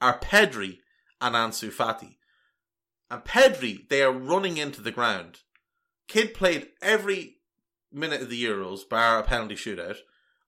are 0.00 0.18
Pedri 0.18 0.78
and 1.20 1.34
Ansu 1.34 1.70
Fati. 1.70 2.16
And 3.14 3.22
Pedri, 3.22 3.88
they 3.88 4.02
are 4.02 4.10
running 4.10 4.56
into 4.56 4.82
the 4.82 4.90
ground. 4.90 5.38
Kid 6.08 6.34
played 6.34 6.70
every 6.82 7.36
minute 7.92 8.22
of 8.22 8.28
the 8.28 8.44
Euros, 8.44 8.80
bar 8.88 9.20
a 9.20 9.22
penalty 9.22 9.54
shootout, 9.54 9.98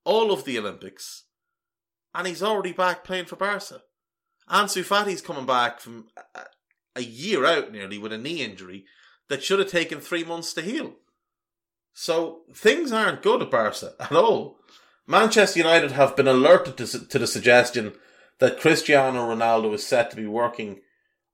all 0.03 0.33
of 0.33 0.45
the 0.45 0.59
Olympics, 0.59 1.27
and 2.13 2.27
he's 2.27 2.43
already 2.43 2.73
back 2.73 3.05
playing 3.05 3.27
for 3.27 3.37
Barca. 3.37 3.83
Ansu 4.51 4.83
Fati's 4.83 5.23
coming 5.23 5.47
back 5.47 5.79
from 5.79 6.09
a, 6.97 7.03
year 7.03 7.47
out 7.47 7.71
nearly 7.71 7.99
with 7.99 8.13
a 8.13 8.19
knee 8.19 8.43
injury 8.43 8.85
that 9.29 9.45
should 9.45 9.61
have 9.61 9.71
taken 9.71 10.01
three 10.01 10.25
months 10.25 10.53
to 10.55 10.61
heal. 10.61 10.95
So 11.93 12.41
things 12.53 12.91
aren't 12.91 13.23
good 13.23 13.43
at 13.43 13.51
Barca 13.53 13.93
at 14.01 14.11
all. 14.11 14.59
Manchester 15.07 15.61
United 15.61 15.93
have 15.93 16.17
been 16.17 16.27
alerted 16.27 16.77
to, 16.79 17.07
to 17.07 17.19
the 17.21 17.29
suggestion 17.29 17.93
that 18.41 18.59
Cristiano 18.59 19.33
Ronaldo 19.33 19.73
is 19.73 19.87
set 19.87 20.11
to 20.11 20.17
be 20.17 20.27
working 20.27 20.81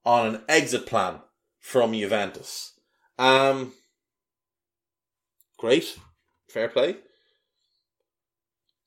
on 0.05 0.35
an 0.35 0.41
exit 0.47 0.85
plan 0.85 1.19
from 1.59 1.93
Juventus. 1.93 2.73
Um, 3.17 3.73
great, 5.57 5.97
fair 6.49 6.67
play. 6.67 6.97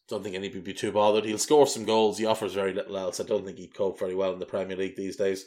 Don't 0.09 0.23
think 0.23 0.37
anybody 0.37 0.59
would 0.59 0.65
be 0.65 0.73
too 0.73 0.93
bothered. 0.93 1.25
He'll 1.25 1.39
score 1.39 1.67
some 1.67 1.85
goals. 1.85 2.19
He 2.19 2.27
offers 2.27 2.55
very 2.55 2.73
little 2.73 2.97
else. 2.97 3.19
I 3.19 3.25
don't 3.25 3.45
think 3.45 3.59
he'd 3.59 3.75
cope 3.75 3.99
very 3.99 4.15
well 4.15 4.33
in 4.33 4.39
the 4.39 4.47
Premier 4.47 4.77
League 4.77 4.97
these 4.97 5.17
days. 5.17 5.47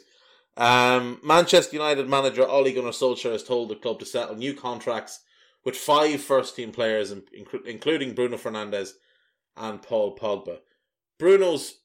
Um, 0.56 1.18
Manchester 1.22 1.76
United 1.76 2.08
manager 2.08 2.46
Ole 2.46 2.72
Gunnar 2.72 2.90
Solskjaer 2.90 3.32
has 3.32 3.44
told 3.44 3.70
the 3.70 3.76
club 3.76 3.98
to 4.00 4.04
settle 4.06 4.36
new 4.36 4.52
contracts 4.52 5.20
with 5.64 5.76
five 5.76 6.20
first 6.20 6.56
team 6.56 6.72
players, 6.72 7.14
including 7.66 8.14
Bruno 8.14 8.36
Fernandes 8.36 8.90
and 9.56 9.80
Paul 9.80 10.16
Pogba. 10.16 10.58
Bruno's 11.18 11.79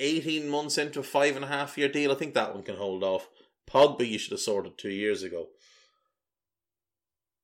18 0.00 0.48
months 0.48 0.78
into 0.78 1.00
a 1.00 1.04
five 1.04 1.36
and 1.36 1.44
a 1.44 1.48
half 1.48 1.78
year 1.78 1.88
deal. 1.88 2.10
I 2.10 2.16
think 2.16 2.34
that 2.34 2.54
one 2.54 2.64
can 2.64 2.76
hold 2.76 3.04
off. 3.04 3.28
Pogba, 3.70 4.08
you 4.08 4.18
should 4.18 4.32
have 4.32 4.40
sorted 4.40 4.76
two 4.76 4.90
years 4.90 5.22
ago. 5.22 5.48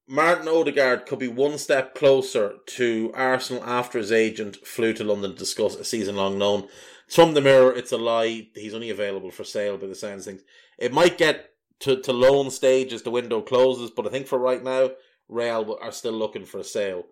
Martin 0.09 0.49
Odegaard 0.49 1.07
could 1.07 1.19
be 1.19 1.29
one 1.29 1.59
step 1.59 1.95
closer 1.95 2.57
to 2.67 3.11
Arsenal 3.15 3.65
after 3.65 3.99
his 3.99 4.13
agent 4.13 4.57
flew 4.65 4.93
to 4.93 5.05
London 5.05 5.33
to 5.33 5.37
discuss 5.37 5.75
a 5.75 5.85
season 5.85 6.17
long 6.17 6.39
loan. 6.39 6.69
It's 7.07 7.17
from 7.17 7.35
the 7.35 7.41
mirror, 7.41 7.73
it's 7.73 7.93
a 7.93 7.97
lie. 7.97 8.49
He's 8.55 8.75
only 8.75 8.91
available 8.91 9.31
for 9.31 9.45
sale 9.45 9.77
by 9.77 9.87
the 9.87 9.95
sounds 9.95 10.27
of 10.27 10.35
things. 10.35 10.47
It 10.79 10.93
might 10.93 11.19
get 11.19 11.51
to, 11.81 12.01
to 12.03 12.13
loan 12.13 12.51
stage 12.51 12.93
as 12.93 13.03
the 13.03 13.11
window 13.11 13.41
closes, 13.41 13.91
but 13.91 14.07
I 14.07 14.11
think 14.11 14.29
for 14.29 14.39
right 14.39 14.63
now, 14.63 14.91
Real 15.29 15.77
are 15.81 15.93
still 15.93 16.13
looking 16.13 16.45
for 16.45 16.59
a 16.59 16.65
sale. 16.65 17.05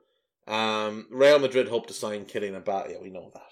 Um, 0.47 1.07
Real 1.11 1.39
Madrid 1.41 1.69
hope 1.69 1.87
to 1.89 1.95
sign 1.95 2.27
Kylian 2.27 2.63
Mbappe. 2.63 2.93
Yeah, 2.93 2.99
we 3.03 3.11
know 3.11 3.31
that. 3.35 3.43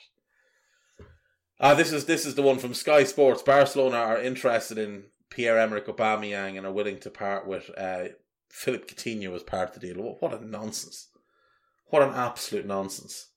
Uh, 1.62 1.74
this 1.74 1.92
is 1.92 2.06
this 2.06 2.26
is 2.26 2.34
the 2.34 2.42
one 2.42 2.58
from 2.58 2.74
Sky 2.74 3.04
Sports. 3.04 3.40
Barcelona 3.40 3.96
are 3.96 4.20
interested 4.20 4.78
in 4.78 5.04
Pierre 5.30 5.58
Emerick 5.58 5.86
Aubameyang 5.86 6.58
and 6.58 6.66
are 6.66 6.72
willing 6.72 6.98
to 6.98 7.08
part 7.08 7.46
with 7.46 7.70
uh, 7.78 8.06
Philippe 8.50 8.92
Coutinho 8.92 9.32
as 9.36 9.44
part 9.44 9.68
of 9.68 9.80
the 9.80 9.94
deal. 9.94 10.16
What 10.18 10.34
a 10.34 10.44
nonsense! 10.44 11.08
What 11.86 12.02
an 12.02 12.14
absolute 12.14 12.66
nonsense! 12.66 13.28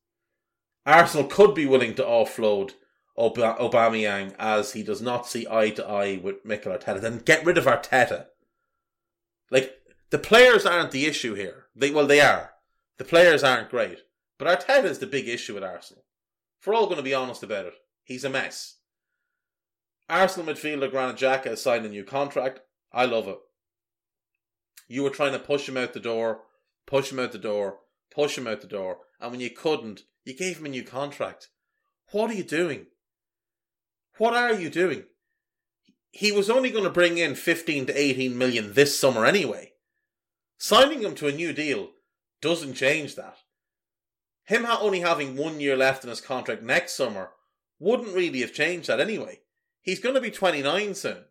Arsenal 0.88 1.28
could 1.28 1.53
be 1.53 1.67
willing 1.67 1.93
to 1.95 2.03
offload 2.03 2.71
Ob- 3.15 3.38
Aubameyang 3.38 4.34
as 4.39 4.73
he 4.73 4.82
does 4.82 5.03
not 5.03 5.28
see 5.28 5.45
eye 5.47 5.69
to 5.69 5.88
eye 5.88 6.19
with 6.21 6.43
Mikel 6.43 6.71
Arteta. 6.71 6.99
Then 6.99 7.19
get 7.19 7.45
rid 7.45 7.59
of 7.59 7.65
Arteta. 7.65 8.26
Like 9.51 9.71
the 10.09 10.17
players 10.17 10.65
aren't 10.65 10.89
the 10.89 11.05
issue 11.05 11.36
here. 11.36 11.67
They 11.76 11.91
well 11.91 12.07
they 12.07 12.21
are. 12.21 12.53
The 12.97 13.05
players 13.05 13.43
aren't 13.43 13.69
great, 13.69 13.99
but 14.39 14.47
Arteta 14.47 14.86
is 14.86 14.97
the 14.97 15.05
big 15.05 15.30
issue 15.30 15.57
at 15.57 15.63
Arsenal. 15.63 16.05
If 16.59 16.65
we're 16.65 16.73
all 16.73 16.86
going 16.86 16.97
to 16.97 17.03
be 17.03 17.13
honest 17.13 17.43
about 17.43 17.67
it, 17.67 17.73
he's 18.06 18.24
a 18.24 18.30
mess. 18.30 18.78
Arsenal 20.08 20.53
midfielder 20.53 20.89
Granit 20.89 21.18
Xhaka 21.18 21.45
has 21.45 21.62
signed 21.62 21.86
a 21.86 21.89
new 21.89 22.06
contract. 22.06 22.62
I 22.93 23.06
love 23.06 23.28
it. 23.28 23.39
You 24.88 25.03
were 25.03 25.10
trying 25.10 25.34
to 25.34 25.39
push 25.39 25.68
him 25.68 25.76
out 25.76 25.93
the 25.93 25.99
door, 25.99 26.41
push 26.86 27.12
him 27.12 27.20
out 27.20 27.32
the 27.32 27.38
door, 27.39 27.80
push 28.12 28.38
him 28.38 28.47
out 28.47 28.62
the 28.62 28.68
door, 28.68 28.99
and 29.20 29.32
when 29.32 29.41
you 29.41 29.49
couldn't, 29.49 30.03
you 30.24 30.34
gave 30.34 30.60
him 30.60 30.68
a 30.68 30.70
new 30.70 30.84
contract. 30.84 31.49
What 32.12 32.30
are 32.30 32.36
you 32.36 32.43
doing? 32.43 32.86
What 34.18 34.36
are 34.36 34.53
you 34.53 34.70
doing? 34.70 35.06
He 36.12 36.32
was 36.32 36.49
only 36.49 36.70
going 36.70 36.84
to 36.86 36.89
bring 36.89 37.18
in 37.18 37.36
15 37.36 37.88
to 37.88 37.99
18 37.99 38.38
million 38.38 38.74
this 38.74 38.97
summer 38.97 39.26
anyway. 39.26 39.74
Signing 40.58 41.01
him 41.01 41.16
to 41.16 41.28
a 41.28 41.34
new 41.34 41.51
deal 41.51 41.89
doesn't 42.41 42.76
change 42.76 43.16
that. 43.16 43.38
Him 44.45 44.66
only 44.66 44.99
having 44.99 45.36
one 45.36 45.60
year 45.60 45.76
left 45.76 46.03
in 46.03 46.10
his 46.10 46.22
contract 46.22 46.62
next 46.62 46.93
summer 46.93 47.32
wouldn't 47.80 48.15
really 48.15 48.41
have 48.41 48.53
changed 48.53 48.88
that 48.88 48.99
anyway. 48.99 49.39
He's 49.82 49.99
going 49.99 50.15
to 50.15 50.21
be 50.21 50.32
29 50.32 50.95
soon, 50.95 51.26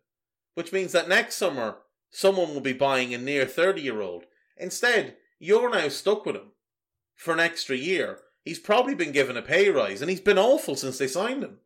which 0.53 0.71
means 0.71 0.91
that 0.91 1.09
next 1.09 1.35
summer 1.35 1.77
someone 2.11 2.53
will 2.53 2.61
be 2.61 2.73
buying 2.73 3.13
a 3.13 3.17
near 3.17 3.45
30 3.45 3.81
year 3.81 4.01
old. 4.01 4.25
Instead, 4.57 5.17
you're 5.39 5.69
now 5.69 5.89
stuck 5.89 6.25
with 6.25 6.35
him 6.35 6.51
for 7.15 7.33
an 7.33 7.39
extra 7.39 7.75
year. 7.75 8.19
He's 8.43 8.59
probably 8.59 8.95
been 8.95 9.11
given 9.11 9.37
a 9.37 9.41
pay 9.41 9.69
rise 9.69 10.01
and 10.01 10.09
he's 10.09 10.21
been 10.21 10.37
awful 10.37 10.75
since 10.75 10.97
they 10.97 11.07
signed 11.07 11.43
him. 11.43 11.59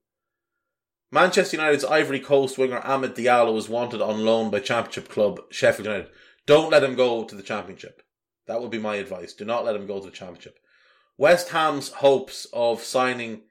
Manchester 1.12 1.58
United's 1.58 1.86
Ivory 1.86 2.20
Coast 2.20 2.58
winger 2.58 2.82
Amad 2.82 3.16
Diallo 3.16 3.58
is 3.58 3.68
wanted 3.68 4.02
on 4.02 4.26
loan 4.26 4.50
by 4.52 4.60
Championship 4.60 5.10
club 5.10 5.42
Sheffield 5.50 5.88
United. 5.88 6.10
Don't 6.46 6.72
let 6.72 6.84
him 6.84 6.96
go 6.96 7.24
to 7.24 7.36
the 7.36 7.44
Championship. 7.44 8.04
That 8.48 8.62
would 8.62 8.72
be 8.72 8.80
my 8.80 8.96
advice. 8.96 9.34
Do 9.34 9.46
not 9.46 9.66
let 9.66 9.76
him 9.76 9.86
go 9.88 10.00
to 10.00 10.06
the 10.06 10.12
Championship. 10.12 10.58
West 11.18 11.50
Ham's 11.50 11.90
hopes 11.90 12.48
of 12.54 12.82
signing 12.82 13.42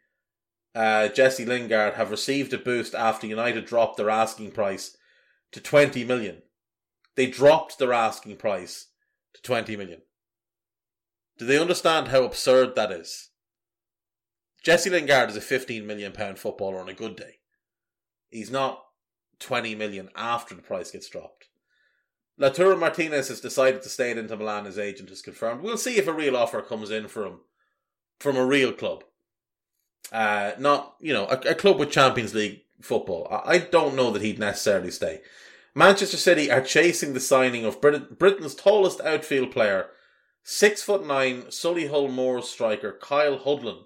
uh, 0.75 1.09
Jesse 1.09 1.45
Lingard 1.45 1.95
have 1.95 2.11
received 2.11 2.53
a 2.53 2.59
boost 2.59 2.95
after 2.95 3.27
United 3.27 3.67
dropped 3.67 3.97
their 3.97 4.11
asking 4.11 4.53
price 4.53 4.97
to 5.53 5.61
20 5.61 6.05
million. 6.05 6.43
They 7.17 7.27
dropped 7.27 7.79
their 7.79 7.93
asking 7.93 8.37
price 8.37 8.89
to 9.35 9.43
20 9.43 9.77
million. 9.77 10.03
Do 11.39 11.47
they 11.47 11.59
understand 11.59 12.09
how 12.09 12.25
absurd 12.25 12.75
that 12.77 12.93
is? 12.93 13.31
Jesse 14.63 14.91
Lingard 14.91 15.31
is 15.31 15.37
a 15.37 15.41
15 15.41 15.87
million 15.87 16.13
pound 16.13 16.39
footballer 16.39 16.79
on 16.79 16.89
a 16.89 16.95
good 16.95 17.17
day. 17.17 17.39
He's 18.29 18.51
not 18.51 18.85
20 19.39 19.75
million 19.75 20.11
after 20.17 20.55
the 20.55 20.63
price 20.63 20.91
gets 20.91 21.09
dropped. 21.09 21.47
Lautaro 22.41 22.79
Martinez 22.79 23.29
has 23.29 23.41
decided 23.41 23.83
to 23.83 23.89
stay 23.89 24.11
in 24.11 24.19
Inter 24.19 24.37
Milan. 24.37 24.65
His 24.65 24.79
agent 24.79 25.09
has 25.09 25.23
confirmed. 25.23 25.63
We'll 25.63 25.77
see 25.77 25.97
if 25.97 26.07
a 26.07 26.13
real 26.13 26.37
offer 26.37 26.63
comes 26.63 26.91
in 26.91 27.09
for 27.09 27.27
him 27.27 27.41
from 28.21 28.37
a 28.37 28.47
real 28.47 28.73
club. 28.73 29.05
Uh, 30.11 30.53
not, 30.59 30.97
you 31.01 31.13
know, 31.13 31.27
a, 31.27 31.51
a 31.51 31.55
club 31.55 31.79
with 31.79 31.91
Champions 31.91 32.35
League 32.35 32.63
football. 32.81 33.29
I, 33.31 33.55
I, 33.55 33.59
don't 33.59 33.95
know 33.95 34.11
that 34.11 34.23
he'd 34.23 34.39
necessarily 34.39 34.91
stay. 34.91 35.21
Manchester 35.75 36.17
City 36.17 36.51
are 36.51 36.63
chasing 36.63 37.13
the 37.13 37.21
signing 37.21 37.67
of 37.67 37.81
Brit- 37.81 38.19
Britain's 38.19 38.55
tallest 38.55 39.01
outfield 39.03 39.51
player 39.51 39.91
Six 40.51 40.83
foot 40.83 41.07
nine, 41.07 41.43
Solihull 41.51 42.11
Moors 42.11 42.49
striker 42.49 42.99
Kyle 42.99 43.39
Hudlin. 43.39 43.85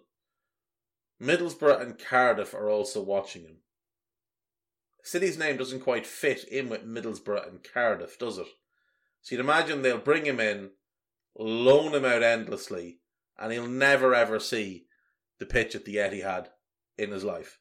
Middlesbrough 1.21 1.81
and 1.81 1.99
Cardiff 1.99 2.55
are 2.55 2.71
also 2.71 3.03
watching 3.03 3.43
him. 3.43 3.57
City's 5.03 5.37
name 5.37 5.57
doesn't 5.57 5.81
quite 5.81 6.07
fit 6.07 6.45
in 6.45 6.69
with 6.69 6.87
Middlesbrough 6.87 7.49
and 7.49 7.65
Cardiff, 7.65 8.17
does 8.17 8.39
it? 8.39 8.47
So 9.23 9.35
you'd 9.35 9.45
imagine 9.45 9.83
they'll 9.83 9.99
bring 9.99 10.25
him 10.25 10.39
in, 10.39 10.71
loan 11.37 11.97
him 11.97 12.05
out 12.05 12.23
endlessly, 12.23 13.01
and 13.37 13.53
he'll 13.53 13.67
never 13.67 14.15
ever 14.15 14.39
see 14.39 14.87
the 15.43 15.47
pitch 15.47 15.75
at 15.75 15.85
the 15.85 15.97
Etihad 15.97 16.47
in 16.97 17.11
his 17.11 17.25
life. 17.25 17.59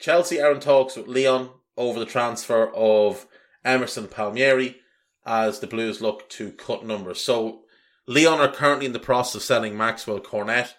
Chelsea 0.00 0.40
are 0.40 0.52
in 0.52 0.60
talks 0.60 0.96
with 0.96 1.06
Lyon 1.06 1.50
over 1.76 2.00
the 2.00 2.06
transfer 2.06 2.72
of 2.74 3.26
Emerson 3.62 4.08
Palmieri 4.08 4.78
as 5.26 5.60
the 5.60 5.66
Blues 5.66 6.00
look 6.00 6.28
to 6.30 6.50
cut 6.52 6.86
numbers. 6.86 7.20
So 7.20 7.64
Lyon 8.06 8.40
are 8.40 8.50
currently 8.50 8.86
in 8.86 8.94
the 8.94 8.98
process 8.98 9.34
of 9.34 9.42
selling 9.42 9.76
Maxwell 9.76 10.18
Cornet 10.18 10.74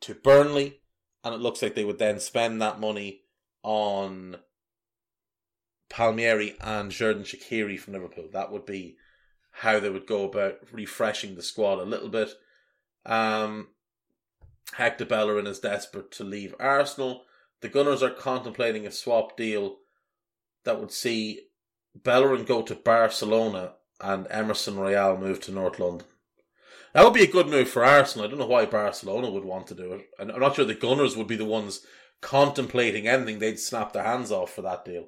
to 0.00 0.14
Burnley, 0.14 0.80
and 1.22 1.34
it 1.34 1.40
looks 1.40 1.60
like 1.60 1.74
they 1.74 1.84
would 1.84 1.98
then 1.98 2.18
spend 2.20 2.62
that 2.62 2.80
money 2.80 3.20
on 3.62 4.38
Palmieri 5.90 6.56
and 6.60 6.90
Xherdan 6.90 7.24
Shaqiri 7.24 7.78
from 7.78 7.92
Liverpool. 7.92 8.28
That 8.32 8.50
would 8.50 8.64
be 8.64 8.96
how 9.52 9.78
they 9.78 9.90
would 9.90 10.06
go 10.06 10.24
about 10.24 10.56
refreshing 10.72 11.34
the 11.34 11.42
squad 11.42 11.78
a 11.80 11.84
little 11.84 12.08
bit. 12.08 12.30
Um, 13.04 13.68
Hector 14.72 15.04
Bellerin 15.04 15.46
is 15.46 15.60
desperate 15.60 16.10
to 16.12 16.24
leave 16.24 16.54
Arsenal. 16.58 17.24
The 17.60 17.68
Gunners 17.68 18.02
are 18.02 18.10
contemplating 18.10 18.86
a 18.86 18.90
swap 18.90 19.36
deal 19.36 19.76
that 20.64 20.80
would 20.80 20.90
see 20.90 21.42
Bellerin 21.94 22.44
go 22.44 22.62
to 22.62 22.74
Barcelona 22.74 23.74
and 24.00 24.26
Emerson 24.30 24.76
Royal 24.76 25.16
move 25.16 25.40
to 25.40 25.52
North 25.52 25.78
London. 25.78 26.06
That 26.92 27.04
would 27.04 27.14
be 27.14 27.24
a 27.24 27.30
good 27.30 27.48
move 27.48 27.68
for 27.68 27.84
Arsenal. 27.84 28.26
I 28.26 28.30
don't 28.30 28.38
know 28.38 28.46
why 28.46 28.66
Barcelona 28.66 29.30
would 29.30 29.44
want 29.44 29.66
to 29.68 29.74
do 29.74 29.92
it. 29.92 30.06
I'm 30.18 30.28
not 30.28 30.56
sure 30.56 30.64
the 30.64 30.74
Gunners 30.74 31.16
would 31.16 31.26
be 31.26 31.36
the 31.36 31.44
ones 31.44 31.80
contemplating 32.20 33.06
anything. 33.06 33.38
They'd 33.38 33.58
snap 33.58 33.92
their 33.92 34.04
hands 34.04 34.30
off 34.30 34.52
for 34.52 34.62
that 34.62 34.84
deal. 34.84 35.06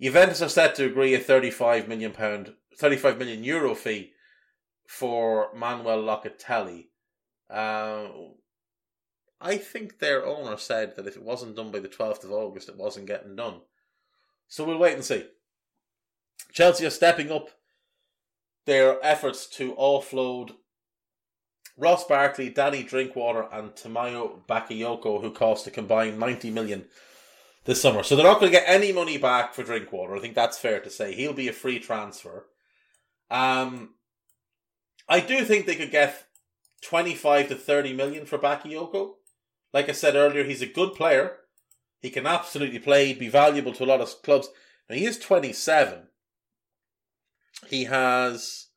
Juventus 0.00 0.42
are 0.42 0.48
set 0.48 0.74
to 0.76 0.86
agree 0.86 1.14
a 1.14 1.18
35 1.18 1.88
million 1.88 2.12
pound, 2.12 2.54
35 2.78 3.18
million 3.18 3.44
euro 3.44 3.74
fee 3.74 4.12
for 4.86 5.48
Manuel 5.54 6.02
Locatelli. 6.02 6.86
Uh, 7.48 8.08
I 9.44 9.58
think 9.58 9.98
their 9.98 10.24
owner 10.24 10.56
said 10.56 10.96
that 10.96 11.06
if 11.06 11.16
it 11.16 11.22
wasn't 11.22 11.54
done 11.54 11.70
by 11.70 11.78
the 11.78 11.88
12th 11.88 12.24
of 12.24 12.32
August, 12.32 12.70
it 12.70 12.78
wasn't 12.78 13.06
getting 13.06 13.36
done. 13.36 13.60
So 14.48 14.64
we'll 14.64 14.78
wait 14.78 14.94
and 14.94 15.04
see. 15.04 15.26
Chelsea 16.50 16.86
are 16.86 16.90
stepping 16.90 17.30
up 17.30 17.50
their 18.64 19.04
efforts 19.04 19.46
to 19.48 19.74
offload 19.74 20.52
Ross 21.76 22.04
Barkley, 22.04 22.48
Danny 22.48 22.82
Drinkwater, 22.82 23.46
and 23.52 23.72
Tiemoué 23.72 24.46
Bakayoko, 24.48 25.20
who 25.20 25.30
cost 25.30 25.66
a 25.66 25.70
combined 25.70 26.18
90 26.18 26.50
million 26.50 26.86
this 27.66 27.82
summer. 27.82 28.02
So 28.02 28.16
they're 28.16 28.24
not 28.24 28.40
going 28.40 28.50
to 28.50 28.58
get 28.58 28.68
any 28.68 28.92
money 28.92 29.18
back 29.18 29.52
for 29.52 29.62
Drinkwater. 29.62 30.16
I 30.16 30.20
think 30.20 30.34
that's 30.34 30.56
fair 30.56 30.80
to 30.80 30.88
say. 30.88 31.14
He'll 31.14 31.34
be 31.34 31.48
a 31.48 31.52
free 31.52 31.80
transfer. 31.80 32.46
Um, 33.30 33.90
I 35.06 35.20
do 35.20 35.44
think 35.44 35.66
they 35.66 35.74
could 35.74 35.90
get 35.90 36.24
25 36.82 37.48
to 37.48 37.54
30 37.56 37.92
million 37.92 38.24
for 38.24 38.38
Bakayoko. 38.38 39.14
Like 39.74 39.88
I 39.88 39.92
said 39.92 40.14
earlier, 40.14 40.44
he's 40.44 40.62
a 40.62 40.66
good 40.66 40.94
player. 40.94 41.38
He 41.98 42.08
can 42.08 42.26
absolutely 42.26 42.78
play, 42.78 43.12
be 43.12 43.28
valuable 43.28 43.72
to 43.72 43.84
a 43.84 43.86
lot 43.86 44.00
of 44.00 44.22
clubs. 44.22 44.48
Now, 44.88 44.94
he 44.94 45.04
is 45.04 45.18
27. 45.18 46.06
He 47.66 47.84
has 47.84 48.68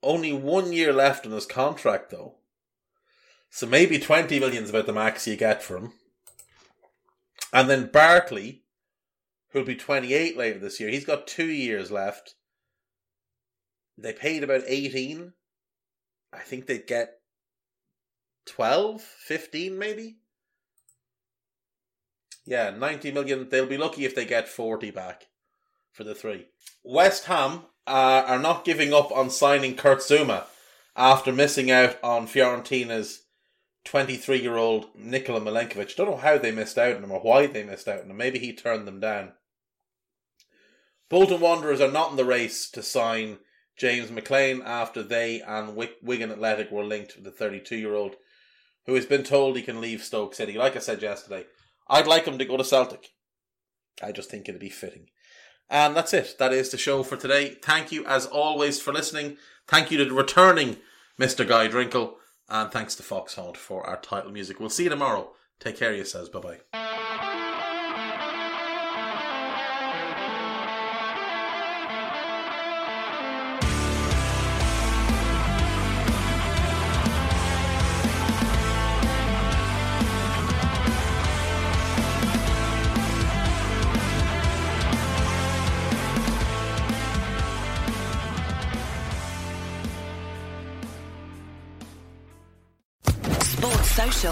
only 0.00 0.32
one 0.32 0.72
year 0.72 0.92
left 0.92 1.26
on 1.26 1.32
his 1.32 1.44
contract, 1.44 2.10
though. 2.10 2.36
So 3.50 3.66
maybe 3.66 3.98
20 3.98 4.38
million 4.38 4.62
is 4.62 4.70
about 4.70 4.86
the 4.86 4.92
max 4.92 5.26
you 5.26 5.36
get 5.36 5.60
for 5.60 5.76
him. 5.76 5.92
And 7.52 7.68
then 7.68 7.90
Barkley, 7.92 8.62
who'll 9.48 9.64
be 9.64 9.74
28 9.74 10.36
later 10.36 10.60
this 10.60 10.78
year, 10.78 10.90
he's 10.90 11.04
got 11.04 11.26
two 11.26 11.48
years 11.48 11.90
left. 11.90 12.36
They 13.98 14.12
paid 14.12 14.44
about 14.44 14.62
18. 14.68 15.32
I 16.32 16.38
think 16.38 16.66
they'd 16.66 16.86
get 16.86 17.19
12, 18.46 19.00
15 19.00 19.78
maybe. 19.78 20.16
Yeah, 22.44 22.70
90 22.70 23.12
million. 23.12 23.48
They'll 23.48 23.66
be 23.66 23.76
lucky 23.76 24.04
if 24.04 24.14
they 24.14 24.24
get 24.24 24.48
40 24.48 24.90
back 24.90 25.28
for 25.92 26.04
the 26.04 26.14
three. 26.14 26.46
West 26.82 27.26
Ham 27.26 27.62
uh, 27.86 28.24
are 28.26 28.38
not 28.38 28.64
giving 28.64 28.92
up 28.92 29.12
on 29.12 29.30
signing 29.30 29.76
Kurt 29.76 29.98
Zouma 29.98 30.44
after 30.96 31.32
missing 31.32 31.70
out 31.70 31.96
on 32.02 32.26
Fiorentina's 32.26 33.22
23 33.84 34.40
year 34.40 34.56
old 34.56 34.86
Nikola 34.94 35.40
Milenkovic. 35.40 35.94
Don't 35.96 36.10
know 36.10 36.16
how 36.16 36.38
they 36.38 36.52
missed 36.52 36.78
out 36.78 36.96
on 36.96 37.04
him 37.04 37.12
or 37.12 37.20
why 37.20 37.46
they 37.46 37.62
missed 37.62 37.88
out 37.88 38.02
on 38.02 38.10
him. 38.10 38.16
Maybe 38.16 38.38
he 38.38 38.52
turned 38.52 38.86
them 38.86 39.00
down. 39.00 39.32
Bolton 41.08 41.40
Wanderers 41.40 41.80
are 41.80 41.90
not 41.90 42.10
in 42.10 42.16
the 42.16 42.24
race 42.24 42.70
to 42.70 42.82
sign 42.82 43.38
James 43.76 44.10
McLean 44.10 44.62
after 44.62 45.02
they 45.02 45.40
and 45.40 45.74
Wigan 45.74 46.30
Athletic 46.30 46.70
were 46.70 46.84
linked 46.84 47.16
with 47.16 47.24
the 47.24 47.30
32 47.30 47.76
year 47.76 47.94
old 47.94 48.16
who 48.90 48.96
has 48.96 49.06
been 49.06 49.22
told 49.22 49.54
he 49.54 49.62
can 49.62 49.80
leave 49.80 50.02
Stoke 50.02 50.34
City. 50.34 50.58
Like 50.58 50.74
I 50.74 50.80
said 50.80 51.00
yesterday, 51.00 51.44
I'd 51.86 52.08
like 52.08 52.24
him 52.24 52.38
to 52.38 52.44
go 52.44 52.56
to 52.56 52.64
Celtic. 52.64 53.10
I 54.02 54.10
just 54.10 54.28
think 54.28 54.48
it'd 54.48 54.60
be 54.60 54.68
fitting. 54.68 55.06
And 55.68 55.94
that's 55.94 56.12
it. 56.12 56.34
That 56.40 56.52
is 56.52 56.70
the 56.70 56.76
show 56.76 57.04
for 57.04 57.16
today. 57.16 57.56
Thank 57.62 57.92
you, 57.92 58.04
as 58.04 58.26
always, 58.26 58.80
for 58.80 58.92
listening. 58.92 59.36
Thank 59.68 59.92
you 59.92 59.98
to 59.98 60.06
the 60.06 60.12
returning 60.12 60.78
Mr. 61.20 61.46
Guy 61.46 61.68
Drinkle. 61.68 62.14
And 62.48 62.72
thanks 62.72 62.96
to 62.96 63.04
Foxhound 63.04 63.56
for 63.56 63.86
our 63.86 64.00
title 64.00 64.32
music. 64.32 64.58
We'll 64.58 64.70
see 64.70 64.82
you 64.84 64.90
tomorrow. 64.90 65.30
Take 65.60 65.76
care 65.76 65.90
of 65.90 65.96
yourselves. 65.96 66.28
Bye 66.30 66.40
bye. 66.72 66.89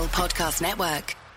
Podcast 0.09 0.61
Network. 0.63 1.28